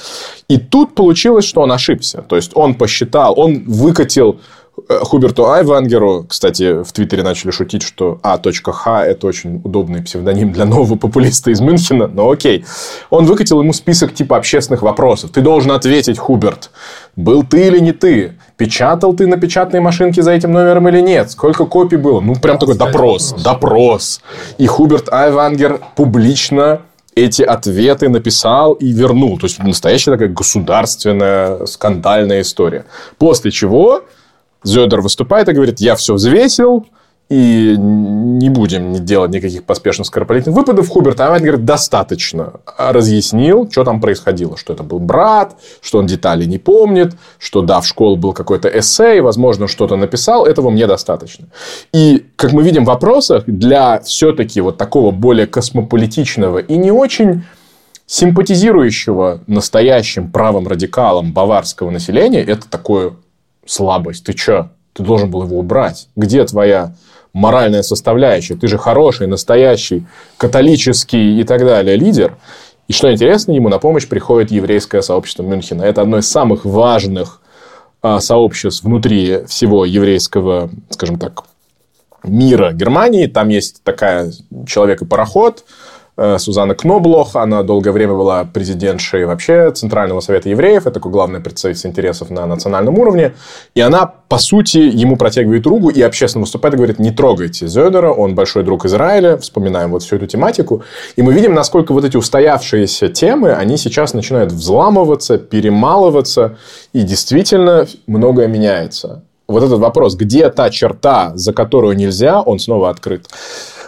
[0.49, 2.23] И тут получилось, что он ошибся.
[2.23, 4.41] То есть, он посчитал, он выкатил
[4.89, 10.97] Хуберту Айвангеру, кстати, в Твиттере начали шутить, что А.Х– это очень удобный псевдоним для нового
[10.97, 12.65] популиста из Мюнхена, но окей.
[13.11, 15.31] Он выкатил ему список типа общественных вопросов.
[15.31, 16.71] Ты должен ответить, Хуберт,
[17.17, 18.35] был ты или не ты?
[18.57, 21.31] Печатал ты на печатной машинке за этим номером или нет?
[21.31, 22.21] Сколько копий было?
[22.21, 24.21] Ну, прям такой допрос, допрос.
[24.59, 26.81] И Хуберт Айвангер публично
[27.15, 29.39] эти ответы написал и вернул.
[29.39, 32.85] То есть, настоящая такая государственная скандальная история.
[33.19, 34.03] После чего
[34.63, 36.87] Зёдер выступает и говорит, я все взвесил,
[37.29, 40.89] и не будем делать никаких поспешных скоропалительных выпадов.
[40.89, 42.55] Хуберт Авайн говорит, достаточно.
[42.79, 44.57] Разъяснил, что там происходило.
[44.57, 48.69] Что это был брат, что он детали не помнит, что да, в школе был какой-то
[48.69, 50.47] эссе, возможно, что-то написал.
[50.47, 51.49] Этого мне достаточно.
[51.93, 57.43] И, как мы видим в вопросах, для все-таки вот такого более космополитичного и не очень
[58.07, 63.13] симпатизирующего настоящим правым радикалам баварского населения, это такое
[63.69, 64.25] слабость.
[64.25, 64.71] Ты что?
[64.95, 66.09] Ты должен был его убрать.
[66.17, 66.95] Где твоя
[67.33, 68.57] моральная составляющая?
[68.57, 72.37] Ты же хороший, настоящий, католический и так далее лидер.
[72.89, 75.83] И что интересно, ему на помощь приходит еврейское сообщество Мюнхена.
[75.83, 77.41] Это одно из самых важных
[78.01, 81.45] а, сообществ внутри всего еврейского, скажем так,
[82.25, 83.27] мира Германии.
[83.27, 84.33] Там есть такая
[84.67, 85.65] человек и пароход,
[86.39, 91.91] Сузанна Кноблох, она долгое время была президентшей вообще Центрального совета евреев, это такой главный представитель
[91.91, 93.35] интересов на национальном уровне,
[93.75, 98.11] и она, по сути, ему протягивает руку и общественно выступает и говорит, не трогайте Зёдера,
[98.11, 100.83] он большой друг Израиля, вспоминаем вот всю эту тематику,
[101.15, 106.57] и мы видим, насколько вот эти устоявшиеся темы, они сейчас начинают взламываться, перемалываться,
[106.93, 109.23] и действительно многое меняется.
[109.47, 113.29] Вот этот вопрос, где та черта, за которую нельзя, он снова открыт.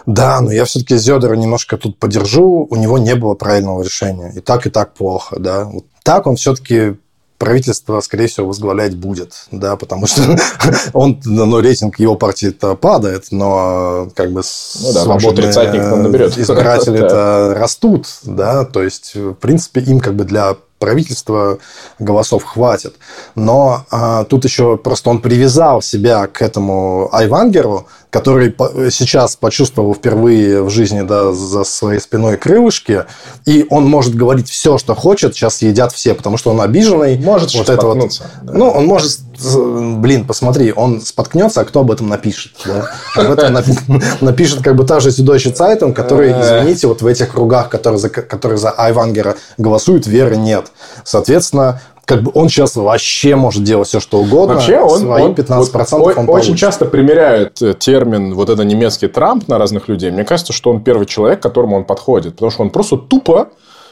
[0.05, 2.67] Да, но я все-таки Зедора немножко тут подержу.
[2.69, 4.33] У него не было правильного решения.
[4.35, 5.39] И так, и так плохо.
[5.39, 5.65] Да?
[5.65, 6.97] Вот так он все-таки
[7.41, 10.37] правительство, скорее всего, возглавлять будет, да, потому что
[10.93, 14.43] он, ну, рейтинг его партии-то падает, но как бы
[14.79, 21.59] ну, да, свободные избиратели-то растут, да, то есть, в принципе, им как бы для правительства
[21.99, 22.95] голосов хватит.
[23.35, 28.53] Но а, тут еще просто он привязал себя к этому Айвангеру, который
[28.91, 33.05] сейчас почувствовал впервые в жизни да, за своей спиной крылышки,
[33.45, 37.17] и он может говорить все, что хочет, сейчас едят все, потому что он обиженный.
[37.17, 38.53] Может вот это вот, да.
[38.53, 42.53] Ну, он может, блин, посмотри, он споткнется, а кто об этом напишет?
[42.65, 42.89] Да?
[43.15, 43.53] Об этом
[44.21, 48.09] напишет как бы та же Süddeutsche Zeitung, который, извините, вот в этих кругах, которые за,
[48.09, 50.71] которые за Айвангера голосуют, веры нет.
[51.03, 54.55] Соответственно, как бы он сейчас вообще может делать все, что угодно.
[54.55, 59.07] Вообще он, свои он 15% вот, он очень часто примеряет э, термин вот это немецкий
[59.07, 60.11] Трамп на разных людей.
[60.11, 62.33] Мне кажется, что он первый человек, к которому он подходит.
[62.33, 63.49] Потому что он просто тупо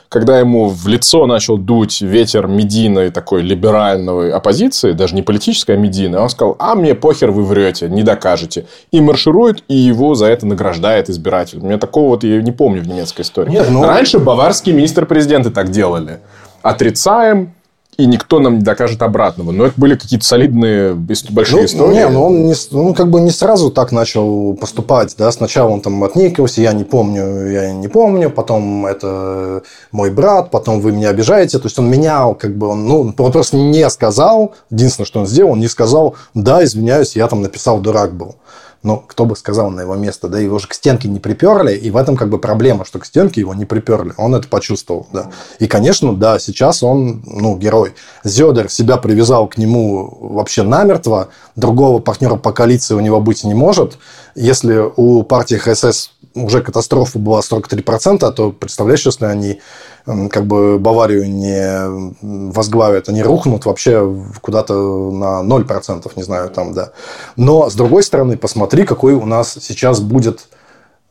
[0.10, 5.78] когда ему в лицо начал дуть ветер медийной такой либеральной оппозиции, даже не политической, а
[5.78, 8.66] медийной, он сказал, а мне похер, вы врете, не докажете.
[8.92, 11.60] И марширует, и его за это награждает избиратель.
[11.60, 13.52] Мне такого вот я не помню в немецкой истории.
[13.52, 13.84] Нет, ну...
[13.84, 16.20] Раньше баварские министр-президенты так делали.
[16.64, 17.54] Отрицаем,
[18.00, 19.52] и никто нам не докажет обратного.
[19.52, 21.96] Но это были какие-то солидные большие ну, истории.
[21.96, 25.14] Не, ну он не, ну, как бы не сразу так начал поступать.
[25.18, 25.30] Да?
[25.34, 30.80] Сначала он там отнекивался, я не помню, я не помню, потом это мой брат, потом
[30.80, 31.60] вы меня обижаете.
[31.60, 35.28] То есть он менял, как бы он, ну, он просто не сказал, единственное, что он
[35.28, 38.38] сделал, он не сказал, да, извиняюсь, я там написал, дурак был.
[38.82, 41.92] Но кто бы сказал на его место, да, его же к стенке не приперли, и
[41.92, 45.32] в этом как бы проблема, что к стенке его не приперли, он это почувствовал, да.
[45.60, 47.94] И, конечно, да, сейчас он, ну, герой.
[48.24, 53.54] Зедер себя привязал к нему вообще намертво, другого партнера по коалиции у него быть не
[53.54, 53.98] может.
[54.36, 56.12] Если у партии ХСС
[56.44, 59.62] уже катастрофа была 43%, то представляешь, если они
[60.06, 64.74] как бы Баварию не возглавят, они рухнут вообще куда-то
[65.12, 66.92] на 0%, не знаю, там, да.
[67.36, 70.48] Но, с другой стороны, посмотри, какой у нас сейчас будет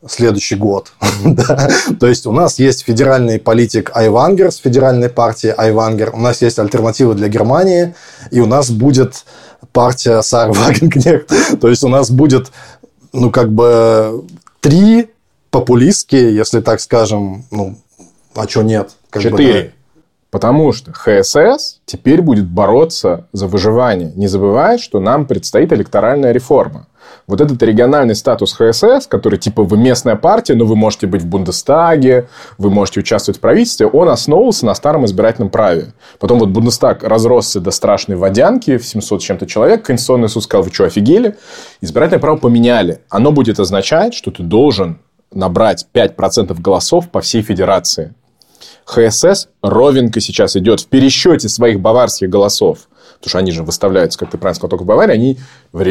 [0.07, 0.93] следующий год.
[1.99, 6.59] То есть у нас есть федеральный политик Айвангер с федеральной партии Айвангер, у нас есть
[6.59, 7.95] альтернатива для Германии,
[8.31, 9.25] и у нас будет
[9.73, 11.31] партия Сар Вагенкнехт.
[11.61, 12.51] То есть у нас будет,
[13.11, 14.25] ну, как бы
[14.61, 15.09] три
[15.51, 17.77] популистские, если так скажем, ну,
[18.35, 18.91] а что нет?
[19.09, 19.53] Как Четыре.
[19.53, 19.71] Бы, да.
[20.31, 24.11] Потому что ХСС теперь будет бороться за выживание.
[24.15, 26.85] Не забывай, что нам предстоит электоральная реформа.
[27.25, 31.25] Вот этот региональный статус ХСС, который типа вы местная партия, но вы можете быть в
[31.25, 32.27] Бундестаге,
[32.59, 35.93] вы можете участвовать в правительстве, он основывался на старом избирательном праве.
[36.19, 39.83] Потом вот Бундестаг разросся до страшной водянки в 700 с чем-то человек.
[39.83, 41.37] Конституционный суд сказал, вы что, офигели?
[41.81, 43.01] Избирательное право поменяли.
[43.09, 44.99] Оно будет означать, что ты должен
[45.31, 48.13] набрать 5% голосов по всей федерации.
[48.85, 52.88] ХСС ровенько сейчас идет в пересчете своих баварских голосов
[53.19, 55.37] потому что они же выставляются, как ты правильно сказал, только в Баварии, они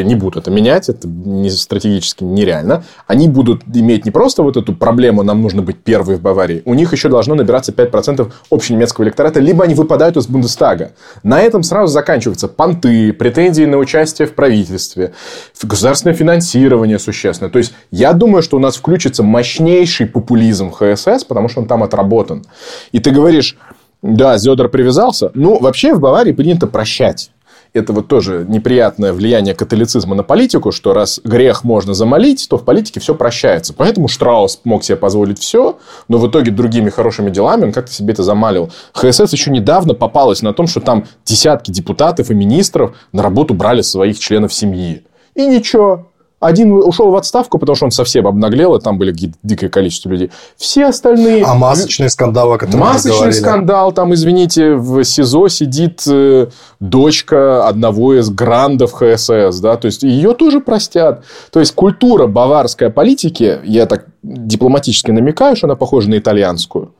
[0.03, 2.83] не будут это менять, это не, стратегически нереально.
[3.05, 6.73] Они будут иметь не просто вот эту проблему, нам нужно быть первой в Баварии, у
[6.73, 10.93] них еще должно набираться 5% общенемецкого электората, либо они выпадают из Бундестага.
[11.21, 15.13] На этом сразу заканчиваются понты, претензии на участие в правительстве,
[15.61, 17.51] государственное финансирование существенное.
[17.51, 21.83] То есть, я думаю, что у нас включится мощнейший популизм ХСС, потому что он там
[21.83, 22.43] отработан.
[22.91, 23.55] И ты говоришь,
[24.01, 25.31] да, Зедор привязался.
[25.33, 27.31] Ну, вообще в Баварии принято прощать.
[27.71, 32.65] Это вот тоже неприятное влияние католицизма на политику, что раз грех можно замолить, то в
[32.65, 33.73] политике все прощается.
[33.75, 35.77] Поэтому Штраус мог себе позволить все,
[36.07, 38.71] но в итоге другими хорошими делами он как-то себе это замалил.
[38.93, 43.81] ХСС еще недавно попалась на том, что там десятки депутатов и министров на работу брали
[43.81, 45.03] своих членов семьи.
[45.35, 49.13] И ничего, один ушел в отставку, потому что он совсем обнаглел, и там были
[49.43, 50.31] дикое количество людей.
[50.55, 51.43] Все остальные...
[51.43, 56.47] А масочные скандалы, о которых Масочный скандал, там, извините, в СИЗО сидит э,
[56.79, 61.23] дочка одного из грандов ХСС, да, то есть ее тоже простят.
[61.51, 66.93] То есть культура баварской политики, я так дипломатически намекаю, что она похожа на итальянскую,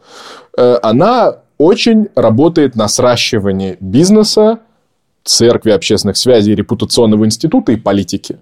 [0.58, 4.60] э, она очень работает на сращивании бизнеса
[5.24, 8.38] церкви, общественных связей, репутационного института и политики.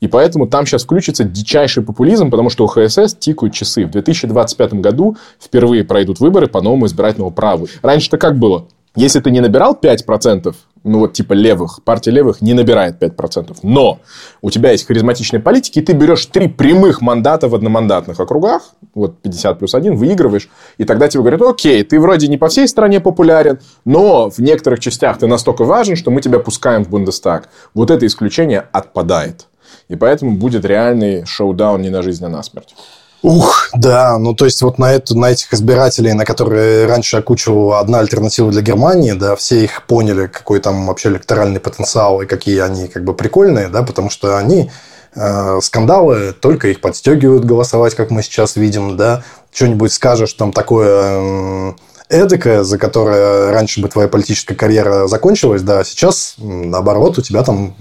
[0.00, 3.86] И поэтому там сейчас включится дичайший популизм, потому что у ХСС тикают часы.
[3.86, 7.68] В 2025 году впервые пройдут выборы по новому избирательному праву.
[7.82, 8.66] Раньше-то как было?
[8.94, 10.54] Если ты не набирал 5%,
[10.84, 14.00] ну вот типа левых, партия левых не набирает 5%, но
[14.42, 19.20] у тебя есть харизматичные политики, и ты берешь три прямых мандата в одномандатных округах, вот
[19.22, 20.48] 50 плюс 1, выигрываешь,
[20.78, 24.80] и тогда тебе говорят, окей, ты вроде не по всей стране популярен, но в некоторых
[24.80, 27.48] частях ты настолько важен, что мы тебя пускаем в Бундестаг.
[27.74, 29.46] Вот это исключение отпадает.
[29.88, 32.74] И поэтому будет реальный шоу-даун не на жизнь, а на смерть.
[33.22, 37.78] Ух, да, ну то есть вот на, эту, на этих избирателей, на которые раньше окучивала
[37.78, 42.58] одна альтернатива для Германии, да, все их поняли, какой там вообще электоральный потенциал и какие
[42.58, 44.72] они как бы прикольные, да, потому что они
[45.14, 49.22] скандалы только их подстегивают голосовать, как мы сейчас видим, да,
[49.52, 51.74] что-нибудь скажешь там такое...
[52.12, 57.74] Эдакое, за которое раньше бы твоя политическая карьера закончилась, да, сейчас, наоборот, у тебя там,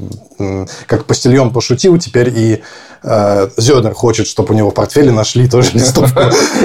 [0.88, 2.62] как постельон пошутил, теперь и
[3.04, 6.22] э, Зёдер хочет, чтобы у него в портфеле нашли тоже листовку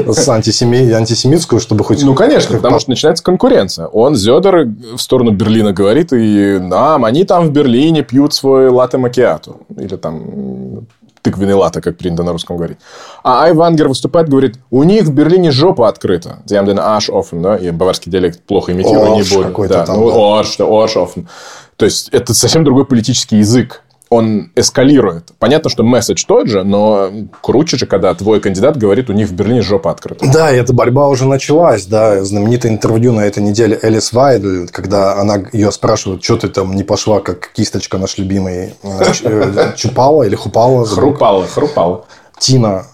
[0.07, 0.93] с антисеми...
[0.93, 2.05] антисемитскую, чтобы хоть...
[2.05, 3.87] Ну, конечно, потому что начинается конкуренция.
[3.87, 8.99] Он, Зёдер, в сторону Берлина говорит, и нам, они там в Берлине пьют свой латте
[8.99, 9.61] макиату.
[9.77, 10.87] Или там
[11.27, 12.79] тыквенный лата, как принято на русском говорить.
[13.25, 16.39] А Айвангер выступает, говорит, у них в Берлине жопа открыта.
[16.45, 19.69] Диамден аш офен, да, и баварский диалект плохо имитирую, не буду.
[19.69, 20.65] Да, там, ну, да.
[20.65, 21.29] Орш, офен.
[21.77, 25.33] То есть, это совсем другой политический язык он эскалирует.
[25.39, 27.11] Понятно, что месседж тот же, но
[27.41, 30.25] круче же, когда твой кандидат говорит, у них в Берлине жопа открыта.
[30.33, 32.23] Да, и эта борьба уже началась, да.
[32.25, 36.85] Знаменитое интервью на этой неделе Элис Вайдель, когда она ее спрашивают, что ты там не
[36.85, 40.87] пошла, как кисточка наш любимый, э, э, чупала или хупала.
[40.87, 42.05] Хрупала, хрупала.
[42.39, 42.87] Тина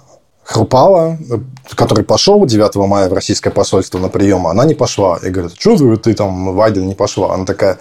[0.44, 1.18] Хрупала,
[1.76, 5.18] который пошел 9 мая в российское посольство на прием, она не пошла.
[5.22, 7.34] И говорит, что ты там, Вайдель, не пошла?
[7.34, 7.78] Она такая,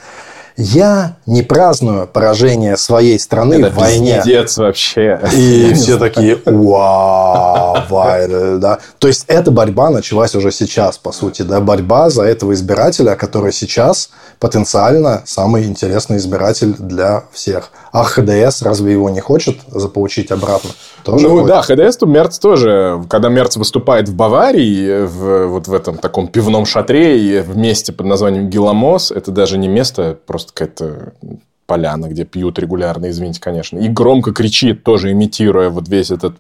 [0.58, 4.18] я не праздную поражение своей страны Это в войне.
[4.18, 5.20] Пиздец вообще.
[5.34, 7.78] И все такие, вау,
[8.60, 8.80] да.
[9.00, 13.54] То есть, эта борьба началась уже сейчас, по сути, да, борьба за этого избирателя, который
[13.54, 14.10] сейчас
[14.40, 17.72] потенциально самый интересный избиратель для всех.
[17.92, 20.72] А ХДС разве его не хочет заполучить обратно?
[21.04, 21.48] Тоже ну хочет.
[21.48, 23.04] да, ХДС то Мерц тоже.
[23.10, 27.92] Когда Мерц выступает в Баварии, в, вот в этом таком пивном шатре и в месте
[27.92, 31.14] под названием Гиламос, это даже не место, просто какая-то
[31.66, 33.80] поляна, где пьют регулярно, извините, конечно.
[33.80, 36.36] И громко кричит, тоже имитируя вот весь этот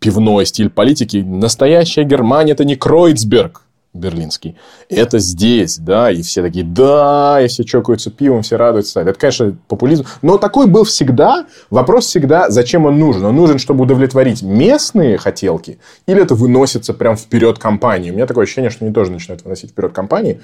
[0.00, 1.18] пивной стиль политики.
[1.18, 3.62] Настоящая Германия– это не Кройцберг
[3.92, 4.56] берлинский.
[4.88, 9.00] Это здесь, да, и все такие, да, и все чокаются пивом, все радуются.
[9.00, 10.04] Это, конечно, популизм.
[10.22, 11.46] Но такой был всегда.
[11.70, 13.24] Вопрос всегда, зачем он нужен?
[13.24, 18.10] Он нужен, чтобы удовлетворить местные хотелки, или это выносится прям вперед компании?
[18.10, 20.40] У меня такое ощущение, что они тоже начинают выносить вперед компании.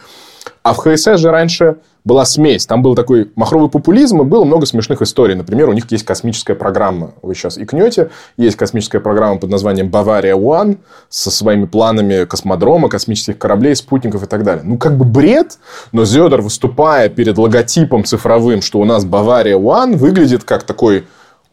[0.62, 2.66] А в ХСС же раньше была смесь.
[2.66, 5.34] Там был такой махровый популизм, и было много смешных историй.
[5.34, 7.12] Например, у них есть космическая программа.
[7.20, 8.10] Вы сейчас икнете.
[8.36, 10.78] Есть космическая программа под названием «Бавария One»
[11.08, 14.62] со своими планами космодрома, космических кораблей, спутников и так далее.
[14.64, 15.58] Ну, как бы бред,
[15.90, 21.06] но Зёдер, выступая перед логотипом цифровым, что у нас «Бавария One», выглядит как такой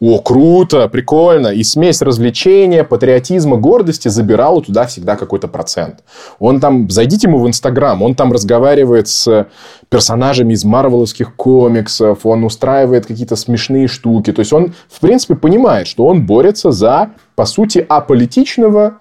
[0.06, 1.48] о, круто, прикольно.
[1.48, 6.04] И смесь развлечения, патриотизма, гордости забирала туда всегда какой-то процент.
[6.40, 9.48] Он там, зайдите ему в Инстаграм, он там разговаривает с
[9.88, 14.34] персонажами из марвеловских комиксов, он устраивает какие-то смешные штуки.
[14.34, 18.96] То есть, он, в принципе, понимает, что он борется за, по сути, аполитичного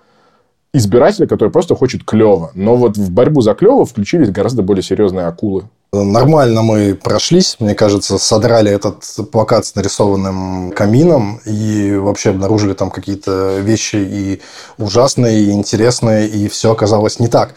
[0.72, 2.52] избирателя, который просто хочет клево.
[2.54, 5.64] Но вот в борьбу за клево включились гораздо более серьезные акулы.
[5.94, 12.90] Нормально мы прошлись, мне кажется, содрали этот плакат с нарисованным камином и вообще обнаружили там
[12.90, 14.40] какие-то вещи и
[14.78, 17.56] ужасные, и интересные, и все оказалось не так.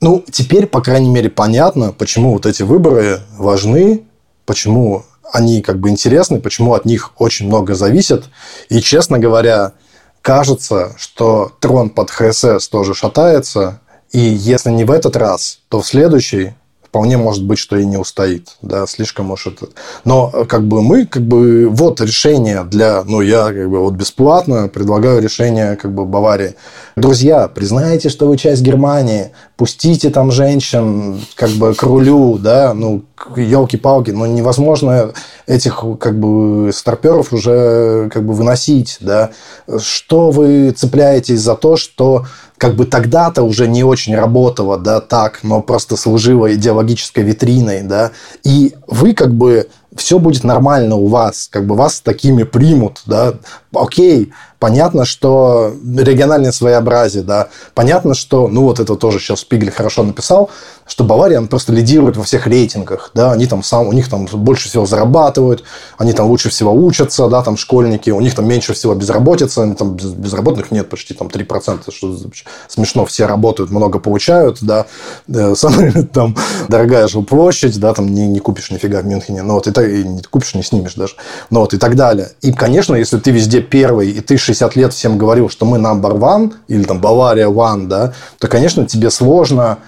[0.00, 4.04] Ну, теперь, по крайней мере, понятно, почему вот эти выборы важны,
[4.46, 8.26] почему они как бы интересны, почему от них очень много зависит.
[8.68, 9.72] И, честно говоря,
[10.20, 13.80] кажется, что трон под ХСС тоже шатается,
[14.12, 16.52] и если не в этот раз, то в следующий
[16.92, 19.60] вполне может быть, что и не устоит, да, слишком может.
[20.04, 24.68] Но как бы мы, как бы, вот решение для, ну, я как бы вот бесплатно
[24.68, 26.54] предлагаю решение как бы Баварии.
[26.94, 33.02] Друзья, признайте, что вы часть Германии, пустите там женщин как бы к рулю, да, ну,
[33.36, 35.12] елки-палки, ну, невозможно
[35.46, 39.30] этих как бы старперов уже как бы выносить, да.
[39.78, 42.26] Что вы цепляетесь за то, что
[42.58, 48.12] как бы тогда-то уже не очень работало, да, так, но просто служило идеологической витриной, да,
[48.44, 53.34] и вы как бы все будет нормально у вас, как бы вас такими примут, да,
[53.74, 60.04] окей, понятно, что региональное своеобразие, да, понятно, что, ну, вот это тоже сейчас Спигель хорошо
[60.04, 60.50] написал,
[60.86, 64.26] что Бавария он просто лидирует во всех рейтингах, да, они там сам, у них там
[64.26, 65.64] больше всего зарабатывают,
[65.98, 69.96] они там лучше всего учатся, да, там школьники, у них там меньше всего безработицы, там
[69.96, 72.16] безработных нет почти там 3%, что
[72.68, 74.86] смешно, все работают, много получают, да,
[75.26, 76.36] э, самая там
[76.68, 80.22] дорогая жилплощадь, да, там не, не купишь нифига в Мюнхене, ну вот так, и не
[80.22, 81.14] купишь, не снимешь даже,
[81.50, 82.30] ну вот и так далее.
[82.40, 86.18] И, конечно, если ты везде первый, и ты 60 лет всем говорил, что мы number
[86.18, 89.78] one, или там Бавария one, да, то, конечно, тебе сложно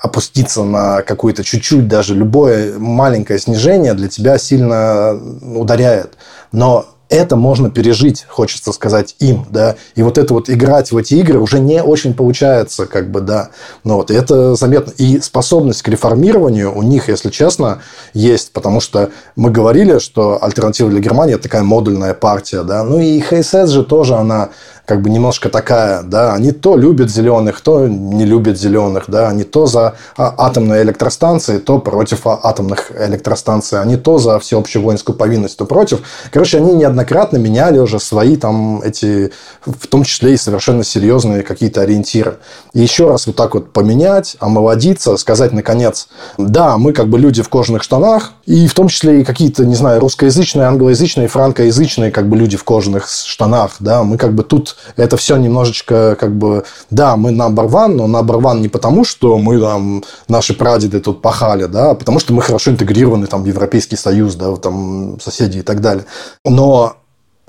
[0.00, 5.12] опуститься на какое-то чуть-чуть, даже любое маленькое снижение для тебя сильно
[5.54, 6.14] ударяет.
[6.52, 11.14] Но это можно пережить, хочется сказать, им, да, и вот это вот играть в эти
[11.14, 13.50] игры уже не очень получается, как бы, да,
[13.84, 17.82] ну вот, это заметно, и способность к реформированию у них, если честно,
[18.14, 23.00] есть, потому что мы говорили, что альтернатива для Германии– это такая модульная партия, да, ну
[23.00, 24.50] и ХСС же тоже, она
[24.90, 29.44] как бы немножко такая, да, они то любят зеленых, то не любят зеленых, да, они
[29.44, 35.16] то за а, атомные электростанции, то против а, атомных электростанций, они то за всеобщую воинскую
[35.16, 36.00] повинность, то против.
[36.32, 39.30] Короче, они неоднократно меняли уже свои там эти,
[39.64, 42.38] в том числе и совершенно серьезные какие-то ориентиры.
[42.72, 47.42] И еще раз вот так вот поменять, омолодиться, сказать наконец, да, мы как бы люди
[47.42, 52.28] в кожаных штанах, и в том числе и какие-то, не знаю, русскоязычные, англоязычные, франкоязычные как
[52.28, 56.64] бы люди в кожаных штанах, да, мы как бы тут это все немножечко как бы,
[56.90, 61.22] да, мы number one, но number one не потому, что мы там, наши прадеды тут
[61.22, 65.58] пахали, да, а потому что мы хорошо интегрированы там в Европейский Союз, да, там соседи
[65.58, 66.04] и так далее.
[66.44, 66.96] Но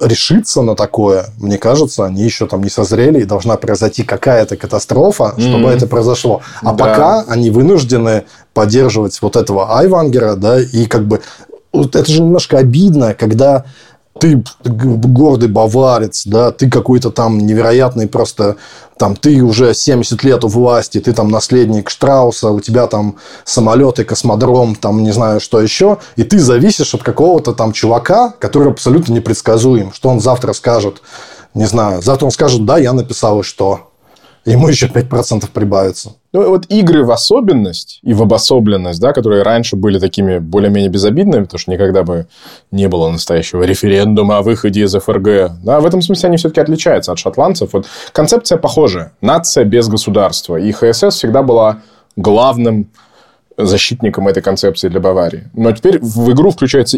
[0.02, 5.36] решиться на такое, мне кажется, они еще там не созрели, и должна произойти какая-то катастрофа,
[5.38, 5.76] чтобы mm-hmm.
[5.76, 6.41] это произошло.
[6.62, 6.86] А да.
[6.86, 11.22] пока они вынуждены поддерживать вот этого Айвангера, да, и как бы
[11.72, 13.66] вот это же немножко обидно, когда
[14.22, 18.57] ты гордый баварец, да, ты какой-то там невероятный просто,
[18.95, 23.15] там, ты уже 70 лет у власти, ты там наследник Штрауса, у тебя там
[23.45, 28.72] самолеты, космодром, там, не знаю, что еще, и ты зависишь от какого-то там чувака, который
[28.72, 31.02] абсолютно непредсказуем, что он завтра скажет,
[31.56, 33.90] не знаю, завтра он скажет, да, я написал, и что?
[34.45, 36.13] Ему еще 5% прибавится.
[36.34, 41.43] Ну, вот игры в особенность и в обособленность, да, которые раньше были такими более-менее безобидными,
[41.43, 42.27] потому что никогда бы
[42.72, 45.61] не было настоящего референдума о выходе из ФРГ.
[45.63, 47.73] Да, в этом смысле они все-таки отличаются от шотландцев.
[47.73, 49.13] Вот концепция похожая.
[49.22, 50.55] Нация без государства.
[50.55, 51.81] И ХСС всегда была
[52.15, 52.89] главным
[53.57, 55.49] защитником этой концепции для Баварии.
[55.53, 56.97] Но теперь в игру включаются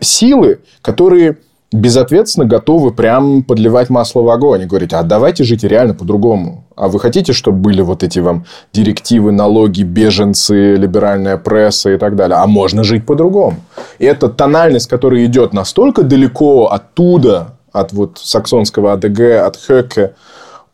[0.00, 1.38] силы, которые
[1.74, 6.64] безответственно готовы прям подливать масло в огонь и говорить, а давайте жить реально по-другому.
[6.76, 12.14] А вы хотите, чтобы были вот эти вам директивы, налоги, беженцы, либеральная пресса и так
[12.14, 12.38] далее?
[12.38, 13.56] А можно жить по-другому.
[13.98, 20.14] И эта тональность, которая идет настолько далеко оттуда, от вот саксонского АДГ, от Хёке,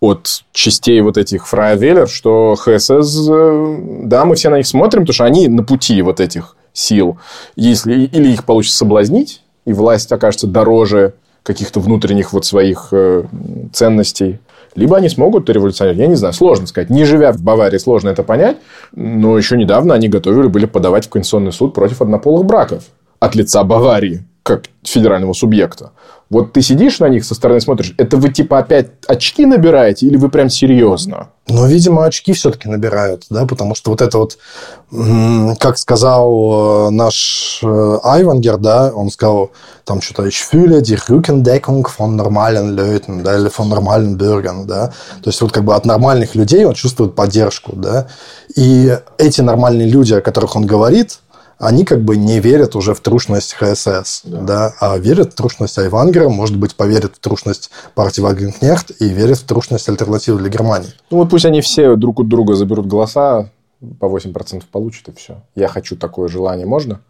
[0.00, 5.14] от частей вот этих Фрайвеллер, что ХСС, э, да, мы все на них смотрим, потому
[5.14, 7.18] что они на пути вот этих сил.
[7.56, 13.24] Если или их получится соблазнить, и власть окажется дороже каких-то внутренних вот своих э,
[13.72, 14.40] ценностей,
[14.74, 16.00] либо они смогут революционировать.
[16.00, 16.90] Я не знаю, сложно сказать.
[16.90, 18.58] Не живя в Баварии, сложно это понять.
[18.92, 22.84] Но еще недавно они готовили были подавать в Конституционный суд против однополых браков
[23.18, 25.92] от лица Баварии как федерального субъекта.
[26.30, 30.16] Вот ты сидишь на них со стороны смотришь, это вы типа опять очки набираете или
[30.16, 31.30] вы прям серьезно?
[31.48, 34.38] Ну, видимо, очки все-таки набирают, да, потому что вот это вот,
[35.58, 39.50] как сказал э, наш э, Айвангер, да, он сказал
[39.84, 44.92] там что-то «Ich fühle die Rückendeckung von normalen Leuten», да, или «von normalen Bürgern», да,
[45.22, 48.06] то есть вот как бы от нормальных людей он чувствует поддержку, да,
[48.54, 51.18] и эти нормальные люди, о которых он говорит,
[51.60, 55.78] они как бы не верят уже в трушность ХСС, да, да а верят в трушность
[55.78, 60.88] Айвангера, может быть, поверят в трушность партии Вагенкнехт и верят в трушность альтернативы для Германии.
[61.10, 63.50] Ну вот пусть они все друг у друга заберут голоса,
[63.98, 65.42] по 8% получат, и все.
[65.54, 67.00] Я хочу такое желание, можно?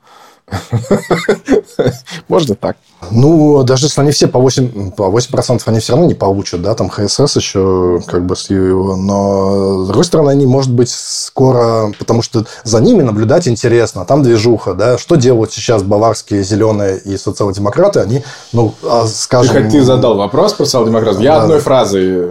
[2.28, 2.76] Можно так.
[3.10, 6.74] Ну, даже если они все по 8%, по 8% они все равно не получат, да,
[6.74, 11.92] там ХСС еще как бы с его, но с другой стороны, они, может быть, скоро,
[11.98, 17.16] потому что за ними наблюдать интересно, там движуха, да, что делают сейчас баварские зеленые и
[17.16, 18.22] социал-демократы, они,
[18.52, 19.54] ну, а, скажем...
[19.54, 21.42] Ты, как ты задал вопрос про социал-демократов, я да.
[21.42, 22.30] одной фразой,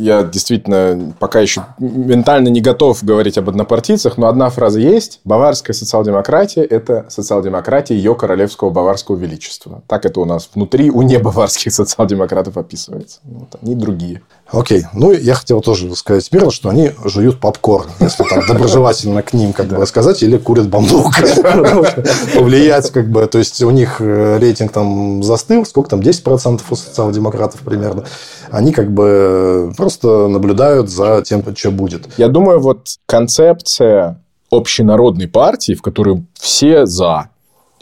[0.00, 5.74] я действительно пока еще ментально не готов говорить об однопартийцах, но одна фраза есть, баварская
[5.74, 9.82] социал-демократия– это социал-демократия ее королевского баварского величества.
[9.86, 13.20] Так это у нас внутри у небаварских социал-демократов описывается.
[13.24, 14.22] Вот они другие.
[14.50, 14.84] Окей.
[14.94, 19.52] Ну, я хотел тоже сказать мирно, что они жуют попкорн, если так доброжелательно к ним,
[19.52, 21.12] как бы сказать, или курят бамбук.
[22.34, 26.76] Повлиять, как бы, то есть у них э, рейтинг там застыл, сколько там, 10% у
[26.76, 28.04] социал-демократов примерно.
[28.50, 32.08] Они как бы просто наблюдают за тем, что будет.
[32.16, 37.28] Я думаю, вот концепция общенародной партии, в которой все за,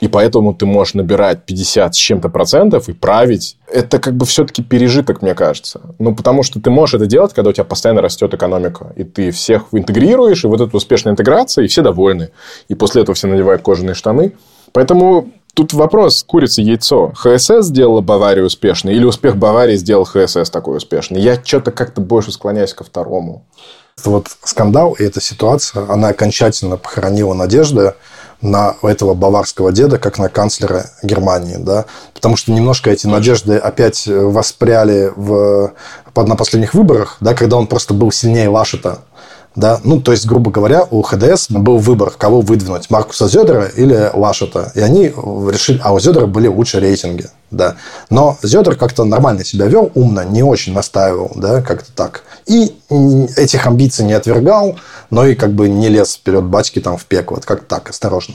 [0.01, 3.56] и поэтому ты можешь набирать 50 с чем-то процентов и править.
[3.70, 5.81] Это как бы все-таки пережиток, мне кажется.
[5.98, 9.31] Ну, потому что ты можешь это делать, когда у тебя постоянно растет экономика, и ты
[9.31, 12.31] всех интегрируешь, и вот эта успешная интеграция, и все довольны.
[12.68, 14.32] И после этого все надевают кожаные штаны.
[14.73, 17.12] Поэтому тут вопрос, курица, яйцо.
[17.14, 21.20] ХСС сделала Баварию успешной, или успех Баварии сделал ХСС такой успешный?
[21.20, 23.47] Я что-то как-то больше склоняюсь ко второму.
[24.05, 27.94] Вот скандал и эта ситуация, она окончательно похоронила надежды
[28.41, 34.07] на этого баварского деда, как на канцлера Германии, да, потому что немножко эти надежды опять
[34.07, 35.73] воспряли в,
[36.15, 39.01] на последних выборах, да, когда он просто был сильнее Лашета,
[39.57, 39.81] да?
[39.85, 44.71] Ну, то есть, грубо говоря, у ХДС был выбор, кого выдвинуть, Маркуса Зедера или Лашета.
[44.75, 47.27] И они решили, а у Зедера были лучше рейтинги.
[47.51, 47.77] Да.
[48.10, 52.24] Но Зедер как-то нормально себя вел, умно, не очень настаивал, да, как-то так.
[52.47, 52.74] И
[53.36, 54.77] этих амбиций не отвергал,
[55.10, 57.36] но и как бы не лез вперед батьки там в пекло.
[57.36, 58.35] Вот как так, осторожно.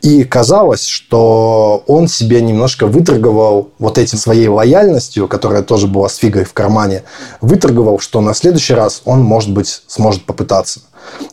[0.00, 6.16] И казалось, что он себе немножко выторговал вот этим своей лояльностью, которая тоже была с
[6.16, 7.02] фигой в кармане,
[7.40, 10.80] выторговал, что на следующий раз он, может быть, сможет попытаться.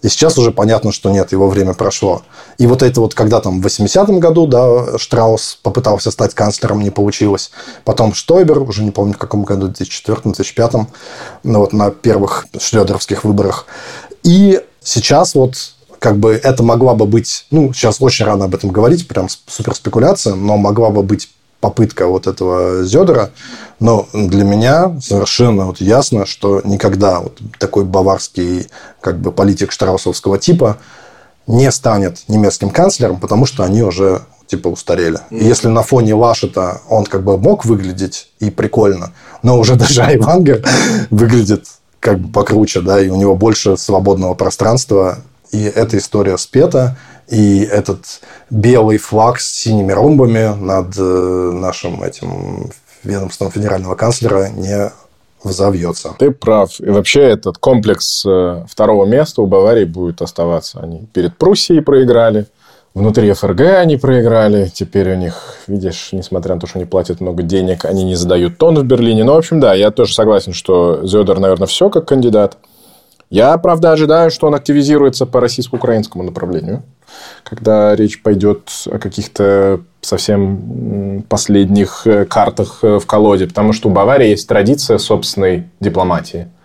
[0.02, 2.22] И сейчас уже понятно, что нет, его время прошло.
[2.58, 6.90] И вот это вот, когда там в 80-м году, да, Штраус попытался стать канцлером, не
[6.90, 7.52] получилось.
[7.84, 10.86] Потом Штойбер, уже не помню, в каком году, в 2004-2005,
[11.44, 13.66] ну, вот на первых шлёдеровских выборах.
[14.24, 15.56] И сейчас вот
[16.00, 19.76] как бы это могла бы быть, ну, сейчас очень рано об этом говорить, прям супер
[19.76, 21.30] спекуляция, но могла бы быть
[21.60, 23.32] попытка вот этого Зедера,
[23.80, 28.68] но для меня совершенно вот ясно, что никогда вот такой баварский
[29.02, 30.78] как бы политик штраусовского типа
[31.48, 35.20] не станет немецким канцлером, потому что они уже типа устарели.
[35.30, 39.12] И если на фоне Лашета он как бы мог выглядеть и прикольно,
[39.44, 40.66] но уже даже Айвангер
[41.10, 41.66] выглядит
[42.00, 45.20] как бы покруче, да, и у него больше свободного пространства,
[45.52, 46.98] и эта история спета,
[47.30, 52.72] и этот белый флаг с синими ромбами над э, нашим этим
[53.04, 54.92] ведомством федерального канцлера не
[55.44, 56.16] взовьется.
[56.18, 56.80] Ты прав.
[56.80, 60.80] И вообще этот комплекс э, второго места у Баварии будет оставаться.
[60.82, 62.48] Они перед Пруссией проиграли,
[62.94, 64.70] внутри ФРГ они проиграли.
[64.74, 68.58] Теперь у них, видишь, несмотря на то, что они платят много денег, они не задают
[68.58, 69.24] тон в Берлине.
[69.24, 72.58] Ну, в общем, да, я тоже согласен, что Зёдер, наверное, все как кандидат.
[73.30, 76.84] Я, правда, ожидаю, что он активизируется по российско-украинскому направлению,
[77.44, 83.92] когда речь пойдет о каких-то совсем последних э, картах э, в колоде, потому что у
[83.92, 86.48] Баварии есть традиция собственной дипломатии–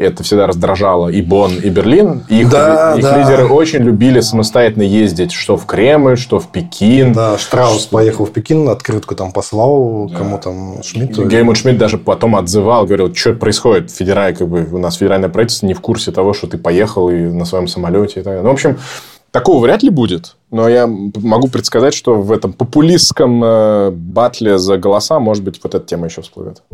[0.00, 2.24] это всегда раздражало и Бонн, и Берлин.
[2.28, 3.18] Их, да, их да.
[3.18, 7.12] лидеры очень любили самостоятельно ездить, что в Кремль, что в Пекин.
[7.12, 7.90] Да, Штраус что...
[7.90, 10.16] поехал в Пекин, открытку там послал да.
[10.16, 11.26] кому там Шмидту.
[11.26, 15.66] Геймут Шмидт даже потом отзывал, говорил, что происходит, федераль, как бы у нас федеральное правительство
[15.66, 18.42] не в курсе того, что ты поехал и на своем самолете и так далее.
[18.42, 18.78] Ну, в общем,
[19.30, 24.76] Такого вряд ли будет, но я могу предсказать, что в этом популистском э, батле за
[24.76, 26.64] голоса, может быть, вот эта тема еще всплывет.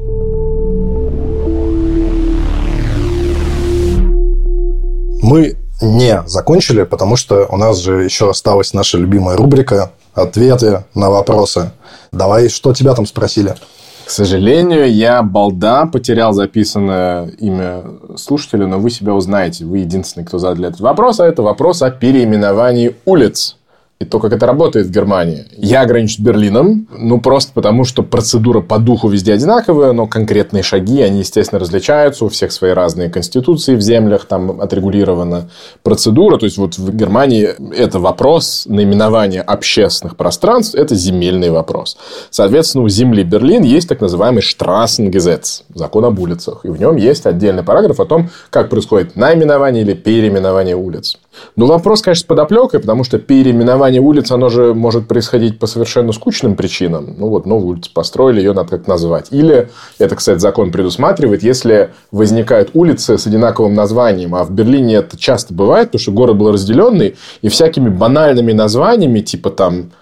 [5.27, 11.11] Мы не закончили, потому что у нас же еще осталась наша любимая рубрика «Ответы на
[11.11, 11.73] вопросы».
[12.12, 13.57] Давай, что тебя там спросили?
[14.05, 17.82] К сожалению, я, балда, потерял записанное имя
[18.16, 19.65] слушателя, но вы себя узнаете.
[19.65, 23.57] Вы единственный, кто задали этот вопрос, а это вопрос о переименовании улиц
[23.98, 25.47] и то, как это работает в Германии.
[25.56, 31.01] Я ограничусь Берлином, ну, просто потому, что процедура по духу везде одинаковая, но конкретные шаги,
[31.01, 35.48] они, естественно, различаются, у всех свои разные конституции в землях, там отрегулирована
[35.82, 41.97] процедура, то есть, вот в Германии это вопрос наименования общественных пространств, это земельный вопрос.
[42.28, 47.24] Соответственно, у земли Берлин есть так называемый Straßengesetz, закон об улицах, и в нем есть
[47.24, 51.16] отдельный параграф о том, как происходит наименование или переименование улиц.
[51.57, 56.13] Ну, вопрос, конечно, с подоплекой, потому что переименование улиц, оно же может происходить по совершенно
[56.13, 57.15] скучным причинам.
[57.19, 59.29] Ну, вот новую улицу построили, ее надо как назвать.
[59.31, 65.17] Или, это, кстати, закон предусматривает, если возникают улицы с одинаковым названием, а в Берлине это
[65.17, 69.93] часто бывает, потому что город был разделенный, и всякими банальными названиями, типа там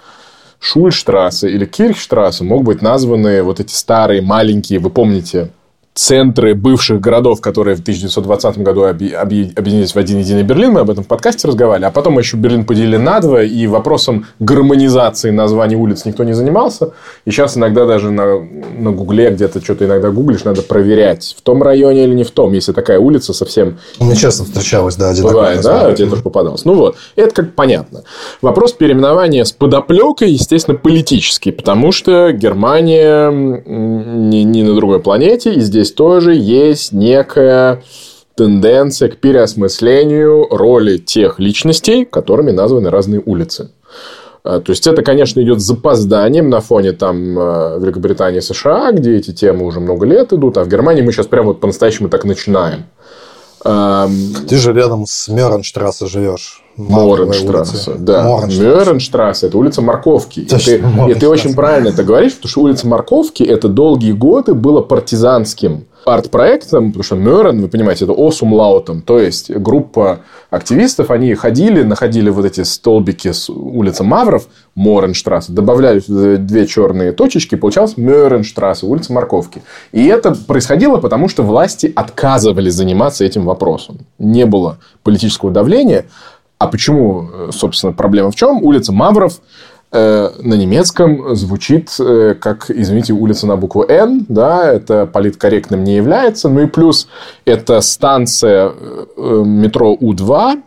[0.58, 5.50] Шульштрассе или Кирхштрассе, могут быть названы вот эти старые, маленькие, вы помните,
[5.94, 10.72] центры бывших городов, которые в 1920 году объединились в один единый Берлин.
[10.72, 11.86] Мы об этом в подкасте разговаривали.
[11.86, 16.90] А потом еще Берлин поделили на два, и вопросом гармонизации названий улиц никто не занимался.
[17.24, 21.62] И сейчас иногда даже на, на Гугле где-то что-то иногда гуглишь, надо проверять, в том
[21.62, 23.78] районе или не в том, если такая улица совсем...
[24.00, 26.64] Мне часто встречалось, да, Бывает, да, тебе тоже попадалось.
[26.64, 28.02] Ну вот, это как понятно.
[28.42, 35.60] Вопрос переименования с подоплекой, естественно, политический, потому что Германия не, не на другой планете, и
[35.60, 37.82] здесь здесь тоже есть некая
[38.36, 43.70] тенденция к переосмыслению роли тех личностей, которыми названы разные улицы.
[44.42, 48.92] А, то есть, это, конечно, идет с запозданием на фоне там, а, Великобритании и США,
[48.92, 52.08] где эти темы уже много лет идут, а в Германии мы сейчас прямо вот по-настоящему
[52.08, 52.84] так начинаем.
[53.64, 56.62] Ты же рядом с Меренштрассе живешь.
[56.76, 58.22] Моренштрассе, да.
[58.22, 60.40] Моренштрассе– это улица Морковки.
[60.40, 64.54] и ты, и ты очень правильно это говоришь, потому что улица Морковки– это долгие годы
[64.54, 70.20] было партизанским арт-проектом, потому что Мёрен, вы понимаете, это Осум Лаутом, то есть группа
[70.50, 76.02] активистов, они ходили, находили вот эти столбики с улицы Мавров, Моренштрассе, добавляли
[76.36, 79.62] две черные точечки, получалось Мёренштрассе, улица Морковки.
[79.92, 83.98] И это происходило потому, что власти отказывались заниматься этим вопросом.
[84.18, 86.06] Не было политического давления.
[86.58, 88.62] А почему, собственно, проблема в чем?
[88.62, 89.40] Улица Мавров
[89.73, 95.94] Э, на немецком звучит э, как, извините, улица на букву «Н», да, это политкорректным не
[95.96, 96.48] является.
[96.48, 97.08] Ну и плюс
[97.44, 98.72] это станция
[99.16, 100.62] э, метро У-2,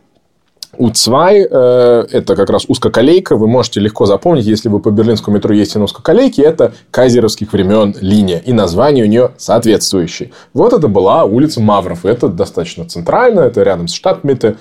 [0.78, 3.36] у2 э, это как раз узкоколейка.
[3.36, 7.96] Вы можете легко запомнить, если вы по берлинскому метро ездите на узкоколейке, это кайзеровских времен
[8.00, 8.40] линия.
[8.40, 10.32] И название у нее соответствующее.
[10.54, 12.06] Вот это была улица Мавров.
[12.06, 14.58] Это достаточно центрально, это рядом с Штатмите.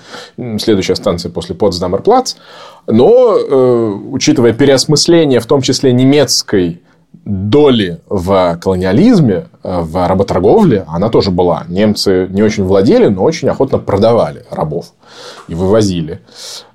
[0.59, 2.35] Следующая станция после Потсдамерплац.
[2.87, 6.81] Но, э, учитывая переосмысление, в том числе немецкой
[7.27, 11.65] доли в колониализме, э, в работорговле, она тоже была.
[11.67, 14.93] Немцы не очень владели, но очень охотно продавали рабов
[15.49, 16.21] и вывозили.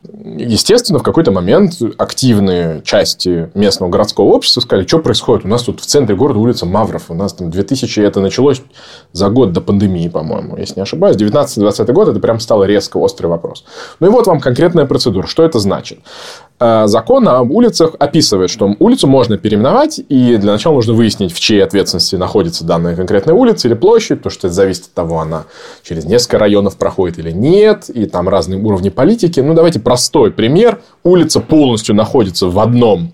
[0.04, 5.46] Естественно, в какой-то момент активные части местного городского общества сказали, что происходит?
[5.46, 7.04] У нас тут в центре города улица Мавров.
[7.08, 8.62] У нас там 2000, это началось
[9.12, 11.16] за год до пандемии, по-моему, если не ошибаюсь.
[11.16, 13.64] 19-20 год это прям стало резко острый вопрос.
[14.00, 15.26] Ну и вот вам конкретная процедура.
[15.26, 16.00] Что это значит?
[16.64, 21.40] Э, закон об улицах описывает, что улицу можно переименовать, и для начала нужно выяснить, в
[21.40, 25.46] чьей ответственности находится данная конкретная улица или площадь, потому что это зависит от того, она
[25.82, 29.40] через несколько районов проходит или нет, и там разные уровни политики.
[29.40, 30.80] Ну, давайте простой пример.
[31.02, 33.10] Улица полностью находится в одном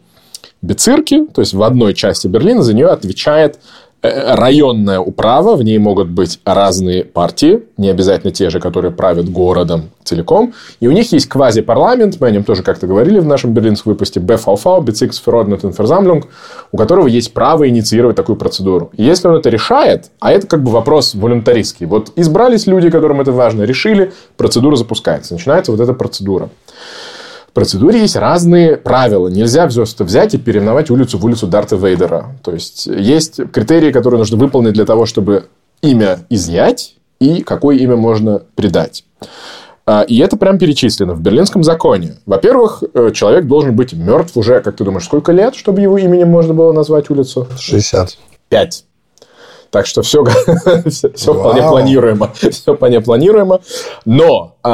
[0.60, 3.60] Бецирке, то есть в одной части Берлина, за нее отвечает
[4.02, 9.90] районная управа, в ней могут быть разные партии, не обязательно те же, которые правят городом
[10.04, 10.54] целиком.
[10.80, 14.20] И у них есть квазипарламент, мы о нем тоже как-то говорили в нашем берлинском выпуске,
[14.20, 16.24] BVV, Bezirksverordnetenversammlung,
[16.70, 18.90] у которого есть право инициировать такую процедуру.
[18.96, 23.20] И если он это решает, а это как бы вопрос волюнтаристский, вот избрались люди, которым
[23.20, 26.50] это важно, решили, процедура запускается, начинается вот эта процедура
[27.58, 29.26] процедуре есть разные правила.
[29.26, 32.36] Нельзя просто взять и переименовать улицу в улицу Дарта Вейдера.
[32.44, 35.46] То есть, есть критерии, которые нужно выполнить для того, чтобы
[35.82, 39.04] имя изъять и какое имя можно придать.
[39.86, 42.18] А, и это прям перечислено в Берлинском законе.
[42.26, 46.28] Во-первых, э, человек должен быть мертв уже, как ты думаешь, сколько лет, чтобы его именем
[46.28, 47.48] можно было назвать улицу?
[47.58, 48.18] 60.
[48.48, 48.84] Пять.
[49.70, 50.24] Так что все,
[50.86, 52.32] все, все вполне планируемо.
[52.50, 53.60] Все вполне планируемо.
[54.06, 54.68] Но э,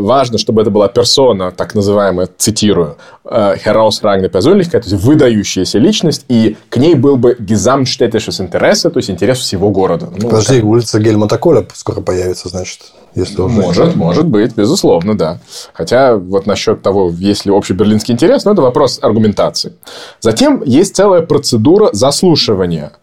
[0.00, 6.26] важно, чтобы это была персона, так называемая, цитирую, э, herausragende Persönlichkeit, то есть выдающаяся личность,
[6.28, 10.08] и к ней был бы gesamtstädtisches Interesse, то есть интерес всего города.
[10.14, 10.64] Ну, Подожди, как...
[10.64, 12.80] улица Гельмута Коля скоро появится, значит.
[13.14, 15.38] Если уже может, может быть, безусловно, да.
[15.72, 19.72] Хотя вот насчет того, есть ли общий берлинский интерес, ну, это вопрос аргументации.
[20.20, 22.92] Затем есть целая процедура заслушивания–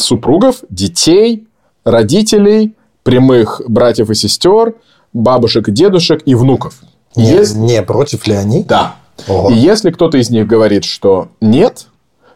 [0.00, 1.46] супругов, детей,
[1.84, 4.74] родителей, прямых братьев и сестер,
[5.12, 6.80] бабушек и дедушек и внуков.
[7.16, 7.58] Не, если...
[7.58, 8.64] не против ли они?
[8.64, 8.96] Да.
[9.26, 9.50] Ого.
[9.50, 11.86] И если кто-то из них говорит, что нет,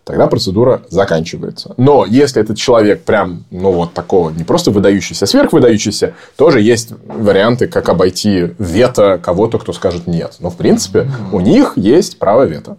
[0.05, 1.75] тогда процедура заканчивается.
[1.77, 6.93] Но если этот человек прям, ну, вот такого, не просто выдающийся, а сверхвыдающийся, тоже есть
[7.07, 10.37] варианты, как обойти вето кого-то, кто скажет нет.
[10.41, 12.79] Но, в принципе, у них есть право вето.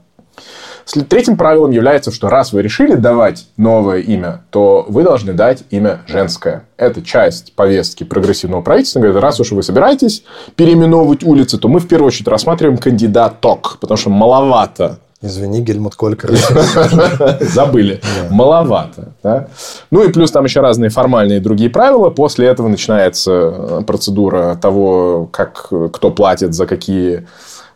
[1.08, 6.02] Третьим правилом является, что раз вы решили давать новое имя, то вы должны дать имя
[6.08, 6.64] женское.
[6.78, 9.00] Это часть повестки прогрессивного правительства.
[9.00, 10.24] Говорит, раз уж вы собираетесь
[10.56, 16.32] переименовывать улицы, то мы в первую очередь рассматриваем кандидаток, потому что маловато Извини, Гельмут Колькер.
[17.40, 18.02] Забыли.
[18.30, 19.14] Маловато.
[19.24, 19.48] Да?
[19.90, 22.10] Ну и плюс там еще разные формальные другие правила.
[22.10, 27.26] После этого начинается процедура того, как кто платит за какие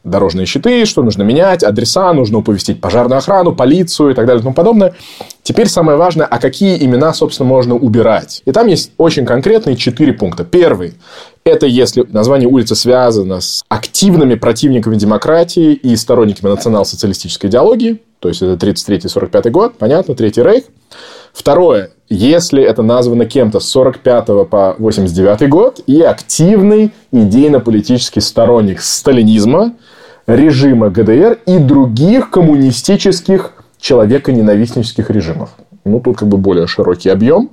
[0.09, 4.43] дорожные щиты, что нужно менять, адреса, нужно уповестить пожарную охрану, полицию и так далее и
[4.43, 4.95] тому подобное.
[5.43, 8.41] Теперь самое важное, а какие имена, собственно, можно убирать.
[8.45, 10.43] И там есть очень конкретные четыре пункта.
[10.43, 10.95] Первый–
[11.43, 18.01] это если название улицы связано с активными противниками демократии и сторонниками национал-социалистической идеологии.
[18.19, 20.65] То есть, это 33-45 год, понятно, Третий Рейх.
[21.37, 29.73] Второе, если это названо кем-то с 45 по 89 год и активный идейно-политический сторонник сталинизма,
[30.27, 35.51] режима ГДР и других коммунистических человеконенавистнических режимов.
[35.85, 37.49] Ну, тут как бы более широкий объем.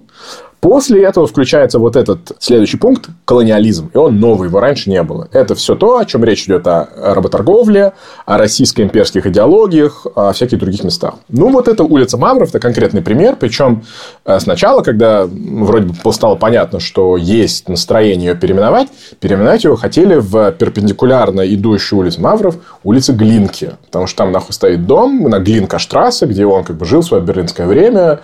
[0.65, 3.91] После этого включается вот этот следующий пункт– колониализм.
[3.93, 5.29] И он новый, его раньше не было.
[5.31, 7.93] Это все то, о чем речь идет о работорговле,
[8.25, 11.17] о российско-имперских идеологиях, о всяких других местах.
[11.29, 13.37] Ну, вот эта улица Мавров– это конкретный пример.
[13.39, 13.85] Причем
[14.25, 18.89] э, сначала, когда вроде бы стало понятно, что есть настроение ее переименовать,
[19.21, 23.73] переименовать его хотели в перпендикулярно идущую улицу Мавров, улице Глинки.
[23.85, 27.23] Потому что там нахуй стоит дом на Глинка-штрассе, где он как бы жил в свое
[27.23, 28.21] берлинское время,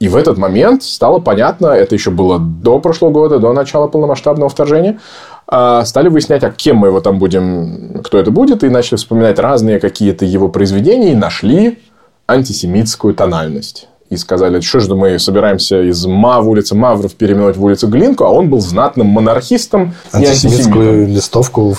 [0.00, 4.48] и в этот момент стало понятно, это еще было до прошлого года, до начала полномасштабного
[4.48, 4.98] вторжения,
[5.46, 9.38] а, стали выяснять, а кем мы его там будем, кто это будет, и начали вспоминать
[9.38, 11.78] разные какие-то его произведения, и нашли
[12.26, 17.88] антисемитскую тональность и сказали, что же мы собираемся из Мав, улицы Мавров переименовать в улицу
[17.88, 21.76] Глинку, а он был знатным монархистом и антисемитскую листовку.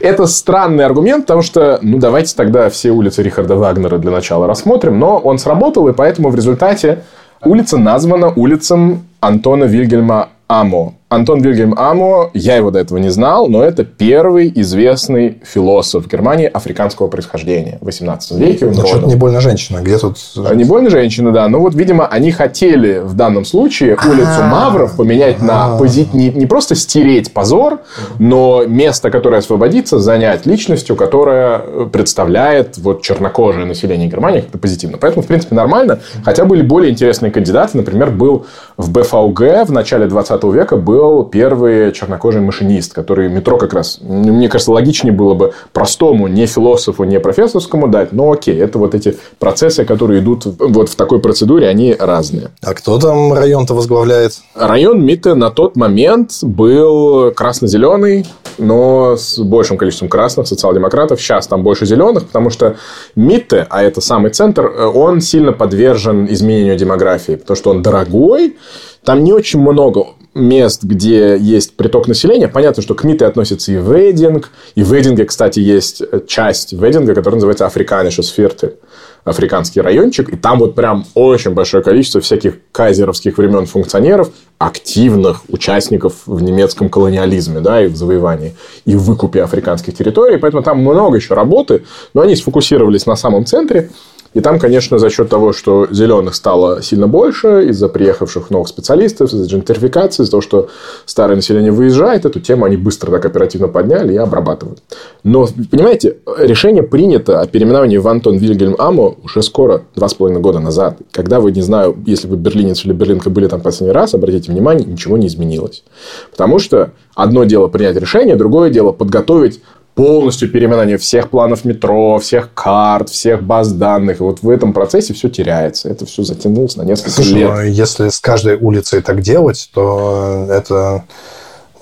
[0.00, 4.98] Это странный аргумент, потому что, ну, давайте тогда все улицы Рихарда Вагнера для начала рассмотрим,
[4.98, 7.02] но он сработал, и поэтому в результате
[7.44, 10.94] улица названа улицам Антона Вильгельма Амо.
[11.12, 16.46] Антон Вильгельм Амо, я его до этого не знал, но это первый известный философ Германии
[16.46, 18.66] африканского происхождения в 18 веке.
[18.74, 19.80] Ну, что-то не больно женщина.
[19.82, 20.16] Где тут...
[20.38, 21.46] А, не больно женщина, да.
[21.48, 24.48] Но вот, видимо, они хотели в данном случае улицу а.
[24.48, 26.14] Мавров поменять на позит...
[26.14, 27.80] не, не просто стереть позор,
[28.18, 31.58] но место, которое освободится, занять личностью, которая
[31.92, 34.96] представляет вот чернокожее население Германии как-то позитивно.
[34.96, 36.00] Поэтому, в принципе, нормально.
[36.24, 37.76] Хотя были более интересные кандидаты.
[37.76, 38.46] Например, был
[38.78, 43.98] в БФУГ в начале 20 века был был первый чернокожий машинист, который метро как раз,
[44.00, 48.94] мне кажется, логичнее было бы простому, не философу, не профессорскому дать, но окей, это вот
[48.94, 52.50] эти процессы, которые идут вот в такой процедуре, они разные.
[52.62, 54.34] А кто там район-то возглавляет?
[54.54, 58.24] Район Митте на тот момент был красно-зеленый,
[58.58, 61.20] но с большим количеством красных социал-демократов.
[61.20, 62.76] Сейчас там больше зеленых, потому что
[63.16, 68.56] Митте, а это самый центр, он сильно подвержен изменению демографии, потому что он дорогой,
[69.04, 72.48] там не очень много мест, где есть приток населения.
[72.48, 74.50] Понятно, что к МИТе относится и Вединг.
[74.74, 78.76] И в Вединге, кстати, есть часть Вединга, которая называется Afrikanisches Viertel
[79.24, 86.14] африканский райончик, и там вот прям очень большое количество всяких кайзеровских времен функционеров, активных участников
[86.26, 91.16] в немецком колониализме, да, и в завоевании, и в выкупе африканских территорий, поэтому там много
[91.16, 91.84] еще работы,
[92.14, 93.90] но они сфокусировались на самом центре,
[94.34, 99.32] и там, конечно, за счет того, что зеленых стало сильно больше, из-за приехавших новых специалистов,
[99.32, 100.68] из-за джентрификации, из-за того, что
[101.04, 104.82] старое население выезжает, эту тему они быстро так оперативно подняли и обрабатывают.
[105.22, 110.40] Но, понимаете, решение принято о переименовании в Антон Вильгельм Амо уже скоро, два с половиной
[110.40, 110.98] года назад.
[111.10, 114.86] Когда вы, не знаю, если вы берлинец или берлинка были там последний раз, обратите внимание,
[114.86, 115.84] ничего не изменилось.
[116.30, 119.60] Потому что одно дело принять решение, другое дело подготовить
[119.94, 124.20] полностью переименование всех планов метро, всех карт, всех баз данных.
[124.20, 125.88] И вот в этом процессе все теряется.
[125.88, 127.50] Это все затянулось на несколько Слушай, лет.
[127.50, 131.04] Ну, если с каждой улицей так делать, то это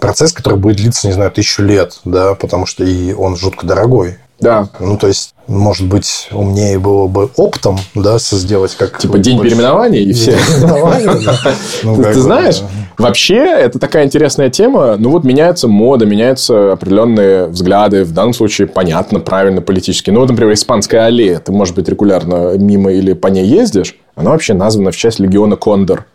[0.01, 4.19] процесс, который будет длиться, не знаю, тысячу лет, да, потому что и он жутко дорогой.
[4.41, 4.69] Да.
[4.79, 8.99] Ну, то есть, может быть, умнее было бы оптом, да, сделать как...
[8.99, 9.51] Типа день больше...
[9.51, 10.37] переименования и все.
[11.83, 12.63] Ну, ты знаешь,
[12.99, 14.97] вообще, это такая интересная тема.
[14.97, 18.05] Ну, вот меняется мода, меняются определенные взгляды.
[18.05, 20.11] В данном случае, понятно, правильно, политически.
[20.11, 21.39] Ну, вот, например, Испанская аллея.
[21.39, 23.97] Ты, может быть, регулярно мимо или по ней ездишь.
[24.15, 26.07] Она вообще названа в честь легиона Кондор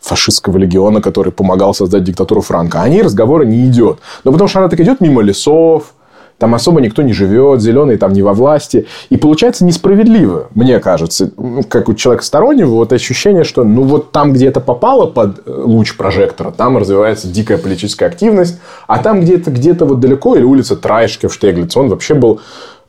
[0.00, 2.82] фашистского легиона, который помогал создать диктатуру Франка.
[2.82, 3.98] О ней разговора не идет.
[4.24, 5.94] Ну, потому что она так идет мимо лесов,
[6.38, 8.86] там особо никто не живет, зеленые там не во власти.
[9.08, 14.12] И получается несправедливо, мне кажется, ну, как у человека стороннего, вот ощущение, что ну вот
[14.12, 19.20] там, где это попало под э, луч прожектора, там развивается дикая политическая активность, а там
[19.20, 22.40] где-то где-то вот далеко, или улица Трайшке в Штеглице, он вообще был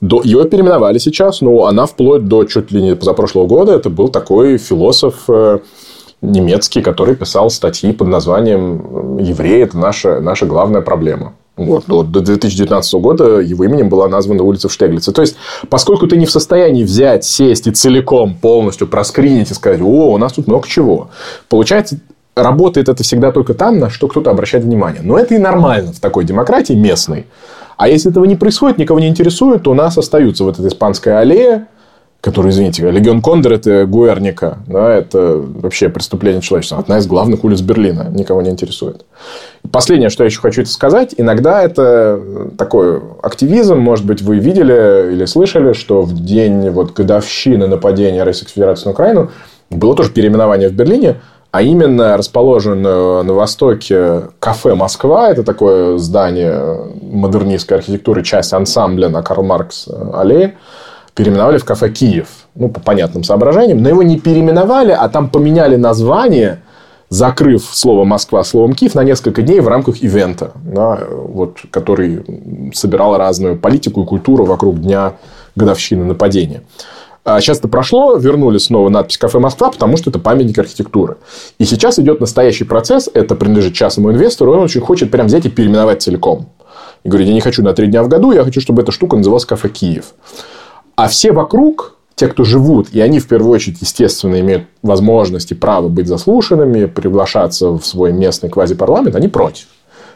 [0.02, 0.22] до...
[0.24, 4.58] Его переименовали сейчас, но она вплоть до чуть ли не позапрошлого года, это был такой
[4.58, 5.60] философ э,
[6.22, 11.34] немецкий, который писал статьи под названием «Евреи– это наша, наша главная проблема».
[11.58, 15.12] Вот, вот до 2019 года его именем была названа улица в Штеглице.
[15.12, 15.36] То есть,
[15.70, 20.18] поскольку ты не в состоянии взять, сесть и целиком полностью проскринить и сказать, о, у
[20.20, 21.10] нас тут много чего.
[21.50, 22.00] Получается,
[22.36, 25.02] работает это всегда только там, на что кто-то обращает внимание.
[25.04, 27.26] Но это и нормально в такой демократии местной.
[27.76, 31.20] А если этого не происходит, никого не интересует, то у нас остаются вот эта испанская
[31.20, 31.68] аллея,
[32.22, 36.80] который, извините, Легион Кондор– это Гуэрника, да, это вообще преступление человечества.
[36.80, 39.06] Одна из главных улиц Берлина, никого не интересует.
[39.72, 42.20] Последнее, что я еще хочу это сказать, иногда это
[42.58, 48.54] такой активизм, может быть, вы видели или слышали, что в день вот годовщины нападения Российской
[48.54, 49.32] Федерации на Украину
[49.70, 51.18] было тоже переименование в Берлине,
[51.52, 55.30] а именно расположен на востоке кафе «Москва».
[55.30, 60.56] Это такое здание модернистской архитектуры, часть ансамбля на Карл Маркс аллее
[61.18, 62.28] переименовали в кафе «Киев».
[62.56, 63.82] Ну, по понятным соображениям.
[63.82, 66.62] Но его не переименовали, а там поменяли название,
[67.10, 72.24] закрыв слово «Москва» словом «Киев» на несколько дней в рамках ивента, да, вот, который
[72.74, 75.14] собирал разную политику и культуру вокруг дня
[75.56, 76.62] годовщины нападения.
[77.26, 81.18] А сейчас это прошло, вернули снова надпись «Кафе Москва», потому что это памятник архитектуры.
[81.58, 85.50] И сейчас идет настоящий процесс, это принадлежит частному инвестору, он очень хочет прям взять и
[85.50, 86.50] переименовать целиком.
[87.04, 89.18] И говорит, я не хочу на три дня в году, я хочу, чтобы эта штука
[89.18, 90.14] называлась «Кафе Киев».
[90.98, 95.56] А все вокруг, те, кто живут, и они в первую очередь, естественно, имеют возможность и
[95.56, 99.68] право быть заслушанными, приглашаться в свой местный квазипарламент, они против.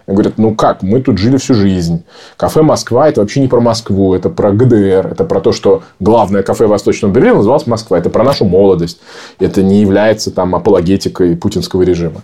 [0.07, 2.03] И говорят, ну как, мы тут жили всю жизнь.
[2.35, 6.41] Кафе Москва– это вообще не про Москву, это про ГДР, это про то, что главное
[6.41, 7.99] кафе Восточного Берлина называлось Москва.
[7.99, 8.99] Это про нашу молодость.
[9.37, 12.23] Это не является там апологетикой путинского режима.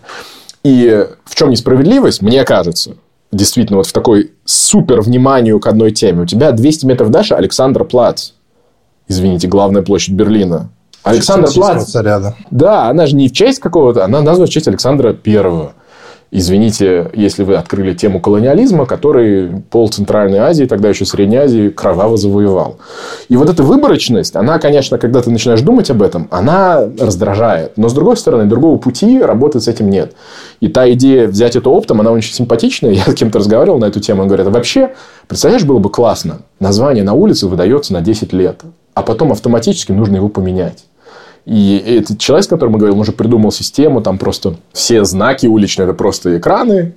[0.63, 2.95] И в чем несправедливость, мне кажется,
[3.31, 6.23] действительно, вот в такой супер вниманию к одной теме.
[6.23, 8.31] У тебя 200 метров дальше Александр Плац
[9.07, 10.69] извините, главная площадь Берлина.
[11.03, 11.85] Александр Плац.
[11.85, 12.89] Царя, да.
[12.89, 15.73] она же не в честь какого-то, она названа в честь Александра Первого.
[16.29, 22.17] Извините, если вы открыли тему колониализма, который пол Центральной Азии, тогда еще Средней Азии, кроваво
[22.17, 22.79] завоевал.
[23.29, 27.77] И вот эта выборочность, она, конечно, когда ты начинаешь думать об этом, она раздражает.
[27.77, 30.15] Но, с другой стороны, другого пути работать с этим нет.
[30.59, 32.91] И та идея взять это оптом, она очень симпатичная.
[32.91, 34.95] Я с кем-то разговаривал на эту тему, он говорит, а вообще,
[35.29, 38.63] представляешь, было бы классно, название на улице выдается на 10 лет
[38.97, 40.85] а потом автоматически нужно его поменять.
[41.45, 45.45] И этот человек, с которым мы говорим, он уже придумал систему, там просто все знаки
[45.45, 46.93] уличные, это просто экраны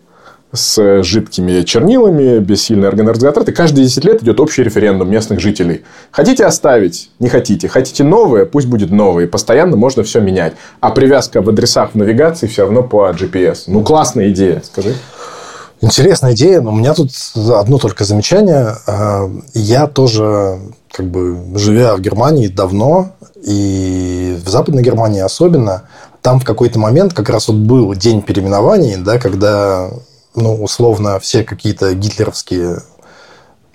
[0.50, 3.52] с жидкими чернилами, без сильной организаторы.
[3.52, 5.82] Каждые 10 лет идет общий референдум местных жителей.
[6.10, 7.10] Хотите оставить?
[7.18, 7.68] Не хотите.
[7.68, 8.46] Хотите новое?
[8.46, 9.26] Пусть будет новое.
[9.26, 10.54] Постоянно можно все менять.
[10.80, 13.64] А привязка в адресах в навигации все равно по GPS.
[13.66, 14.94] Ну, классная идея, скажи.
[15.82, 18.76] Интересная идея, но у меня тут одно только замечание.
[18.86, 20.60] А, я тоже,
[20.92, 23.12] как бы, живя в Германии давно,
[23.42, 25.88] и в Западной Германии особенно,
[26.20, 29.90] там в какой-то момент как раз вот был день переименований, да, когда,
[30.34, 32.82] ну, условно, все какие-то гитлеровские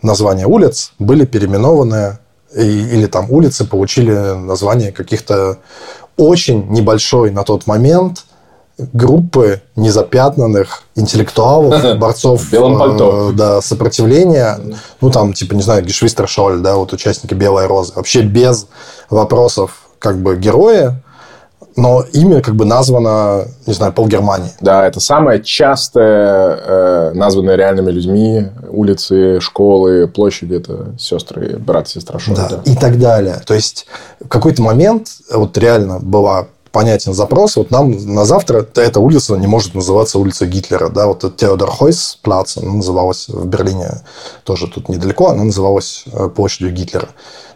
[0.04, 2.20] названия улиц были переименованы,
[2.54, 5.58] или там улицы получили название каких-то
[6.18, 8.26] очень небольшой на тот момент–
[8.78, 14.60] группы незапятнанных интеллектуалов, борцов э, да, сопротивления,
[15.02, 18.68] ну, там, типа, не знаю, Гешвистер Шоль, да, вот участники Белой Розы, вообще без
[19.10, 20.94] вопросов, как бы, герои,
[21.78, 24.50] но ими как бы названо, не знаю, пол Германии.
[24.62, 32.20] Да, это самое частое э, названное реальными людьми улицы, школы, площади, это сестры, брат, сестра
[32.20, 32.36] Шоль.
[32.36, 33.42] Да, да, и так далее.
[33.46, 33.88] То есть,
[34.24, 37.56] в какой-то момент вот реально была понятен запрос.
[37.56, 40.90] Вот нам на завтра эта улица не может называться улица Гитлера.
[40.90, 41.08] Да?
[41.08, 44.02] Вот Теодор Хойс плац, она называлась в Берлине
[44.44, 47.08] тоже тут недалеко, она называлась э, площадью Гитлера.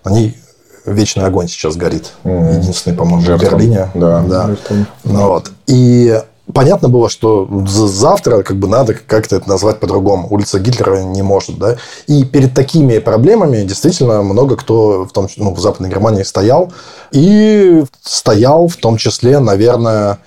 [0.05, 0.37] На ней
[0.85, 2.13] вечный огонь сейчас горит.
[2.23, 2.59] Mm.
[2.59, 3.91] Единственный, по-моему, в Берлине.
[3.93, 4.21] Да.
[4.21, 4.55] да.
[5.03, 5.51] Ну, вот.
[5.67, 6.21] И
[6.53, 10.27] понятно было, что завтра как бы надо как-то это назвать по-другому.
[10.29, 11.77] Улица Гитлера не может, да.
[12.07, 16.71] И перед такими проблемами действительно много кто в том ну, в Западной Германии стоял.
[17.11, 20.19] И стоял в том числе, наверное,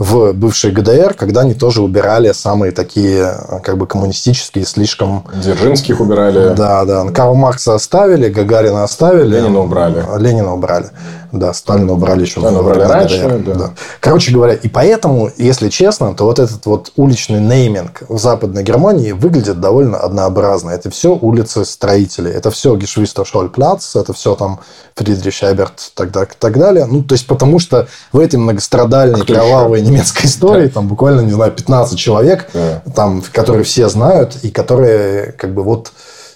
[0.00, 5.24] в бывшей ГДР, когда они тоже убирали самые такие как бы коммунистические, слишком...
[5.34, 6.54] Дзержинских убирали.
[6.54, 7.04] Да, да.
[7.10, 9.36] Карл Маркса оставили, Гагарина оставили.
[9.36, 10.02] Ленина убрали.
[10.18, 10.86] Ленина убрали.
[11.32, 12.40] Да, Сталина убрали еще.
[12.40, 13.54] Сталина убрали раньше, да.
[13.54, 13.70] да.
[14.00, 19.12] Короче говоря, и поэтому, если честно, то вот этот вот уличный нейминг в Западной Германии
[19.12, 20.70] выглядит довольно однообразно.
[20.70, 22.32] Это все улицы строителей.
[22.32, 24.60] Это все Гешвистер Шольплац, это все там
[24.96, 26.86] Фридрих Эберт, так, так, так далее.
[26.86, 29.90] Ну, то есть, потому что в этой многострадальной, Кто кровавой еще?
[29.90, 32.82] немецкой истории там буквально, не знаю, 15 человек, да.
[32.94, 35.92] там, которые все знают и которые как бы вот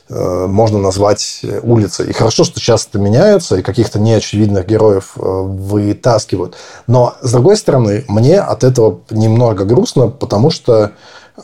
[0.09, 2.11] можно назвать улицей.
[2.11, 6.57] И хорошо, что сейчас это меняется, и каких-то неочевидных героев э, вытаскивают.
[6.87, 10.93] Но, с другой стороны, мне от этого немного грустно, потому что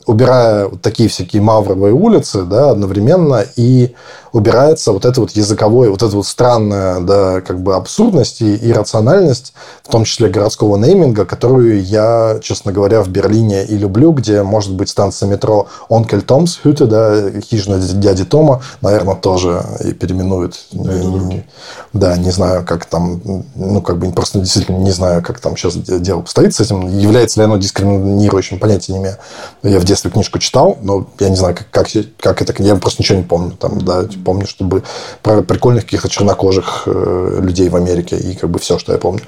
[0.06, 3.94] убирая вот такие всякие мавровые улицы, да, одновременно и
[4.32, 9.52] убирается вот это вот языковое, вот это вот странная, да, как бы абсурдность и иррациональность,
[9.82, 14.72] в том числе городского нейминга, которую я, честно говоря, в Берлине и люблю, где может
[14.72, 20.66] быть станция метро Онкель Томс, Хюте, да, хижина дяди Тома, наверное, тоже и переименуют.
[20.70, 21.44] Не,
[21.92, 23.20] да, не знаю, как там,
[23.56, 26.86] ну, как бы просто действительно не знаю, как там сейчас дело обстоит с этим.
[26.86, 29.16] Является ли оно дискриминирующим, понятия не имею.
[29.64, 31.88] Я в детстве книжку читал, но я не знаю, как, как,
[32.18, 33.52] как это, я просто ничего не помню.
[33.52, 34.82] Там, да, помню, чтобы
[35.22, 39.22] про прикольных каких-то чернокожих э, людей в Америке и как бы все, что я помню.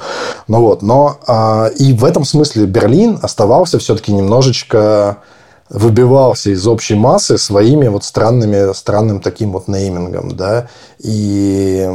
[0.49, 5.19] Ну вот, но а, и в этом смысле Берлин оставался все-таки немножечко
[5.73, 10.69] выбивался из общей массы своими вот странными, странным таким вот неймингом, да,
[10.99, 11.89] и,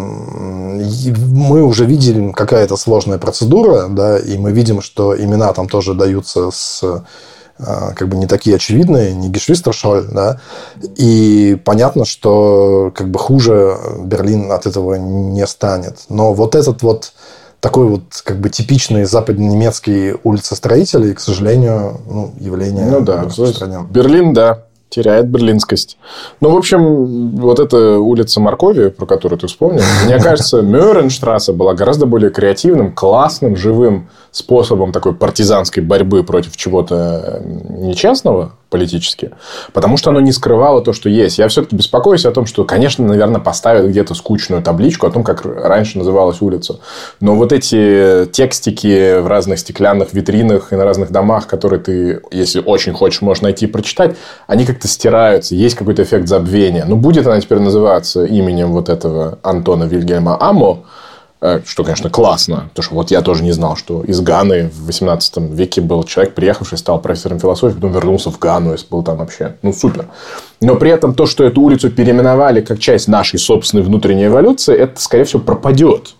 [0.79, 5.93] и мы уже видели какая-то сложная процедура, да, и мы видим, что имена там тоже
[5.93, 7.03] даются с
[7.57, 10.39] как бы не такие очевидные, не Гешвистершоль, да,
[10.95, 15.99] и понятно, что как бы хуже Берлин от этого не станет.
[16.09, 17.13] Но вот этот вот
[17.59, 23.23] такой вот как бы типичный западненемецкий улицестроитель, к сожалению, ну, явление ну, да.
[23.89, 25.97] Берлин, да, теряет берлинскость.
[26.39, 31.73] Ну, в общем, вот эта улица Моркови, про которую ты вспомнил, мне кажется, Мюрренштрассе была
[31.73, 39.31] гораздо более креативным, классным, живым способом такой партизанской борьбы против чего-то нечестного политически,
[39.73, 41.37] потому что оно не скрывало то, что есть.
[41.37, 45.45] Я все-таки беспокоюсь о том, что, конечно, наверное, поставят где-то скучную табличку о том, как
[45.45, 46.79] раньше называлась улица.
[47.19, 52.61] Но вот эти текстики в разных стеклянных витринах и на разных домах, которые ты, если
[52.61, 54.15] очень хочешь, можешь найти и прочитать,
[54.47, 55.55] они как-то стираются.
[55.55, 56.85] Есть какой-то эффект забвения.
[56.85, 60.83] Ну, будет она теперь называться именем вот этого Антона Вильгельма Амо,
[61.39, 65.37] что, конечно, классно, потому что вот я тоже не знал, что из Ганы в 18
[65.51, 69.55] веке был человек, приехавший, стал профессором философии, потом вернулся в Гану и был там вообще,
[69.61, 70.07] ну, супер.
[70.61, 74.99] Но при этом то, что эту улицу переименовали как часть нашей собственной внутренней эволюции, это,
[74.99, 76.15] скорее всего, пропадет.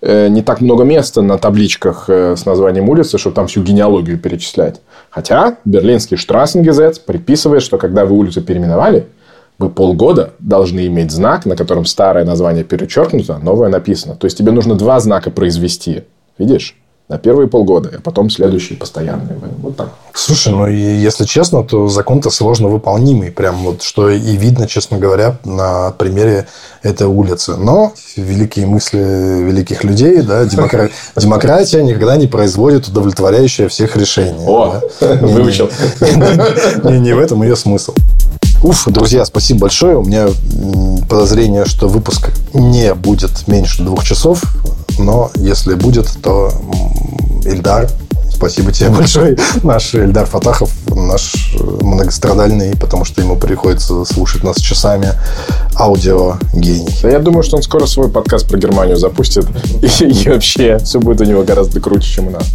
[0.00, 4.18] Э, не так много места на табличках э, с названием улицы, чтобы там всю генеалогию
[4.18, 4.80] перечислять.
[5.10, 9.06] Хотя берлинский Штрассенгезец предписывает, что когда вы улицу переименовали–
[9.58, 14.16] вы полгода должны иметь знак, на котором старое название перечеркнуто, новое написано.
[14.16, 16.02] То есть тебе нужно два знака произвести.
[16.38, 16.76] Видишь?
[17.08, 19.36] На первые полгода, а потом следующие постоянные.
[19.58, 19.90] Вот так.
[20.14, 23.30] Слушай, ну и если честно, то закон-то сложно выполнимый.
[23.30, 26.46] Прям вот что и видно, честно говоря, на примере
[26.82, 27.56] этой улицы.
[27.56, 30.88] Но великие мысли великих людей, да, демокра...
[31.16, 34.46] демократия никогда не производит удовлетворяющее всех решений.
[34.46, 35.68] О, выучил.
[36.84, 37.94] Не в этом ее смысл.
[38.62, 39.98] Уф, друзья, спасибо большое.
[39.98, 40.28] У меня
[41.08, 44.40] подозрение, что выпуск не будет меньше двух часов,
[44.98, 46.52] но если будет, то
[47.44, 47.90] Ильдар
[48.42, 49.36] Спасибо тебе большое.
[49.62, 55.10] Наш Эльдар Фатахов, наш многострадальный, потому что ему приходится слушать нас часами,
[55.78, 56.92] аудио гений.
[57.04, 59.46] Я думаю, что он скоро свой подкаст про Германию запустит.
[59.80, 62.48] И, и вообще все будет у него гораздо круче, чем у нас.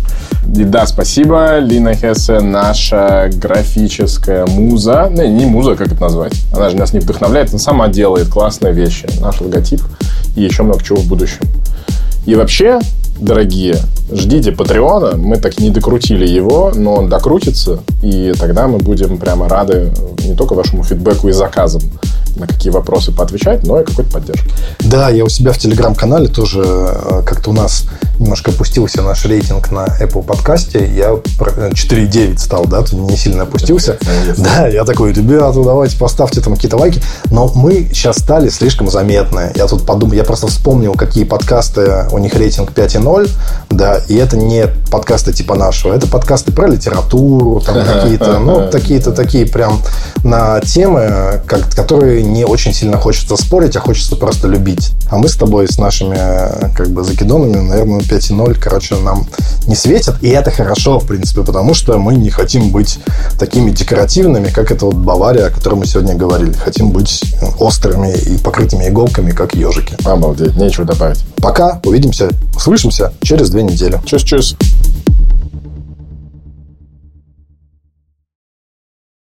[0.53, 1.59] И да, спасибо.
[1.59, 5.09] Лина Хессе, наша графическая муза.
[5.09, 6.34] Не, не муза, как это назвать.
[6.51, 9.07] Она же нас не вдохновляет, она сама делает классные вещи.
[9.22, 9.81] Наш логотип
[10.35, 11.47] и еще много чего в будущем.
[12.26, 12.81] И вообще,
[13.19, 13.77] дорогие,
[14.11, 15.18] ждите Патреона.
[15.18, 17.80] Мы так не докрутили его, но он докрутится.
[18.02, 19.91] И тогда мы будем прямо рады
[20.26, 21.81] не только вашему фидбэку и заказам,
[22.38, 24.49] на какие вопросы поотвечать, но и какой-то поддержки.
[24.80, 27.85] Да, я у себя в Телеграм-канале тоже э, как-то у нас
[28.19, 30.89] немножко опустился наш рейтинг на Apple подкасте.
[30.95, 33.97] Я 4,9 э, стал, да, тут не сильно опустился.
[34.38, 37.01] Да, я такой, ребята, давайте поставьте там какие-то лайки.
[37.31, 39.51] Но мы сейчас стали слишком заметны.
[39.55, 43.30] Я тут подумал, я просто вспомнил, какие подкасты, у них рейтинг 5,0,
[43.69, 49.11] да, и это не подкасты типа нашего, это подкасты про литературу, там какие-то, ну, какие-то
[49.11, 49.81] такие прям
[50.23, 54.91] на темы, как, которые не очень сильно хочется спорить, а хочется просто любить.
[55.09, 56.17] А мы с тобой, с нашими
[56.75, 59.27] как бы закидонами, наверное, 5.0, короче, нам
[59.67, 60.21] не светят.
[60.21, 62.99] И это хорошо, в принципе, потому что мы не хотим быть
[63.39, 66.53] такими декоративными, как это вот Бавария, о которой мы сегодня говорили.
[66.53, 67.23] Хотим быть
[67.59, 69.95] острыми и покрытыми иголками, как ежики.
[70.05, 71.23] Обалдеть, нечего добавить.
[71.37, 73.99] Пока, увидимся, услышимся через две недели.
[74.05, 74.55] Чус-чус.